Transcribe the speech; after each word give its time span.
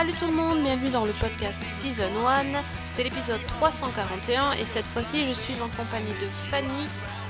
Salut 0.00 0.14
tout 0.18 0.28
le 0.28 0.32
monde, 0.32 0.62
bienvenue 0.62 0.88
dans 0.88 1.04
le 1.04 1.12
podcast 1.12 1.60
Season 1.62 2.26
1. 2.26 2.62
C'est 2.88 3.02
l'épisode 3.02 3.44
341 3.46 4.52
et 4.52 4.64
cette 4.64 4.86
fois-ci 4.86 5.26
je 5.26 5.32
suis 5.32 5.60
en 5.60 5.68
compagnie 5.68 6.14
de 6.22 6.26
Fanny 6.26 6.86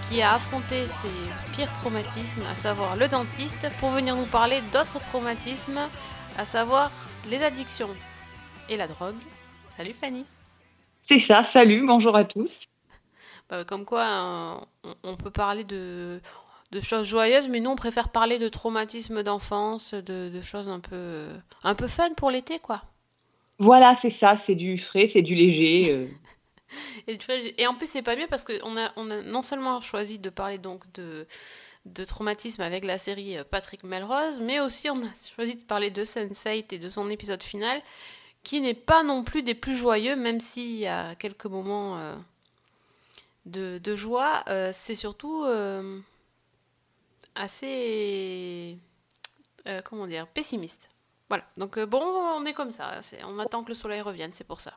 qui 0.09 0.23
a 0.23 0.35
affronté 0.35 0.87
ses 0.87 1.09
pires 1.53 1.73
traumatismes, 1.73 2.43
à 2.49 2.55
savoir 2.55 2.95
le 2.95 3.09
dentiste, 3.09 3.67
pour 3.81 3.91
venir 3.91 4.15
nous 4.15 4.27
parler 4.27 4.61
d'autres 4.73 5.01
traumatismes, 5.01 5.81
à 6.39 6.45
savoir 6.45 6.93
les 7.29 7.43
addictions 7.43 7.91
et 8.69 8.77
la 8.77 8.87
drogue. 8.87 9.19
Salut 9.77 9.93
Fanny. 9.93 10.25
C'est 11.03 11.19
ça, 11.19 11.43
salut, 11.43 11.85
bonjour 11.85 12.15
à 12.15 12.25
tous. 12.25 12.67
Bah, 13.49 13.65
comme 13.65 13.85
quoi, 13.85 14.61
on, 14.85 14.95
on 15.03 15.17
peut 15.17 15.33
parler 15.33 15.65
de, 15.65 16.21
de 16.73 16.81
choses 16.81 17.07
joyeuses, 17.09 17.49
mais 17.49 17.61
nous 17.61 17.71
on 17.71 17.77
préfère 17.77 18.11
parler 18.11 18.39
de 18.39 18.49
traumatismes 18.49 19.23
d'enfance, 19.23 19.95
de, 19.95 20.29
de 20.31 20.43
choses 20.43 20.69
un 20.69 20.81
peu, 20.81 21.29
un 21.65 21.75
peu 21.75 21.89
fun 21.89 22.11
pour 22.17 22.31
l'été, 22.31 22.59
quoi. 22.59 22.83
Voilà, 23.59 23.97
c'est 24.01 24.11
ça, 24.11 24.37
c'est 24.45 24.55
du 24.57 24.79
frais, 24.79 25.07
c'est 25.07 25.23
du 25.23 25.35
léger. 25.35 25.93
euh. 25.93 26.09
Et, 27.07 27.17
tu 27.19 27.27
vois, 27.27 27.37
et 27.59 27.67
en 27.67 27.75
plus, 27.75 27.89
c'est 27.89 28.03
pas 28.03 28.17
mieux 28.17 28.27
parce 28.29 28.45
qu'on 28.45 28.77
a, 28.79 28.93
on 28.97 29.11
a 29.11 29.23
non 29.23 29.43
seulement 29.43 29.81
choisi 29.81 30.19
de 30.19 30.31
parler 30.31 30.59
donc 30.59 30.85
de, 30.95 31.27
de 31.87 32.05
traumatisme 32.05 32.63
avec 32.63 32.85
la 32.85 32.99
série 32.99 33.39
euh, 33.39 33.45
Patrick 33.45 33.85
Melrose, 33.85 34.39
mais 34.41 34.61
aussi 34.61 34.91
on 34.91 35.03
a 35.03 35.09
choisi 35.37 35.57
de 35.57 35.65
parler 35.65 35.91
de 35.91 36.05
Sense8 36.05 36.67
et 36.75 36.79
de 36.79 36.89
son 36.91 37.11
épisode 37.11 37.43
final, 37.43 37.81
qui 38.45 38.61
n'est 38.61 38.75
pas 38.75 39.03
non 39.05 39.25
plus 39.25 39.43
des 39.43 39.55
plus 39.55 39.77
joyeux, 39.77 40.17
même 40.17 40.41
s'il 40.41 40.77
y 40.77 40.87
a 40.87 41.15
quelques 41.17 41.47
moments 41.47 41.99
euh, 41.99 42.15
de, 43.47 43.79
de 43.79 43.97
joie. 43.97 44.43
euh, 44.49 44.71
c'est 44.75 44.97
surtout 44.97 45.45
euh, 45.45 45.99
assez. 47.35 48.79
euh, 49.67 49.81
comment 49.85 50.07
dire 50.07 50.27
Pessimiste. 50.29 50.91
Voilà. 51.29 51.45
Donc, 51.57 51.79
euh, 51.79 51.87
bon, 51.87 52.01
on 52.03 52.45
est 52.45 52.53
comme 52.53 52.73
ça. 52.73 53.01
On 53.27 53.39
attend 53.39 53.63
que 53.63 53.69
le 53.69 53.75
soleil 53.75 54.01
revienne, 54.01 54.33
c'est 54.33 54.47
pour 54.47 54.61
ça. 54.61 54.73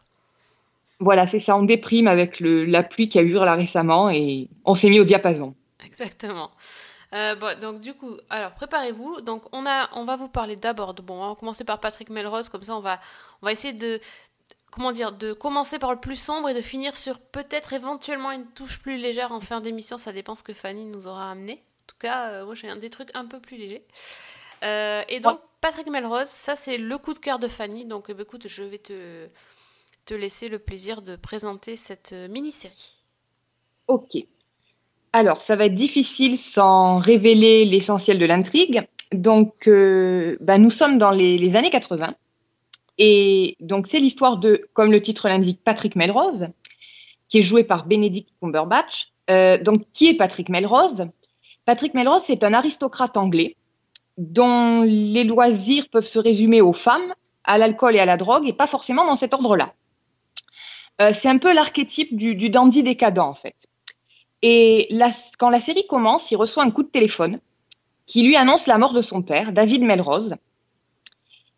Voilà, 1.00 1.28
c'est 1.28 1.40
ça, 1.40 1.58
on 1.58 1.64
déprime 1.64 2.08
avec 2.08 2.40
le, 2.40 2.66
la 2.66 2.84
pluie 2.84 3.10
qui 3.10 3.20
a 3.20 3.24
eu 3.24 3.34
là 3.34 3.56
récemment 3.56 4.10
et 4.10 4.48
on 4.64 4.76
s'est 4.76 4.90
mis 4.90 5.00
au 5.00 5.04
diapason. 5.04 5.56
Exactement. 5.84 6.52
Euh, 7.14 7.36
bon, 7.36 7.60
donc 7.60 7.82
du 7.82 7.94
coup, 7.94 8.12
alors 8.30 8.54
préparez-vous. 8.54 9.22
Donc 9.22 9.44
on 9.52 9.66
a, 9.66 9.90
on 9.94 10.06
va 10.06 10.16
vous 10.16 10.30
parler 10.30 10.56
d'abord 10.56 10.94
bon, 10.94 11.22
on 11.22 11.30
va 11.30 11.36
commencer 11.36 11.64
par 11.64 11.80
Patrick 11.80 12.10
Melrose, 12.10 12.50
comme 12.50 12.64
ça 12.64 12.76
on 12.76 12.80
va, 12.80 13.00
on 13.42 13.46
va 13.48 13.52
essayer 13.52 13.74
de, 13.74 14.00
comment 14.72 14.92
dire, 14.92 15.12
de 15.12 15.34
commencer 15.34 15.78
par 15.80 15.92
le 15.92 16.00
plus 16.00 16.16
sombre 16.16 16.50
et 16.50 16.54
de 16.54 16.62
finir 16.62 16.96
sur 16.96 17.20
peut-être 17.20 17.74
éventuellement 17.74 18.32
une 18.32 18.46
touche 18.48 18.80
plus 18.80 18.98
légère 18.98 19.32
en 19.32 19.42
fin 19.42 19.62
d'émission. 19.62 19.98
Ça 19.98 20.14
dépend 20.14 20.36
ce 20.36 20.44
que 20.44 20.54
Fanny 20.54 20.86
nous 20.86 21.08
aura 21.08 21.32
amené. 21.32 21.62
Cas, 22.04 22.30
euh, 22.30 22.46
moi 22.46 22.54
j'ai 22.54 22.68
un 22.68 22.76
des 22.76 22.90
trucs 22.90 23.10
un 23.16 23.26
peu 23.26 23.40
plus 23.40 23.56
légers. 23.56 23.86
Euh, 24.64 25.04
et 25.08 25.22
donc 25.22 25.40
Patrick 25.62 25.88
Melrose, 25.88 26.28
ça 26.28 26.58
c'est 26.58 26.78
le 26.78 26.98
coup 26.98 27.14
de 27.14 27.20
cœur 27.20 27.40
de 27.40 27.48
Fanny. 27.48 27.86
Donc 27.86 28.12
ben, 28.12 28.20
écoute, 28.22 28.48
je 28.50 28.64
vais 28.64 28.78
te, 28.78 29.28
te 30.06 30.14
laisser 30.14 30.50
le 30.50 30.60
plaisir 30.60 31.02
de 31.02 31.16
présenter 31.16 31.76
cette 31.78 32.12
euh, 32.12 32.28
mini-série. 32.28 32.98
Ok. 33.88 34.18
Alors, 35.14 35.40
ça 35.40 35.56
va 35.56 35.66
être 35.66 35.76
difficile 35.76 36.38
sans 36.38 36.98
révéler 36.98 37.66
l'essentiel 37.66 38.20
de 38.20 38.26
l'intrigue. 38.26 38.82
Donc, 39.14 39.68
euh, 39.68 40.38
bah, 40.42 40.58
nous 40.58 40.72
sommes 40.72 40.98
dans 40.98 41.12
les, 41.12 41.38
les 41.38 41.56
années 41.56 41.70
80. 41.70 42.16
Et 42.98 43.56
donc, 43.60 43.88
c'est 43.88 44.00
l'histoire 44.00 44.38
de, 44.38 44.68
comme 44.74 44.92
le 44.92 45.02
titre 45.02 45.30
l'indique, 45.30 45.62
Patrick 45.64 45.96
Melrose, 45.96 46.48
qui 47.30 47.40
est 47.40 47.44
joué 47.44 47.64
par 47.64 47.86
Benedict 47.86 48.30
Cumberbatch. 48.42 49.14
Euh, 49.30 49.58
donc, 49.58 49.86
qui 49.94 50.10
est 50.10 50.16
Patrick 50.16 50.50
Melrose? 50.50 51.08
Patrick 51.66 51.94
Melrose, 51.94 52.24
c'est 52.26 52.44
un 52.44 52.54
aristocrate 52.54 53.18
anglais 53.18 53.56
dont 54.18 54.84
les 54.84 55.24
loisirs 55.24 55.88
peuvent 55.90 56.06
se 56.06 56.20
résumer 56.20 56.62
aux 56.62 56.74
femmes, 56.74 57.14
à 57.44 57.58
l'alcool 57.58 57.96
et 57.96 58.00
à 58.00 58.06
la 58.06 58.18
drogue, 58.18 58.48
et 58.48 58.54
pas 58.54 58.68
forcément 58.68 59.06
dans 59.06 59.16
cet 59.16 59.34
ordre-là. 59.34 59.74
Euh, 61.02 61.12
c'est 61.14 61.30
un 61.30 61.38
peu 61.38 61.54
l'archétype 61.54 62.16
du, 62.16 62.50
dandy 62.50 62.84
décadent, 62.84 63.20
en 63.20 63.34
fait. 63.34 63.68
Et 64.42 64.90
quand 65.40 65.50
la 65.50 65.60
série 65.60 65.88
commence, 65.88 66.30
il 66.32 66.36
reçoit 66.36 66.64
un 66.64 66.72
coup 66.72 66.84
de 66.84 66.90
téléphone 66.90 67.40
qui 68.06 68.24
lui 68.24 68.36
annonce 68.36 68.68
la 68.68 68.78
mort 68.78 68.94
de 68.94 69.02
son 69.02 69.22
père, 69.22 69.54
David 69.54 69.82
Melrose. 69.82 70.36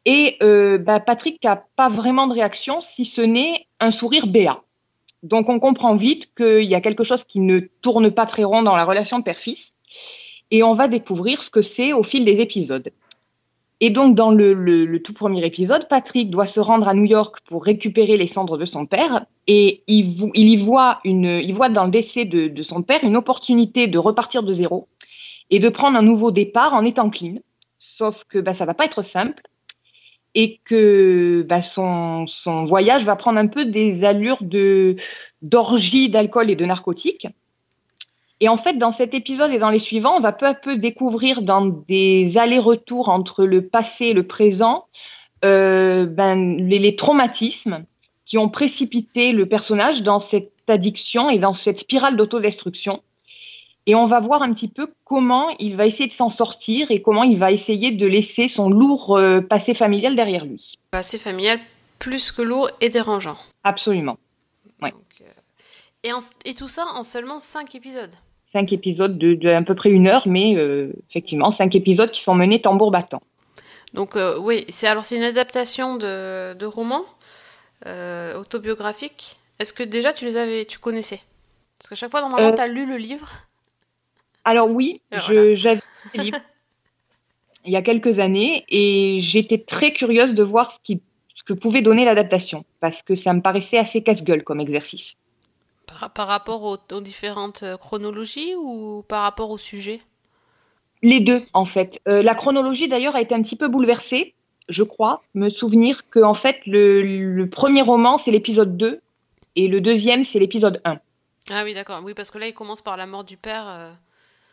Et 0.05 0.37
euh, 0.43 0.77
bah, 0.77 0.99
Patrick 0.99 1.43
n'a 1.43 1.65
pas 1.75 1.89
vraiment 1.89 2.27
de 2.27 2.33
réaction, 2.33 2.81
si 2.81 3.05
ce 3.05 3.21
n'est 3.21 3.67
un 3.79 3.89
sourire 3.89 4.27
béat. 4.27 4.61
Donc 5.23 5.49
on 5.49 5.59
comprend 5.59 5.95
vite 5.95 6.33
qu'il 6.35 6.65
y 6.65 6.75
a 6.75 6.81
quelque 6.81 7.03
chose 7.03 7.23
qui 7.23 7.39
ne 7.39 7.59
tourne 7.81 8.11
pas 8.11 8.27
très 8.27 8.43
rond 8.43 8.61
dans 8.61 8.75
la 8.75 8.85
relation 8.85 9.23
père-fils. 9.23 9.73
Et 10.51 10.63
on 10.63 10.73
va 10.73 10.87
découvrir 10.87 11.43
ce 11.43 11.49
que 11.49 11.61
c'est 11.61 11.93
au 11.93 12.03
fil 12.03 12.25
des 12.25 12.39
épisodes. 12.39 12.91
Et 13.81 13.89
donc, 13.89 14.15
dans 14.15 14.31
le, 14.31 14.97
tout 14.99 15.13
premier 15.13 15.45
épisode, 15.45 15.87
Patrick 15.89 16.29
doit 16.29 16.45
se 16.45 16.59
rendre 16.59 16.87
à 16.87 16.93
New 16.93 17.05
York 17.05 17.37
pour 17.45 17.65
récupérer 17.65 18.15
les 18.15 18.27
cendres 18.27 18.57
de 18.57 18.65
son 18.65 18.85
père. 18.85 19.25
Et 19.47 19.83
il, 19.87 20.05
y 20.05 20.55
voit, 20.55 21.01
dans 21.03 21.85
le 21.85 21.91
décès 21.91 22.25
de, 22.25 22.61
son 22.61 22.83
père 22.83 23.03
une 23.03 23.17
opportunité 23.17 23.87
de 23.87 23.97
repartir 23.97 24.43
de 24.43 24.53
zéro 24.53 24.87
et 25.49 25.59
de 25.59 25.69
prendre 25.69 25.97
un 25.97 26.01
nouveau 26.01 26.31
départ 26.31 26.73
en 26.73 26.85
étant 26.85 27.09
clean. 27.09 27.35
Sauf 27.77 28.23
que 28.23 28.39
bah, 28.39 28.53
ça 28.53 28.65
va 28.65 28.73
pas 28.73 28.85
être 28.85 29.01
simple 29.01 29.43
et 30.35 30.59
que 30.63 31.45
bah, 31.47 31.61
son, 31.61 32.25
son 32.27 32.63
voyage 32.63 33.05
va 33.05 33.15
prendre 33.15 33.39
un 33.39 33.47
peu 33.47 33.65
des 33.65 34.03
allures 34.03 34.41
de 34.41 34.95
d'orgie 35.41 36.09
d'alcool 36.09 36.49
et 36.49 36.55
de 36.55 36.65
narcotiques. 36.65 37.27
Et 38.41 38.49
en 38.49 38.57
fait, 38.57 38.73
dans 38.77 38.91
cet 38.91 39.13
épisode 39.13 39.51
et 39.51 39.59
dans 39.59 39.69
les 39.69 39.79
suivants, 39.79 40.15
on 40.17 40.19
va 40.19 40.33
peu 40.33 40.45
à 40.45 40.53
peu 40.53 40.75
découvrir 40.75 41.41
dans 41.41 41.65
des 41.65 42.37
allers-retours 42.37 43.09
entre 43.09 43.45
le 43.45 43.65
passé 43.65 44.07
et 44.07 44.13
le 44.13 44.27
présent 44.27 44.85
euh, 45.45 46.05
ben, 46.05 46.57
les, 46.57 46.79
les 46.79 46.95
traumatismes 46.95 47.85
qui 48.25 48.37
ont 48.37 48.49
précipité 48.49 49.31
le 49.31 49.45
personnage 49.45 50.01
dans 50.01 50.19
cette 50.19 50.51
addiction 50.67 51.29
et 51.29 51.37
dans 51.37 51.53
cette 51.53 51.79
spirale 51.79 52.17
d'autodestruction. 52.17 53.01
Et 53.87 53.93
on 53.93 54.05
va 54.05 54.19
voir 54.19 54.41
un 54.41 54.51
petit 54.51 54.67
peu 54.67 54.91
comment 55.03 55.49
il 55.59 55.75
va 55.75 55.85
essayer 55.85 56.07
de 56.07 56.13
s'en 56.13 56.31
sortir 56.31 56.89
et 56.89 57.03
comment 57.03 57.23
il 57.23 57.37
va 57.37 57.51
essayer 57.51 57.91
de 57.91 58.07
laisser 58.07 58.47
son 58.47 58.69
lourd 58.69 59.15
euh, 59.15 59.41
passé 59.41 59.75
familial 59.75 60.15
derrière 60.15 60.43
lui. 60.43 60.73
Assez 60.91 61.19
familial, 61.19 61.59
plus 61.99 62.31
que 62.31 62.41
lourd 62.41 62.71
et 62.81 62.89
dérangeant. 62.89 63.37
Absolument. 63.63 64.17
Et, 66.05 66.13
en- 66.13 66.19
et 66.45 66.53
tout 66.53 66.67
ça 66.67 66.85
en 66.93 67.01
seulement 67.03 67.41
5 67.41 67.73
épisodes. 67.73 68.13
Cinq 68.53 68.71
épisodes 68.71 69.17
de, 69.17 69.33
de 69.33 69.49
à 69.49 69.61
peu 69.63 69.73
près 69.73 69.89
une 69.89 70.07
heure, 70.07 70.27
mais 70.27 70.55
euh, 70.55 70.93
effectivement, 71.09 71.49
cinq 71.49 71.73
épisodes 71.75 72.11
qui 72.11 72.21
sont 72.23 72.35
menés 72.35 72.61
tambour 72.61 72.91
battant. 72.91 73.21
Donc 73.93 74.15
euh, 74.15 74.37
oui, 74.39 74.65
c'est 74.69 74.87
alors 74.87 75.03
c'est 75.03 75.17
une 75.17 75.23
adaptation 75.23 75.95
de, 75.97 76.53
de 76.53 76.65
romans 76.65 77.05
euh, 77.87 78.39
autobiographiques. 78.39 79.37
Est-ce 79.59 79.73
que 79.73 79.83
déjà 79.83 80.13
tu 80.13 80.25
les 80.25 80.37
avais, 80.37 80.65
tu 80.65 80.77
connaissais? 80.79 81.21
Parce 81.79 81.89
qu'à 81.89 81.95
chaque 81.95 82.11
fois 82.11 82.21
normalement 82.21 82.53
tu 82.55 82.61
as 82.61 82.67
lu 82.67 82.85
le 82.85 82.97
livre. 82.97 83.29
Alors 84.43 84.69
oui, 84.69 85.01
voilà. 85.11 85.55
j'avais 85.55 85.75
lu 85.75 85.81
ce 86.13 86.21
livre 86.21 86.37
il 87.65 87.71
y 87.73 87.75
a 87.75 87.81
quelques 87.81 88.19
années 88.19 88.63
et 88.69 89.17
j'étais 89.19 89.57
très 89.57 89.91
curieuse 89.91 90.33
de 90.35 90.43
voir 90.43 90.71
ce, 90.71 90.77
qui, 90.83 91.01
ce 91.33 91.43
que 91.43 91.53
pouvait 91.53 91.81
donner 91.81 92.05
l'adaptation 92.05 92.63
parce 92.79 93.01
que 93.01 93.15
ça 93.15 93.33
me 93.33 93.41
paraissait 93.41 93.77
assez 93.79 94.03
casse-gueule 94.03 94.43
comme 94.43 94.59
exercice. 94.61 95.15
Par, 95.87 96.09
par 96.11 96.27
rapport 96.27 96.63
aux, 96.63 96.77
aux 96.91 97.01
différentes 97.01 97.63
euh, 97.63 97.77
chronologies 97.77 98.55
ou 98.55 99.03
par 99.07 99.21
rapport 99.21 99.49
au 99.51 99.57
sujet? 99.57 100.01
Les 101.01 101.19
deux, 101.19 101.43
en 101.53 101.65
fait. 101.65 102.01
Euh, 102.07 102.23
la 102.23 102.33
chronologie, 102.35 102.87
d'ailleurs, 102.87 103.15
a 103.15 103.21
été 103.21 103.35
un 103.35 103.41
petit 103.41 103.55
peu 103.55 103.67
bouleversée, 103.67 104.33
je 104.69 104.83
crois, 104.83 105.21
me 105.35 105.49
souvenir 105.49 106.09
que, 106.09 106.19
en 106.23 106.33
fait, 106.33 106.57
le, 106.65 107.01
le 107.01 107.49
premier 107.49 107.81
roman, 107.83 108.17
c'est 108.17 108.31
l'épisode 108.31 108.77
2 108.77 109.01
et 109.55 109.67
le 109.67 109.81
deuxième, 109.81 110.23
c'est 110.23 110.39
l'épisode 110.39 110.81
1. 110.85 110.97
Ah 111.51 111.63
oui, 111.63 111.73
d'accord. 111.75 112.01
Oui, 112.03 112.15
parce 112.15 112.31
que 112.31 112.39
là 112.39 112.47
il 112.47 112.53
commence 112.55 112.81
par 112.81 112.97
la 112.97 113.05
mort 113.05 113.23
du 113.23 113.37
père. 113.37 113.65
euh, 113.67 113.91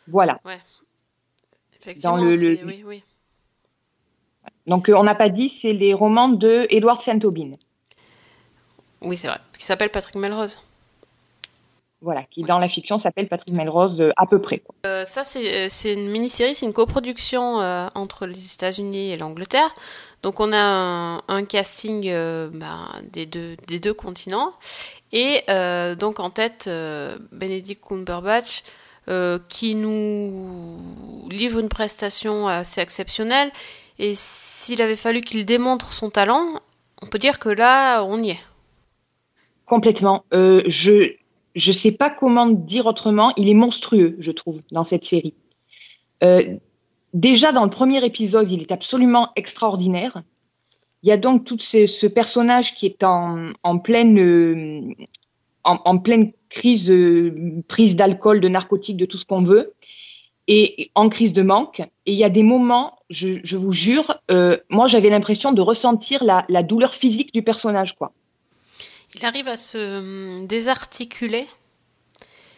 Voilà. 0.07 0.39
effectivement, 1.81 2.17
Dans 2.17 2.23
le- 2.25 2.33
c'est- 2.33 2.55
le- 2.61 2.67
oui, 2.67 2.83
oui. 2.85 3.03
Donc, 4.67 4.89
euh, 4.89 4.93
on 4.95 5.03
n'a 5.03 5.15
pas 5.15 5.29
dit, 5.29 5.53
c'est 5.61 5.73
les 5.73 5.93
romans 5.95 6.29
de 6.29 6.67
Edward 6.69 7.01
Saint-Aubin. 7.01 7.51
Oui, 9.01 9.17
c'est 9.17 9.27
vrai. 9.27 9.39
Qui 9.57 9.65
s'appelle 9.65 9.89
Patrick 9.89 10.15
Melrose. 10.15 10.57
Voilà, 12.03 12.23
qui 12.29 12.43
dans 12.43 12.59
la 12.59 12.67
fiction 12.67 12.97
s'appelle 12.97 13.29
Patrick 13.29 13.53
Melrose 13.53 13.99
euh, 14.01 14.09
à 14.17 14.25
peu 14.25 14.41
près. 14.41 14.59
quoi. 14.59 14.75
Euh, 14.85 15.05
ça, 15.05 15.23
c'est 15.23 15.55
euh, 15.55 15.67
c'est 15.69 15.93
une 15.93 16.11
mini-série, 16.11 16.53
c'est 16.53 16.65
une 16.65 16.73
coproduction 16.73 17.61
euh, 17.61 17.87
entre 17.95 18.25
les 18.25 18.53
États-Unis 18.53 19.11
et 19.11 19.15
l'Angleterre. 19.15 19.73
Donc, 20.21 20.41
on 20.41 20.51
a 20.51 20.57
un, 20.57 21.21
un 21.29 21.45
casting 21.45 22.03
ben, 22.03 22.89
des, 23.11 23.25
deux, 23.25 23.55
des 23.67 23.79
deux 23.79 23.93
continents. 23.93 24.53
Et 25.11 25.43
donc, 25.99 26.21
en 26.21 26.29
tête, 26.29 26.69
Benedict 27.33 27.83
Cumberbatch, 27.85 28.63
qui 29.49 29.75
nous 29.75 30.79
livre 31.29 31.59
une 31.59 31.67
prestation 31.67 32.47
assez 32.47 32.79
exceptionnelle. 32.79 33.51
Et 33.99 34.13
s'il 34.15 34.81
avait 34.81 34.95
fallu 34.95 35.19
qu'il 35.19 35.45
démontre 35.45 35.91
son 35.91 36.09
talent, 36.09 36.61
on 37.01 37.07
peut 37.07 37.19
dire 37.19 37.37
que 37.37 37.49
là, 37.49 38.01
on 38.03 38.23
y 38.23 38.29
est. 38.31 38.39
Complètement. 39.65 40.23
Je, 40.31 41.15
je 41.55 41.71
sais 41.71 41.91
pas 41.91 42.09
comment 42.09 42.47
dire 42.47 42.85
autrement, 42.85 43.33
il 43.37 43.47
est 43.49 43.53
monstrueux, 43.53 44.15
je 44.19 44.31
trouve, 44.31 44.61
dans 44.71 44.83
cette 44.83 45.05
série. 45.05 45.35
Euh, 46.23 46.57
déjà 47.13 47.51
dans 47.51 47.63
le 47.63 47.69
premier 47.69 48.03
épisode, 48.05 48.49
il 48.51 48.61
est 48.61 48.71
absolument 48.71 49.29
extraordinaire. 49.35 50.23
Il 51.03 51.09
y 51.09 51.11
a 51.11 51.17
donc 51.17 51.45
tout 51.45 51.59
ce, 51.59 51.85
ce 51.85 52.07
personnage 52.07 52.75
qui 52.75 52.85
est 52.85 53.03
en, 53.03 53.51
en 53.61 53.77
pleine 53.77 54.17
euh, 54.19 54.93
en, 55.63 55.79
en 55.85 55.97
pleine 55.97 56.31
crise, 56.49 56.89
euh, 56.89 57.61
prise 57.67 57.95
d'alcool, 57.95 58.39
de 58.39 58.47
narcotiques, 58.47 58.97
de 58.97 59.05
tout 59.05 59.17
ce 59.17 59.25
qu'on 59.25 59.43
veut, 59.43 59.73
et 60.47 60.91
en 60.95 61.09
crise 61.09 61.33
de 61.33 61.41
manque. 61.41 61.79
Et 62.05 62.13
il 62.13 62.17
y 62.17 62.23
a 62.23 62.29
des 62.29 62.43
moments, 62.43 62.99
je, 63.09 63.39
je 63.43 63.57
vous 63.57 63.71
jure, 63.71 64.19
euh, 64.31 64.57
moi 64.69 64.87
j'avais 64.87 65.09
l'impression 65.09 65.51
de 65.51 65.61
ressentir 65.61 66.23
la, 66.23 66.45
la 66.49 66.63
douleur 66.63 66.93
physique 66.95 67.33
du 67.33 67.43
personnage, 67.43 67.95
quoi. 67.95 68.11
Il 69.15 69.25
arrive 69.25 69.47
à 69.47 69.57
se 69.57 69.99
hum, 69.99 70.47
désarticuler. 70.47 71.47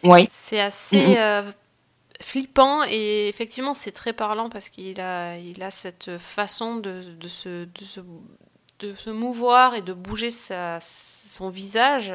Oui. 0.02 0.26
C'est 0.30 0.60
assez 0.60 0.96
Mhm. 0.96 1.16
euh, 1.18 1.52
flippant 2.20 2.82
et 2.84 3.28
effectivement 3.28 3.74
c'est 3.74 3.92
très 3.92 4.12
parlant 4.12 4.48
parce 4.48 4.68
qu'il 4.68 5.00
a, 5.00 5.36
il 5.38 5.62
a 5.62 5.70
cette 5.70 6.16
façon 6.18 6.76
de, 6.76 7.02
de, 7.18 7.28
se, 7.28 7.64
de, 7.64 7.84
se, 7.84 8.00
de 8.78 8.94
se 8.94 9.10
mouvoir 9.10 9.74
et 9.74 9.82
de 9.82 9.92
bouger 9.92 10.30
sa, 10.30 10.78
son 10.80 11.50
visage. 11.50 12.14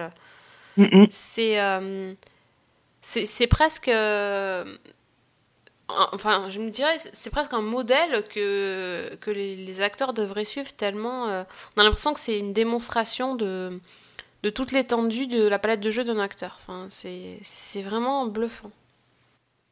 Mm. 0.77 1.05
C'est 1.11 1.59
euh, 1.59 2.13
c'est 3.03 3.47
presque. 3.47 3.89
euh, 3.89 4.63
enfin, 5.87 6.49
je 6.49 6.59
me 6.59 6.69
dirais, 6.69 6.97
c'est 6.97 7.13
c'est 7.15 7.29
presque 7.29 7.53
un 7.53 7.61
modèle 7.61 8.23
que, 8.23 9.15
que 9.21 9.31
les, 9.31 9.55
les 9.55 9.81
acteurs 9.81 10.13
devraient 10.13 10.45
suivre 10.45 10.71
tellement. 10.73 11.27
euh, 11.29 11.43
on 11.75 11.81
a 11.81 11.83
l'impression 11.83 12.13
que 12.13 12.19
c'est 12.19 12.39
une 12.39 12.53
démonstration 12.53 13.35
de, 13.35 13.79
de 14.43 14.49
toute 14.49 14.71
l'étendue 14.71 15.27
de 15.27 15.43
la 15.47 15.59
palette 15.59 15.81
de 15.81 15.91
jeu 15.91 16.03
d'un 16.03 16.19
acteur. 16.19 16.57
Enfin, 16.59 16.87
c'est 16.89 17.81
vraiment 17.81 18.25
bluffant. 18.27 18.71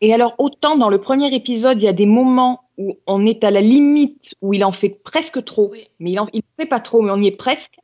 Et 0.01 0.13
alors, 0.13 0.35
autant 0.37 0.77
dans 0.77 0.89
le 0.89 0.99
premier 1.01 1.33
épisode, 1.35 1.81
il 1.81 1.83
y 1.85 1.87
a 1.89 1.93
des 1.93 2.05
moments 2.05 2.63
où 2.77 2.97
on 3.05 3.25
est 3.25 3.43
à 3.43 3.51
la 3.51 3.59
limite, 3.61 4.33
où 4.41 4.53
il 4.53 4.63
en 4.63 4.71
fait 4.71 4.89
presque 5.03 5.43
trop, 5.43 5.69
Oui. 5.71 5.89
mais 5.99 6.11
il 6.11 6.19
en 6.19 6.29
il 6.31 6.41
fait 6.57 6.65
pas 6.65 6.79
trop, 6.79 7.01
mais 7.01 7.11
on 7.11 7.21
y 7.21 7.27
est 7.27 7.35
presque. 7.35 7.75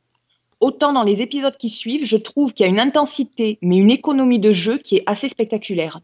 Autant 0.60 0.94
dans 0.94 1.02
les 1.02 1.20
épisodes 1.20 1.56
qui 1.58 1.68
suivent, 1.68 2.06
je 2.06 2.16
trouve 2.16 2.54
qu'il 2.54 2.64
y 2.64 2.68
a 2.68 2.72
une 2.72 2.80
intensité, 2.80 3.58
mais 3.60 3.76
une 3.76 3.90
économie 3.90 4.38
de 4.38 4.52
jeu 4.52 4.78
qui 4.78 4.96
est 4.96 5.02
assez 5.04 5.28
spectaculaire. 5.28 6.00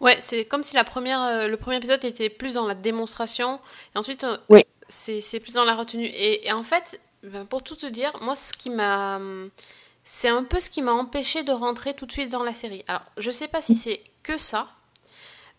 Ouais, 0.00 0.16
c'est 0.20 0.46
comme 0.46 0.62
si 0.62 0.74
la 0.74 0.84
première, 0.84 1.20
euh, 1.22 1.48
le 1.48 1.56
premier 1.58 1.76
épisode 1.76 2.02
était 2.02 2.30
plus 2.30 2.54
dans 2.54 2.66
la 2.66 2.74
démonstration, 2.74 3.60
et 3.94 3.98
ensuite 3.98 4.24
euh, 4.24 4.38
Oui. 4.48 4.64
c'est 4.88 5.40
plus 5.40 5.52
dans 5.52 5.64
la 5.64 5.74
retenue. 5.74 6.06
Et, 6.06 6.46
et 6.46 6.52
en 6.52 6.62
fait, 6.62 6.98
ben, 7.22 7.44
pour 7.44 7.62
tout 7.62 7.74
te 7.74 7.84
dire, 7.84 8.12
moi, 8.22 8.34
ce 8.34 8.54
qui 8.54 8.70
m'a, 8.70 9.16
hum, 9.16 9.50
c'est 10.10 10.30
un 10.30 10.42
peu 10.42 10.58
ce 10.58 10.70
qui 10.70 10.80
m'a 10.80 10.92
empêché 10.92 11.42
de 11.42 11.52
rentrer 11.52 11.92
tout 11.92 12.06
de 12.06 12.12
suite 12.12 12.30
dans 12.30 12.42
la 12.42 12.54
série. 12.54 12.82
Alors, 12.88 13.02
je 13.18 13.30
sais 13.30 13.46
pas 13.46 13.60
si 13.60 13.76
c'est 13.76 14.00
que 14.22 14.38
ça, 14.38 14.68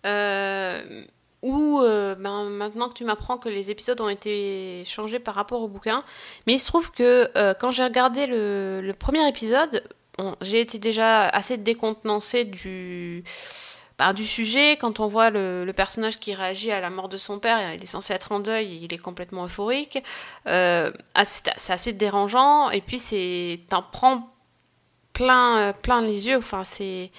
euh, 0.07 1.03
ou 1.43 1.79
euh, 1.81 2.15
ben, 2.15 2.45
maintenant 2.45 2.89
que 2.89 2.95
tu 2.95 3.03
m'apprends 3.03 3.37
que 3.37 3.47
les 3.47 3.69
épisodes 3.69 4.01
ont 4.01 4.09
été 4.09 4.83
changés 4.87 5.19
par 5.19 5.35
rapport 5.35 5.61
au 5.61 5.67
bouquin, 5.67 6.03
mais 6.47 6.53
il 6.53 6.59
se 6.59 6.65
trouve 6.65 6.91
que 6.91 7.29
euh, 7.37 7.53
quand 7.53 7.69
j'ai 7.69 7.83
regardé 7.83 8.25
le, 8.25 8.81
le 8.81 8.93
premier 8.93 9.27
épisode, 9.29 9.87
bon, 10.17 10.35
j'ai 10.41 10.61
été 10.61 10.79
déjà 10.79 11.29
assez 11.29 11.57
décontenancée 11.57 12.43
du 12.43 13.23
bah, 13.99 14.13
du 14.13 14.25
sujet, 14.25 14.77
quand 14.77 14.99
on 14.99 15.05
voit 15.05 15.29
le, 15.29 15.63
le 15.63 15.73
personnage 15.73 16.19
qui 16.19 16.33
réagit 16.33 16.71
à 16.71 16.79
la 16.79 16.89
mort 16.89 17.07
de 17.07 17.17
son 17.17 17.37
père, 17.37 17.75
il 17.75 17.83
est 17.83 17.85
censé 17.85 18.13
être 18.13 18.31
en 18.31 18.39
deuil, 18.39 18.79
il 18.81 18.91
est 18.95 18.97
complètement 18.97 19.45
euphorique. 19.45 20.03
Ah, 20.47 20.91
c'est 21.23 21.51
c'est 21.55 21.73
assez 21.73 21.93
dérangeant, 21.93 22.71
et 22.71 22.81
puis 22.81 22.97
c'est 22.97 23.59
t'en 23.69 23.83
prends 23.83 24.27
plein, 25.19 25.57
euh, 25.57 25.73
plein 25.73 26.01
les 26.01 26.27
yeux. 26.27 26.37
Enfin, 26.37 26.63
c'est 26.63 27.11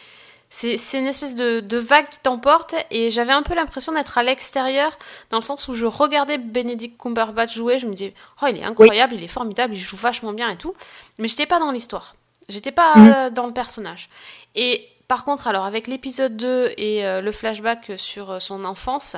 c'est 0.52 0.98
une 0.98 1.06
espèce 1.06 1.36
de, 1.36 1.60
de 1.60 1.76
vague 1.78 2.08
qui 2.08 2.18
t'emporte, 2.18 2.74
et 2.90 3.12
j'avais 3.12 3.30
un 3.32 3.42
peu 3.44 3.54
l'impression 3.54 3.92
d'être 3.92 4.18
à 4.18 4.24
l'extérieur, 4.24 4.90
dans 5.30 5.36
le 5.38 5.44
sens 5.44 5.68
où 5.68 5.74
je 5.74 5.86
regardais 5.86 6.38
Benedict 6.38 7.00
Cumberbatch 7.00 7.54
jouer, 7.54 7.78
je 7.78 7.86
me 7.86 7.92
disais, 7.94 8.14
oh, 8.42 8.46
il 8.50 8.56
est 8.58 8.64
incroyable, 8.64 9.14
il 9.14 9.22
est 9.22 9.28
formidable, 9.28 9.74
il 9.74 9.78
joue 9.78 9.94
vachement 9.96 10.32
bien 10.32 10.48
et 10.50 10.56
tout, 10.56 10.74
mais 11.18 11.28
j'étais 11.28 11.46
pas 11.46 11.60
dans 11.60 11.70
l'histoire. 11.70 12.16
J'étais 12.48 12.72
pas 12.72 12.96
Mhm. 12.96 13.12
euh, 13.12 13.30
dans 13.30 13.46
le 13.46 13.52
personnage. 13.52 14.08
Et 14.56 14.88
par 15.06 15.24
contre, 15.24 15.46
alors 15.46 15.66
avec 15.66 15.86
l'épisode 15.86 16.36
2 16.36 16.72
et 16.76 17.06
euh, 17.06 17.20
le 17.20 17.30
flashback 17.30 17.92
sur 17.96 18.32
euh, 18.32 18.40
son 18.40 18.64
enfance, 18.64 19.16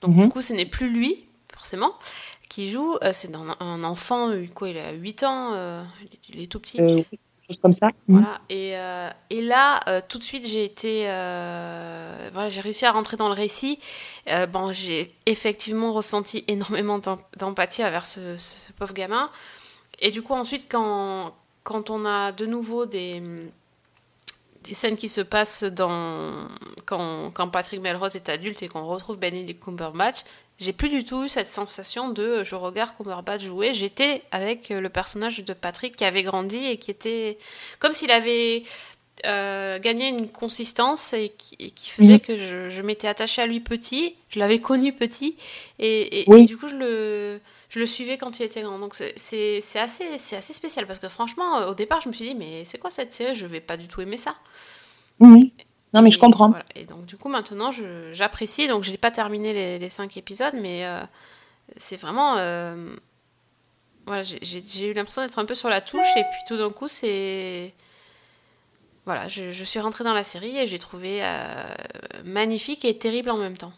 donc 0.00 0.12
Mhm. 0.16 0.22
du 0.22 0.28
coup, 0.30 0.40
ce 0.40 0.54
n'est 0.54 0.64
plus 0.64 0.88
lui, 0.88 1.26
forcément, 1.54 1.92
qui 2.48 2.70
joue. 2.70 2.96
euh, 3.04 3.10
c'est 3.12 3.34
un, 3.34 3.56
un 3.60 3.84
enfant, 3.84 4.30
quoi, 4.54 4.70
il 4.70 4.78
a 4.78 4.92
8 4.92 5.22
ans, 5.22 5.52
il 6.30 6.40
est 6.42 6.46
tout 6.46 6.60
petit. 6.60 6.78
Comme 7.62 7.74
ça. 7.80 7.88
Mm. 8.08 8.18
Voilà. 8.20 8.40
Et, 8.48 8.76
euh, 8.76 9.10
et 9.30 9.42
là, 9.42 9.80
euh, 9.88 10.00
tout 10.08 10.18
de 10.18 10.22
suite, 10.24 10.46
j'ai 10.46 10.64
été, 10.64 11.04
euh, 11.06 12.30
voilà, 12.32 12.48
j'ai 12.48 12.60
réussi 12.60 12.86
à 12.86 12.92
rentrer 12.92 13.16
dans 13.16 13.28
le 13.28 13.34
récit. 13.34 13.78
Bon, 14.52 14.72
j'ai 14.72 15.10
effectivement 15.26 15.92
ressenti 15.92 16.44
énormément 16.48 16.98
d'em- 16.98 17.18
d'empathie 17.38 17.84
envers 17.84 18.06
ce, 18.06 18.36
ce 18.38 18.72
pauvre 18.72 18.94
gamin. 18.94 19.30
Et 19.98 20.10
du 20.10 20.22
coup, 20.22 20.34
ensuite, 20.34 20.66
quand, 20.70 21.34
quand 21.64 21.90
on 21.90 22.06
a 22.06 22.32
de 22.32 22.46
nouveau 22.46 22.86
des, 22.86 23.20
des 24.64 24.74
scènes 24.74 24.96
qui 24.96 25.08
se 25.08 25.20
passent 25.20 25.64
dans, 25.64 26.46
quand, 26.86 27.30
quand 27.32 27.48
Patrick 27.48 27.80
Melrose 27.80 28.14
est 28.16 28.28
adulte 28.28 28.62
et 28.62 28.68
qu'on 28.68 28.86
retrouve 28.86 29.18
Benedict 29.18 29.62
Cumberbatch, 29.62 30.20
j'ai 30.60 30.72
plus 30.72 30.88
du 30.90 31.04
tout 31.04 31.24
eu 31.24 31.28
cette 31.28 31.46
sensation 31.46 32.10
de 32.10 32.44
je 32.44 32.54
regarde 32.54 32.90
Cumberbatch 32.96 33.42
jouer. 33.42 33.72
J'étais 33.72 34.22
avec 34.30 34.68
le 34.68 34.88
personnage 34.88 35.42
de 35.42 35.52
Patrick 35.54 35.96
qui 35.96 36.04
avait 36.04 36.22
grandi 36.22 36.64
et 36.66 36.76
qui 36.76 36.90
était 36.90 37.38
comme 37.78 37.92
s'il 37.92 38.10
avait 38.10 38.62
euh, 39.26 39.78
gagné 39.78 40.08
une 40.08 40.28
consistance 40.30 41.12
et 41.12 41.32
qui, 41.36 41.54
et 41.58 41.70
qui 41.70 41.90
faisait 41.90 42.20
que 42.20 42.36
je, 42.36 42.68
je 42.70 42.82
m'étais 42.82 43.08
attachée 43.08 43.42
à 43.42 43.46
lui 43.46 43.60
petit. 43.60 44.14
Je 44.28 44.38
l'avais 44.38 44.60
connu 44.60 44.92
petit 44.92 45.36
et, 45.78 46.20
et- 46.20 46.24
Oui. 46.28 46.40
et 46.40 46.44
du 46.44 46.56
coup 46.56 46.68
je 46.68 46.76
le, 46.76 47.40
je 47.68 47.78
le 47.80 47.86
suivais 47.86 48.16
quand 48.18 48.38
il 48.40 48.44
était 48.44 48.62
grand. 48.62 48.78
Donc 48.78 48.94
c'est- 48.94 49.14
assez, 49.78 50.18
c'est 50.18 50.36
assez 50.36 50.52
spécial 50.52 50.86
parce 50.86 50.98
que 51.00 51.08
franchement, 51.08 51.58
euh, 51.60 51.70
au 51.70 51.74
départ, 51.74 52.00
je 52.00 52.08
me 52.08 52.14
suis 52.14 52.26
dit, 52.28 52.34
mais 52.34 52.64
c'est 52.64 52.78
quoi 52.78 52.90
cette 52.90 53.12
série? 53.12 53.34
Je 53.34 53.46
vais 53.46 53.60
pas 53.60 53.76
du 53.76 53.88
tout 53.88 54.00
aimer 54.00 54.16
ça. 54.16 54.34
Non, 55.92 56.02
mais 56.02 56.10
je 56.10 56.18
comprends. 56.18 56.48
voilà. 56.50 56.64
Et 56.76 56.84
donc, 56.84 57.04
du 57.06 57.16
coup, 57.16 57.28
maintenant, 57.28 57.70
j'apprécie. 58.12 58.68
Donc, 58.68 58.84
j'ai 58.84 58.96
pas 58.96 59.10
terminé 59.10 59.52
les, 59.52 59.78
les 59.78 59.90
cinq 59.90 60.16
épisodes, 60.16 60.54
mais 60.60 60.84
euh, 60.86 61.02
c'est 61.76 61.96
vraiment. 62.00 62.36
euh, 62.38 62.94
voilà, 64.06 64.22
j'ai- 64.22 64.88
eu 64.88 64.92
l'impression 64.92 65.22
d'être 65.22 65.38
un 65.38 65.44
peu 65.44 65.54
sur 65.54 65.68
la 65.68 65.80
touche, 65.80 66.06
et 66.16 66.22
puis 66.22 66.40
tout 66.48 66.56
d'un 66.56 66.70
coup, 66.70 66.88
c'est. 66.88 67.74
Voilà, 69.06 69.28
je, 69.28 69.50
je 69.50 69.64
suis 69.64 69.80
rentrée 69.80 70.04
dans 70.04 70.14
la 70.14 70.24
série 70.24 70.56
et 70.58 70.66
j'ai 70.66 70.78
trouvé 70.78 71.20
euh, 71.24 71.64
magnifique 72.24 72.84
et 72.84 72.96
terrible 72.98 73.30
en 73.30 73.36
même 73.38 73.56
temps. 73.56 73.72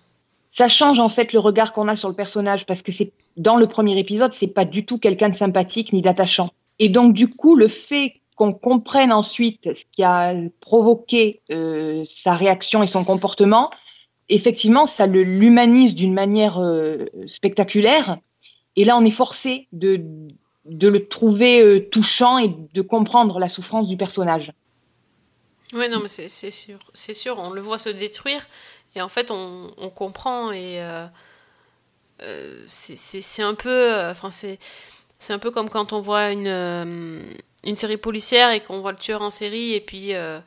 Ça 0.54 0.68
change 0.68 1.00
en 1.00 1.08
fait 1.08 1.32
le 1.32 1.38
regard 1.38 1.72
qu'on 1.72 1.88
a 1.88 1.96
sur 1.96 2.08
le 2.08 2.14
personnage 2.14 2.66
parce 2.66 2.82
que 2.82 2.92
c'est 2.92 3.12
dans 3.38 3.56
le 3.56 3.66
premier 3.66 3.98
épisode, 3.98 4.32
c'est 4.34 4.48
pas 4.52 4.64
du 4.66 4.84
tout 4.84 4.98
quelqu'un 4.98 5.30
de 5.30 5.34
sympathique 5.34 5.92
ni 5.94 6.02
d'attachant. 6.02 6.50
Et 6.78 6.88
donc 6.90 7.14
du 7.14 7.30
coup, 7.30 7.56
le 7.56 7.68
fait 7.68 8.20
qu'on 8.42 8.52
comprenne 8.52 9.12
ensuite 9.12 9.60
ce 9.64 9.84
qui 9.92 10.02
a 10.02 10.34
provoqué 10.60 11.42
euh, 11.52 12.04
sa 12.16 12.34
réaction 12.34 12.82
et 12.82 12.88
son 12.88 13.04
comportement, 13.04 13.70
effectivement, 14.28 14.88
ça 14.88 15.06
l'humanise 15.06 15.94
d'une 15.94 16.12
manière 16.12 16.58
euh, 16.58 17.06
spectaculaire. 17.26 18.18
Et 18.74 18.84
là, 18.84 18.96
on 18.96 19.04
est 19.04 19.12
forcé 19.12 19.68
de 19.72 20.04
de 20.64 20.86
le 20.86 21.08
trouver 21.08 21.60
euh, 21.60 21.88
touchant 21.90 22.38
et 22.38 22.54
de 22.72 22.82
comprendre 22.82 23.40
la 23.40 23.48
souffrance 23.48 23.88
du 23.88 23.96
personnage. 23.96 24.52
Oui, 25.72 25.88
non, 25.88 25.98
mais 26.00 26.08
c'est 26.08 26.28
sûr, 26.28 26.78
c'est 26.94 27.14
sûr, 27.14 27.38
on 27.38 27.50
le 27.50 27.60
voit 27.60 27.78
se 27.78 27.88
détruire 27.88 28.46
et 28.94 29.02
en 29.02 29.08
fait 29.08 29.30
on, 29.32 29.70
comprend 29.90 30.52
et 30.52 30.80
c'est- 32.66 33.42
un 33.42 33.54
peu, 33.54 33.92
enfin 34.10 34.30
c'est 34.30 34.58
un 35.30 35.38
peu 35.40 35.50
comme 35.50 35.68
quand 35.68 35.92
on 35.92 36.00
voit 36.00 36.30
une 36.30 37.24
une 37.64 37.76
série 37.76 37.96
policière 37.96 38.50
et 38.50 38.60
qu'on 38.60 38.80
voit 38.80 38.92
le 38.92 38.98
tueur 38.98 39.22
en 39.22 39.30
série 39.30 39.74
et 39.74 39.80
puis 39.80 40.14
euh, 40.14 40.40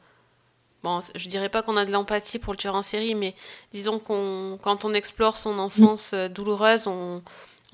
bon, 0.84 1.02
je 1.16 1.28
dirais 1.28 1.50
pas 1.50 1.62
qu'on 1.62 1.78
a 1.78 1.86
de 1.86 1.92
l'empathie 1.92 2.40
pour 2.40 2.54
le 2.54 2.58
tueur 2.58 2.76
en 2.76 2.82
série, 2.82 3.16
mais 3.16 3.36
disons 3.74 4.00
qu'on 4.00 4.60
quand 4.62 4.86
on 4.86 4.94
explore 4.94 5.38
son 5.38 5.60
enfance 5.60 6.14
euh, 6.14 6.28
douloureuse, 6.28 6.88
on 6.88 7.24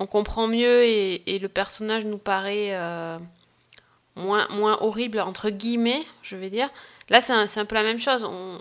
on 0.00 0.06
comprend 0.06 0.48
mieux 0.48 0.84
et, 0.84 1.34
et 1.34 1.38
le 1.38 1.48
personnage 1.48 2.04
nous 2.04 2.18
paraît 2.18 2.70
euh, 2.72 3.18
moins 4.16 4.48
moins 4.50 4.78
horrible 4.80 5.20
entre 5.20 5.50
guillemets, 5.50 6.04
je 6.22 6.36
vais 6.36 6.50
dire. 6.50 6.70
Là, 7.10 7.20
c'est 7.20 7.32
un, 7.32 7.46
un 7.56 7.64
peu 7.66 7.74
la 7.74 7.82
même 7.82 7.98
chose. 7.98 8.24
On, 8.24 8.58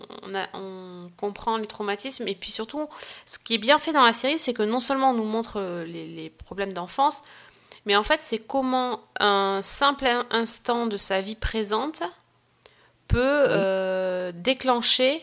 on 0.54 1.10
comprend 1.16 1.56
les 1.58 1.68
traumatismes. 1.68 2.28
Et 2.28 2.36
puis 2.36 2.52
surtout, 2.52 2.90
ce 3.26 3.40
qui 3.40 3.54
est 3.54 3.58
bien 3.60 3.78
fait 3.78 3.94
dans 3.94 4.04
la 4.04 4.12
série, 4.14 4.40
c'est 4.40 4.54
que 4.54 4.64
non 4.64 4.82
seulement 4.82 5.12
on 5.12 5.14
nous 5.14 5.24
montre 5.24 5.62
les 5.86 6.30
problèmes 6.30 6.74
d'enfance, 6.74 7.24
mais 7.86 7.96
en 7.96 8.04
fait, 8.04 8.20
c'est 8.24 8.40
comment 8.40 9.02
un 9.20 9.62
simple 9.64 10.06
in- 10.08 10.26
instant 10.32 10.88
de 10.88 10.98
sa 10.98 11.22
vie 11.22 11.36
présente 11.36 12.04
peut 13.08 13.20
euh, 13.50 14.32
déclencher 14.34 15.22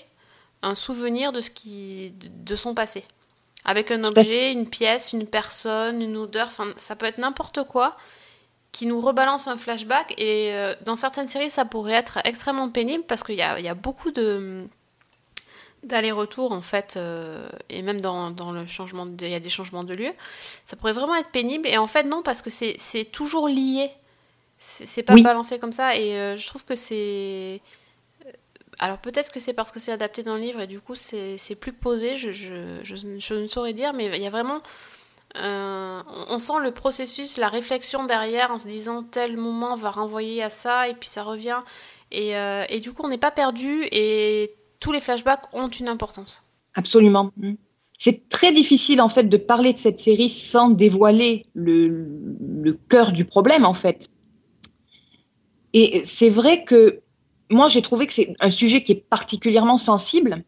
un 0.62 0.74
souvenir 0.74 1.32
de, 1.32 1.40
ce 1.40 1.50
qui, 1.50 2.12
de, 2.20 2.56
son 2.56 2.74
passé. 2.74 3.04
Avec 3.64 3.90
un 3.90 4.02
objet, 4.04 4.52
une 4.52 4.68
pièce, 4.68 5.12
une 5.12 5.26
personne, 5.26 6.02
une 6.02 6.16
odeur, 6.16 6.48
enfin, 6.48 6.66
ça 6.76 6.96
peut 6.96 7.06
être 7.06 7.18
n'importe 7.18 7.62
quoi. 7.64 7.96
qui 8.72 8.86
nous 8.86 9.00
rebalance 9.00 9.48
un 9.48 9.56
flashback. 9.56 10.14
Et 10.18 10.52
euh, 10.54 10.74
dans 10.84 10.96
certaines 10.96 11.28
séries, 11.28 11.50
ça 11.50 11.64
pourrait 11.64 11.94
être 11.94 12.18
extrêmement 12.24 12.68
pénible 12.70 13.04
parce 13.04 13.22
qu'il 13.24 13.36
y 13.36 13.42
a, 13.42 13.58
y 13.60 13.68
a 13.68 13.74
beaucoup 13.74 14.10
de 14.10 14.66
d'aller-retour 15.84 16.52
en 16.52 16.60
fait 16.62 16.94
euh, 16.96 17.48
et 17.70 17.82
même 17.82 18.00
dans, 18.00 18.30
dans 18.30 18.52
le 18.52 18.66
changement 18.66 19.06
de- 19.06 19.24
il 19.24 19.30
y 19.30 19.34
a 19.34 19.40
des 19.40 19.48
changements 19.48 19.84
de 19.84 19.94
lieu 19.94 20.12
ça 20.64 20.76
pourrait 20.76 20.92
vraiment 20.92 21.14
être 21.14 21.30
pénible 21.30 21.66
et 21.68 21.78
en 21.78 21.86
fait 21.86 22.02
non 22.04 22.22
parce 22.22 22.42
que 22.42 22.50
c'est 22.50 23.04
toujours 23.12 23.48
lié 23.48 23.90
c'est 24.58 25.02
pas 25.04 25.14
Oui. 25.14 25.22
balancé 25.22 25.58
comme 25.60 25.72
ça 25.72 25.94
et 25.96 26.16
euh, 26.16 26.36
je 26.36 26.46
trouve 26.48 26.64
que 26.64 26.74
c'est 26.76 27.60
alors 28.80 28.98
peut-être 28.98 29.32
que 29.32 29.40
c'est 29.40 29.52
parce 29.54 29.70
que 29.72 29.80
c'est 29.80 29.92
adapté 29.92 30.22
dans 30.22 30.34
le 30.34 30.40
livre 30.40 30.60
et 30.60 30.66
du 30.66 30.80
coup 30.80 30.94
c'est 30.94 31.38
plus 31.60 31.72
posé 31.72 32.16
je, 32.16 32.32
je, 32.32 32.78
je, 32.82 32.96
je 32.96 33.34
ne 33.34 33.46
saurais 33.46 33.72
dire 33.72 33.92
mais 33.92 34.06
il 34.16 34.22
y 34.22 34.26
a 34.26 34.30
vraiment 34.30 34.60
euh, 35.36 36.00
on 36.08 36.34
on 36.34 36.38
sent 36.38 36.54
le 36.62 36.70
processus, 36.72 37.36
la 37.36 37.48
réflexion 37.48 38.04
derrière 38.04 38.50
en 38.50 38.58
se 38.58 38.66
disant 38.66 39.02
tel 39.02 39.36
moment 39.36 39.74
va 39.76 39.90
renvoyer 39.90 40.42
à 40.42 40.48
ça 40.50 40.88
et 40.88 40.94
puis 40.94 41.08
ça 41.08 41.22
revient. 41.22 41.58
Et, 42.10 42.34
euh, 42.34 42.64
et 42.70 42.80
du 42.80 42.92
coup, 42.94 43.02
on 43.04 43.08
n'est 43.08 43.18
pas 43.18 43.30
perdu 43.30 43.86
et 43.92 44.54
tous 44.80 44.92
les 44.92 45.00
flashbacks 45.00 45.52
ont 45.52 45.68
une 45.68 45.88
importance. 45.88 46.44
Absolument. 46.74 47.30
Mm. 47.36 47.54
C'est 47.98 48.28
très 48.28 48.52
difficile 48.52 49.00
en 49.00 49.08
fait 49.08 49.24
de 49.24 49.36
parler 49.36 49.72
de 49.72 49.78
cette 49.78 49.98
série 49.98 50.30
sans 50.30 50.70
dévoiler 50.70 51.46
le, 51.54 51.88
le 51.88 52.78
cœur 52.88 53.10
du 53.10 53.24
problème 53.24 53.64
en 53.64 53.74
fait. 53.74 54.08
Et 55.72 56.02
c'est 56.04 56.30
vrai 56.30 56.64
que 56.64 57.00
moi 57.50 57.68
j'ai 57.68 57.82
trouvé 57.82 58.06
que 58.06 58.12
c'est 58.12 58.34
un 58.38 58.50
sujet 58.50 58.84
qui 58.84 58.92
est 58.92 59.04
particulièrement 59.08 59.78
sensible 59.78 60.44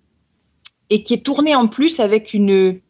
et 0.90 1.02
qui 1.02 1.14
est 1.14 1.24
tourné 1.24 1.54
en 1.56 1.66
plus 1.66 1.98
avec 1.98 2.34
une 2.34 2.80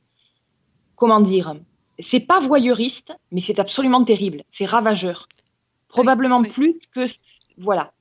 comment 0.96 1.20
dire, 1.20 1.54
c'est 1.98 2.20
pas 2.20 2.40
voyeuriste, 2.40 3.16
mais 3.32 3.40
c'est 3.40 3.58
absolument 3.58 4.04
terrible, 4.04 4.44
c'est 4.50 4.66
ravageur. 4.66 5.28
Probablement 5.88 6.40
oui. 6.40 6.50
plus 6.50 6.74
que 6.94 7.06
voilà. 7.56 7.92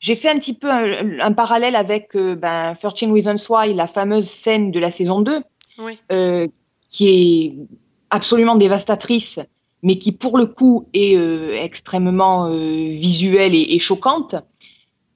J'ai 0.00 0.16
fait 0.16 0.28
un 0.28 0.38
petit 0.38 0.54
peu 0.54 0.70
un, 0.70 1.20
un 1.20 1.32
parallèle 1.32 1.76
avec 1.76 2.14
euh, 2.16 2.34
ben, 2.36 2.74
13 2.74 3.10
Reasons 3.12 3.36
Why, 3.48 3.74
la 3.74 3.86
fameuse 3.86 4.28
scène 4.28 4.70
de 4.70 4.78
la 4.78 4.90
saison 4.90 5.20
2, 5.20 5.42
Oui. 5.78 5.98
euh, 6.12 6.46
qui 6.90 7.08
est 7.08 7.54
absolument 8.10 8.54
dévastatrice, 8.56 9.40
mais 9.82 9.98
qui 9.98 10.12
pour 10.12 10.38
le 10.38 10.46
coup 10.46 10.88
est 10.94 11.16
euh, 11.16 11.60
extrêmement 11.60 12.46
euh, 12.46 12.88
visuelle 12.88 13.54
et, 13.54 13.74
et 13.74 13.78
choquante. 13.78 14.36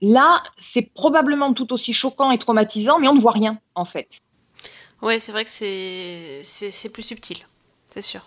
Là, 0.02 0.42
c'est 0.58 0.92
probablement 0.92 1.52
tout 1.52 1.72
aussi 1.72 1.92
choquant 1.92 2.30
et 2.30 2.38
traumatisant, 2.38 2.98
mais 2.98 3.08
on 3.08 3.14
ne 3.14 3.20
voit 3.20 3.32
rien 3.32 3.58
en 3.74 3.84
fait. 3.84 4.08
Ouais, 5.02 5.18
c'est 5.18 5.32
vrai 5.32 5.44
que 5.44 5.50
c'est 5.50 6.92
plus 6.92 7.02
subtil, 7.02 7.38
c'est 7.90 8.02
sûr. 8.02 8.22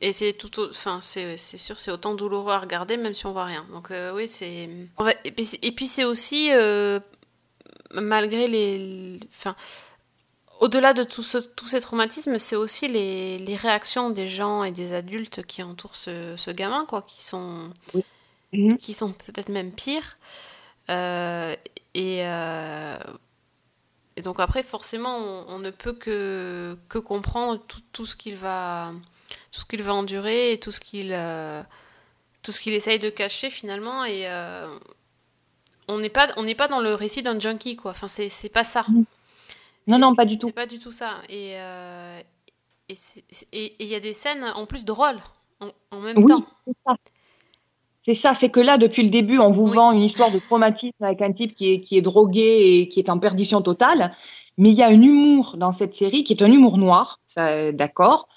Et 0.00 0.12
c'est 0.12 0.32
tout, 0.32 0.50
enfin 0.70 1.00
c'est 1.00 1.36
sûr, 1.38 1.78
c'est 1.78 1.90
autant 1.90 2.14
douloureux 2.14 2.52
à 2.52 2.58
regarder 2.60 2.96
même 2.96 3.14
si 3.14 3.26
on 3.26 3.32
voit 3.32 3.44
rien. 3.44 3.66
Donc 3.72 3.90
euh, 3.90 4.12
oui, 4.14 4.28
c'est. 4.28 4.68
Et 5.24 5.72
puis, 5.72 5.86
c'est- 5.86 6.04
aussi 6.04 6.50
euh, 6.52 7.00
malgré 7.92 8.46
les, 8.48 9.20
enfin 9.34 9.54
au-delà 10.60 10.94
de 10.94 11.02
tout 11.02 11.22
ce, 11.24 11.38
tous 11.38 11.66
ces 11.68 11.80
traumatismes, 11.80 12.38
c'est 12.38 12.54
aussi 12.56 12.86
les, 12.88 13.38
les 13.38 13.56
réactions 13.56 14.10
des 14.10 14.28
gens 14.28 14.62
et 14.64 14.70
des 14.70 14.92
adultes 14.94 15.44
qui 15.44 15.62
entourent 15.62 15.96
ce, 15.96 16.36
ce 16.36 16.50
gamin, 16.52 16.86
quoi, 16.86 17.02
qui 17.02 17.22
sont 17.22 17.70
Mhm. 18.52 18.76
qui 18.78 18.92
sont 18.94 19.12
peut-être 19.12 19.48
même 19.48 19.72
pires. 19.72 20.18
Euh, 20.90 21.56
et, 21.94 22.22
et 24.16 24.22
donc 24.22 24.40
après, 24.40 24.62
forcément, 24.62 25.16
on, 25.16 25.44
on 25.54 25.58
ne 25.58 25.70
peut 25.70 25.94
que, 25.94 26.76
que 26.88 26.98
comprendre 26.98 27.58
tout, 27.66 27.80
tout 27.92 28.04
ce 28.06 28.14
qu'il 28.14 28.36
va, 28.36 28.92
tout 29.50 29.60
ce 29.60 29.66
qu'il 29.66 29.82
va 29.82 29.94
endurer 29.94 30.52
et 30.52 30.60
tout 30.60 30.70
ce 30.70 30.80
qu'il, 30.80 31.12
euh, 31.12 31.62
tout 32.42 32.52
ce 32.52 32.60
qu'il 32.60 32.72
essaye 32.74 32.98
de 32.98 33.10
cacher 33.10 33.50
finalement. 33.50 34.04
Et 34.04 34.28
euh, 34.28 34.66
on 35.88 35.98
n'est 35.98 36.08
pas, 36.10 36.28
on 36.36 36.42
n'est 36.44 36.54
pas 36.54 36.68
dans 36.68 36.80
le 36.80 36.94
récit 36.94 37.22
d'un 37.22 37.38
junkie, 37.38 37.76
quoi. 37.76 37.90
Enfin, 37.92 38.08
c'est, 38.08 38.28
c'est 38.28 38.48
pas 38.48 38.64
ça. 38.64 38.86
Non, 39.86 39.98
non, 39.98 40.14
pas 40.14 40.24
du 40.24 40.36
tout. 40.36 40.46
C'est 40.46 40.52
pas 40.52 40.66
du 40.66 40.78
tout 40.78 40.92
ça. 40.92 41.14
Et 41.28 41.52
euh, 41.56 42.20
et 43.52 43.74
il 43.80 43.86
y 43.88 43.94
a 43.94 44.00
des 44.00 44.14
scènes 44.14 44.44
en 44.54 44.66
plus 44.66 44.84
drôles 44.84 45.18
en, 45.60 45.68
en 45.96 46.00
même 46.00 46.18
Oui, 46.18 46.26
temps. 46.26 46.44
c'est 48.04 48.14
ça. 48.14 48.34
C'est 48.38 48.50
que 48.50 48.60
là, 48.60 48.78
depuis 48.78 49.02
le 49.02 49.10
début, 49.10 49.38
on 49.38 49.50
vous 49.52 49.68
Oui. 49.68 49.74
vend 49.76 49.92
une 49.92 50.02
histoire 50.02 50.30
de 50.30 50.38
traumatisme 50.40 51.02
avec 51.02 51.22
un 51.22 51.32
type 51.32 51.54
qui 51.54 51.72
est, 51.72 51.80
qui 51.80 51.96
est 51.96 52.02
drogué 52.02 52.80
et 52.80 52.88
qui 52.88 52.98
est 53.00 53.08
en 53.08 53.18
perdition 53.18 53.62
totale. 53.62 54.14
Mais 54.58 54.70
il 54.70 54.74
y 54.74 54.82
a 54.82 54.88
un 54.88 55.00
humour 55.00 55.56
dans 55.56 55.72
cette 55.72 55.94
série 55.94 56.24
qui 56.24 56.34
est 56.34 56.42
un 56.42 56.52
humour 56.52 56.76
noir, 56.78 57.20
d'accord. 57.72 58.28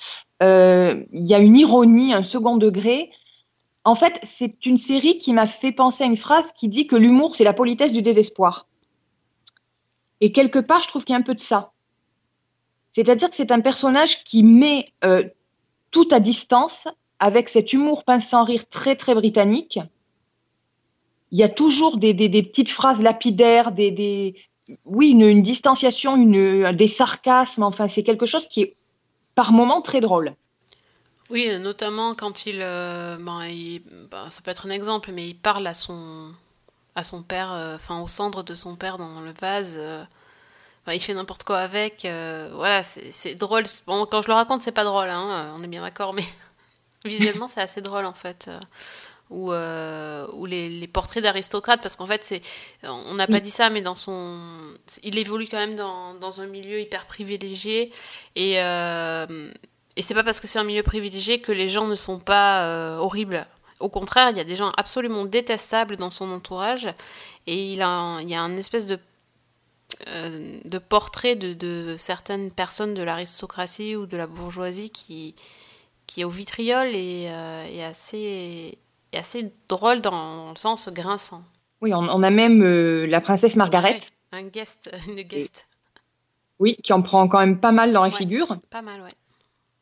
Euh, 0.44 1.04
il 1.14 1.26
y 1.26 1.34
a 1.34 1.40
une 1.40 1.56
ironie, 1.56 2.14
un 2.14 2.24
second 2.24 2.58
degré. 2.58 3.12
En 3.84 3.96
fait, 3.96 4.20
c'est 4.24 4.66
une 4.66 4.78
série 4.78 5.18
qui 5.18 5.34
m'a 5.34 5.48
fait 5.48 5.72
penser 5.72 6.04
à 6.04 6.08
une 6.08 6.16
phrase 6.16 6.52
qui 6.54 6.68
dit 6.68 6.88
que 6.88 6.96
l'humour, 6.96 7.36
c'est 7.36 7.44
la 7.44 7.54
politesse 7.54 7.94
du 7.94 8.02
désespoir. 8.02 8.68
Et 10.22 10.32
quelque 10.32 10.60
part, 10.60 10.82
je 10.82 10.88
trouve 10.88 11.06
qu'il 11.06 11.14
y 11.14 11.16
a 11.16 11.20
un 11.20 11.24
peu 11.24 11.36
de 11.36 11.42
ça. 11.42 11.72
C'est-à-dire 12.92 13.30
que 13.30 13.36
c'est 13.36 13.52
un 13.52 13.60
personnage 13.60 14.24
qui 14.24 14.44
met 14.44 14.86
euh, 15.04 15.24
tout 15.92 16.08
à 16.12 16.20
distance 16.20 16.88
avec 17.20 17.50
cet 17.50 17.74
humour 17.74 18.04
pince 18.04 18.28
sans 18.28 18.44
rire 18.44 18.68
très 18.70 18.96
très 18.96 19.14
britannique. 19.14 19.80
Il 21.32 21.40
y 21.40 21.44
a 21.44 21.50
toujours 21.50 21.98
des, 21.98 22.14
petites 22.14 22.70
phrases 22.70 23.02
lapidaires, 23.02 23.72
des, 23.72 23.92
des 23.92 24.36
oui 24.86 25.10
une, 25.10 25.24
une 25.24 25.42
distanciation, 25.42 26.16
une, 26.16 26.72
des 26.72 26.88
sarcasmes. 26.88 27.64
Enfin, 27.64 27.88
c'est 27.88 28.04
quelque 28.04 28.26
chose 28.26 28.48
qui 28.48 28.62
est 28.62 28.76
par 29.36 29.52
moments 29.52 29.82
très 29.82 30.02
drôle. 30.02 30.34
Oui, 31.30 31.50
notamment 31.60 32.14
quand 32.14 32.46
il, 32.46 32.60
euh, 32.62 33.18
ben, 33.20 33.42
ben, 34.12 34.30
ça 34.30 34.42
peut 34.42 34.52
être 34.52 34.68
un 34.68 34.70
exemple, 34.70 35.12
mais 35.12 35.28
il 35.30 35.36
parle 35.36 35.66
à 35.66 35.74
son, 35.74 36.32
à 36.96 37.04
son 37.04 37.24
père, 37.24 37.52
euh, 37.52 37.76
enfin 37.76 38.00
aux 38.00 38.08
cendres 38.08 38.44
de 38.44 38.54
son 38.54 38.76
père 38.76 38.98
dans 38.98 39.22
le 39.22 39.34
vase. 39.42 39.78
euh, 39.80 40.04
il 40.88 41.00
fait 41.00 41.16
n'importe 41.16 41.44
quoi 41.44 41.60
avec. 41.60 42.02
voilà, 42.54 42.84
c'est 42.84 43.36
drôle. 43.36 43.64
Quand 43.88 44.22
je 44.22 44.28
le 44.28 44.34
raconte, 44.36 44.62
c'est 44.62 44.72
pas 44.72 44.84
drôle, 44.84 45.10
hein, 45.10 45.52
on 45.56 45.64
est 45.64 45.68
bien 45.68 45.82
d'accord, 45.82 46.14
mais 46.14 46.26
visuellement, 47.06 47.48
c'est 47.48 47.62
assez 47.62 47.82
drôle 47.82 48.06
en 48.06 48.14
fait. 48.14 48.50
Ou 49.30 49.52
euh, 49.52 50.28
les, 50.48 50.88
portraits 50.88 51.24
d'aristocrates, 51.24 51.82
parce 51.82 51.96
qu'en 51.96 52.06
fait, 52.06 52.24
c'est, 52.24 52.42
on 52.84 53.16
n'a 53.16 53.28
pas 53.28 53.40
dit 53.40 53.50
ça, 53.50 53.70
mais 53.70 53.82
dans 53.82 53.96
son, 53.96 54.40
il 55.04 55.18
évolue 55.18 55.48
quand 55.50 55.58
même 55.58 55.76
dans, 55.76 56.42
un 56.42 56.48
milieu 56.48 56.80
hyper 56.80 57.06
privilégié 57.06 57.92
et 58.36 58.62
euh, 58.62 59.52
et 59.98 60.02
c'est 60.02 60.14
pas 60.14 60.24
parce 60.24 60.42
que 60.42 60.48
c'est 60.48 60.60
un 60.60 60.66
milieu 60.66 60.84
privilégié 60.84 61.40
que 61.40 61.54
les 61.54 61.70
gens 61.70 61.88
ne 61.88 61.96
sont 61.96 62.20
pas 62.20 62.66
euh, 62.66 62.98
horribles. 62.98 63.48
Au 63.80 63.88
contraire, 63.88 64.30
il 64.30 64.38
y 64.38 64.42
a 64.42 64.44
des 64.44 64.58
gens 64.58 64.70
absolument 64.76 65.24
détestables 65.24 65.96
dans 65.96 66.12
son 66.12 66.30
entourage. 66.32 66.90
Et 67.48 67.72
il, 67.72 67.78
y 67.78 67.82
a 67.82 67.88
un 67.88 68.58
espèce 68.58 68.88
de, 68.88 69.00
euh, 70.08 70.60
de 70.66 70.78
portrait 70.80 71.38
de, 71.38 71.96
certaines 71.98 72.52
personnes 72.52 72.94
de 72.94 73.04
l'aristocratie 73.04 73.96
ou 73.96 74.06
de 74.06 74.18
la 74.18 74.28
bourgeoisie 74.28 74.90
qui, 74.90 75.34
qui 76.08 76.20
est 76.22 76.26
au 76.26 76.30
vitriol 76.30 76.94
et 76.94 77.30
assez, 77.82 78.78
et 79.16 79.20
assez 79.20 79.52
drôle 79.70 80.02
dans 80.02 80.52
le 80.52 80.56
sens 80.58 80.90
grinçant. 80.90 81.42
Oui, 81.82 81.94
on, 81.94 82.00
on 82.10 82.24
a 82.24 82.30
même 82.30 82.62
euh, 82.64 83.06
la 83.08 83.22
princesse 83.22 83.56
Margaret, 83.56 83.96
Ouais, 84.34 84.40
un 84.40 84.48
guest, 84.48 84.90
une 85.08 85.22
guest. 85.22 85.68
oui, 86.60 86.78
qui 86.84 86.94
en 86.94 87.02
prend 87.02 87.28
quand 87.28 87.40
même 87.40 87.60
pas 87.60 87.72
mal 87.72 87.94
dans 87.94 88.04
la 88.04 88.10
Ouais. 88.10 88.16
figure. 88.18 88.58
Pas 88.70 88.82
mal, 88.82 89.02
ouais. 89.02 89.10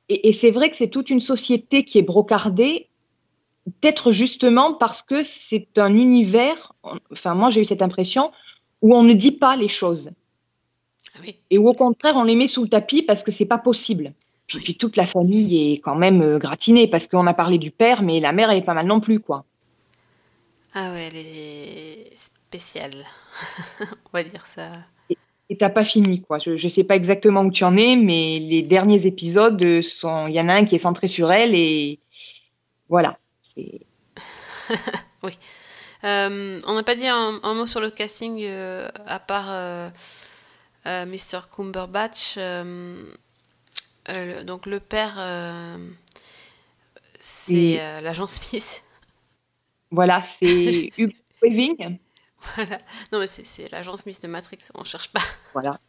Et, 0.09 0.29
et 0.29 0.33
c'est 0.33 0.51
vrai 0.51 0.69
que 0.69 0.75
c'est 0.75 0.89
toute 0.89 1.09
une 1.09 1.19
société 1.19 1.83
qui 1.85 1.97
est 1.97 2.03
brocardée, 2.03 2.89
peut-être 3.65 4.11
justement 4.11 4.73
parce 4.73 5.01
que 5.01 5.23
c'est 5.23 5.77
un 5.77 5.95
univers, 5.95 6.73
enfin 7.11 7.33
moi 7.35 7.49
j'ai 7.49 7.61
eu 7.61 7.65
cette 7.65 7.81
impression, 7.81 8.31
où 8.81 8.93
on 8.95 9.03
ne 9.03 9.13
dit 9.13 9.31
pas 9.31 9.55
les 9.55 9.69
choses. 9.69 10.11
Ah 11.15 11.19
Oui. 11.21 11.37
Et 11.49 11.57
où 11.57 11.67
au 11.69 11.73
contraire 11.73 12.15
on 12.17 12.23
les 12.23 12.35
met 12.35 12.49
sous 12.49 12.63
le 12.63 12.69
tapis 12.69 13.01
parce 13.03 13.23
que 13.23 13.31
c'est 13.31 13.45
pas 13.45 13.57
possible. 13.59 14.13
Puis, 14.47 14.59
puis 14.59 14.75
toute 14.75 14.95
la 14.97 15.07
famille 15.07 15.73
est 15.73 15.77
quand 15.79 15.95
même 15.95 16.21
euh, 16.21 16.37
gratinée 16.39 16.87
parce 16.87 17.07
qu'on 17.07 17.27
a 17.27 17.33
parlé 17.33 17.57
du 17.57 17.71
père, 17.71 18.01
mais 18.01 18.19
la 18.19 18.33
mère 18.33 18.49
elle 18.51 18.57
est 18.57 18.61
pas 18.65 18.73
mal 18.73 18.85
non 18.87 18.99
plus 18.99 19.19
quoi. 19.19 19.45
Ah 20.73 20.91
ouais, 20.91 21.09
elle 21.11 21.17
est 21.17 22.17
spéciale. 22.17 23.05
On 23.81 24.09
va 24.13 24.23
dire 24.23 24.45
ça. 24.47 24.69
Et 25.49 25.57
t'as 25.57 25.69
pas 25.69 25.85
fini 25.85 26.21
quoi. 26.21 26.39
Je, 26.39 26.57
je 26.57 26.67
sais 26.67 26.83
pas 26.83 26.95
exactement 26.95 27.41
où 27.41 27.51
tu 27.51 27.63
en 27.63 27.77
es, 27.77 27.95
mais 27.95 28.39
les 28.39 28.61
derniers 28.63 29.05
épisodes 29.05 29.61
euh, 29.63 29.81
sont, 29.81 30.27
il 30.27 30.35
y 30.35 30.41
en 30.41 30.49
a 30.49 30.53
un 30.53 30.65
qui 30.65 30.75
est 30.75 30.79
centré 30.79 31.07
sur 31.07 31.31
elle 31.31 31.53
et 31.53 31.99
voilà. 32.89 33.17
C'est- 33.55 33.81
Euh, 36.05 36.59
on 36.67 36.73
n'a 36.73 36.83
pas 36.83 36.95
dit 36.95 37.07
un, 37.07 37.39
un 37.43 37.53
mot 37.53 37.65
sur 37.65 37.79
le 37.79 37.89
casting 37.89 38.39
euh, 38.43 38.89
à 39.07 39.19
part 39.19 39.45
euh, 39.49 39.89
Mr. 40.85 41.47
Cumberbatch. 41.55 42.37
Euh, 44.09 44.39
le- 44.39 44.43
donc 44.43 44.65
le 44.65 44.79
père, 44.79 45.15
euh, 45.17 45.77
c'est 47.19 47.79
euh, 47.81 48.01
l'agent 48.01 48.27
Smith. 48.27 48.83
Voilà, 49.91 50.25
c'est. 50.41 50.91
Hugo 50.97 51.13
Weaving. 51.41 51.97
Voilà. 52.55 52.77
Non 53.11 53.19
mais 53.19 53.27
c'est, 53.27 53.45
c'est 53.45 53.71
l'agent 53.71 53.95
Smith 53.95 54.21
de 54.21 54.27
Matrix. 54.27 54.59
On 54.75 54.83
cherche 54.83 55.09
pas. 55.09 55.21
Voilà. 55.53 55.79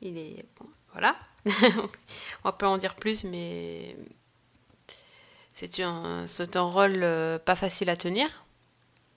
Il 0.00 0.16
est 0.16 0.44
bon, 0.60 0.66
voilà. 0.92 1.16
on 1.46 1.88
va 2.44 2.52
pas 2.52 2.68
en 2.68 2.76
dire 2.76 2.94
plus, 2.94 3.24
mais 3.24 3.96
C'est 5.52 5.80
un, 5.80 6.26
c'est 6.28 6.56
un 6.56 6.62
rôle 6.62 7.02
euh, 7.02 7.38
pas 7.40 7.56
facile 7.56 7.90
à 7.90 7.96
tenir. 7.96 8.28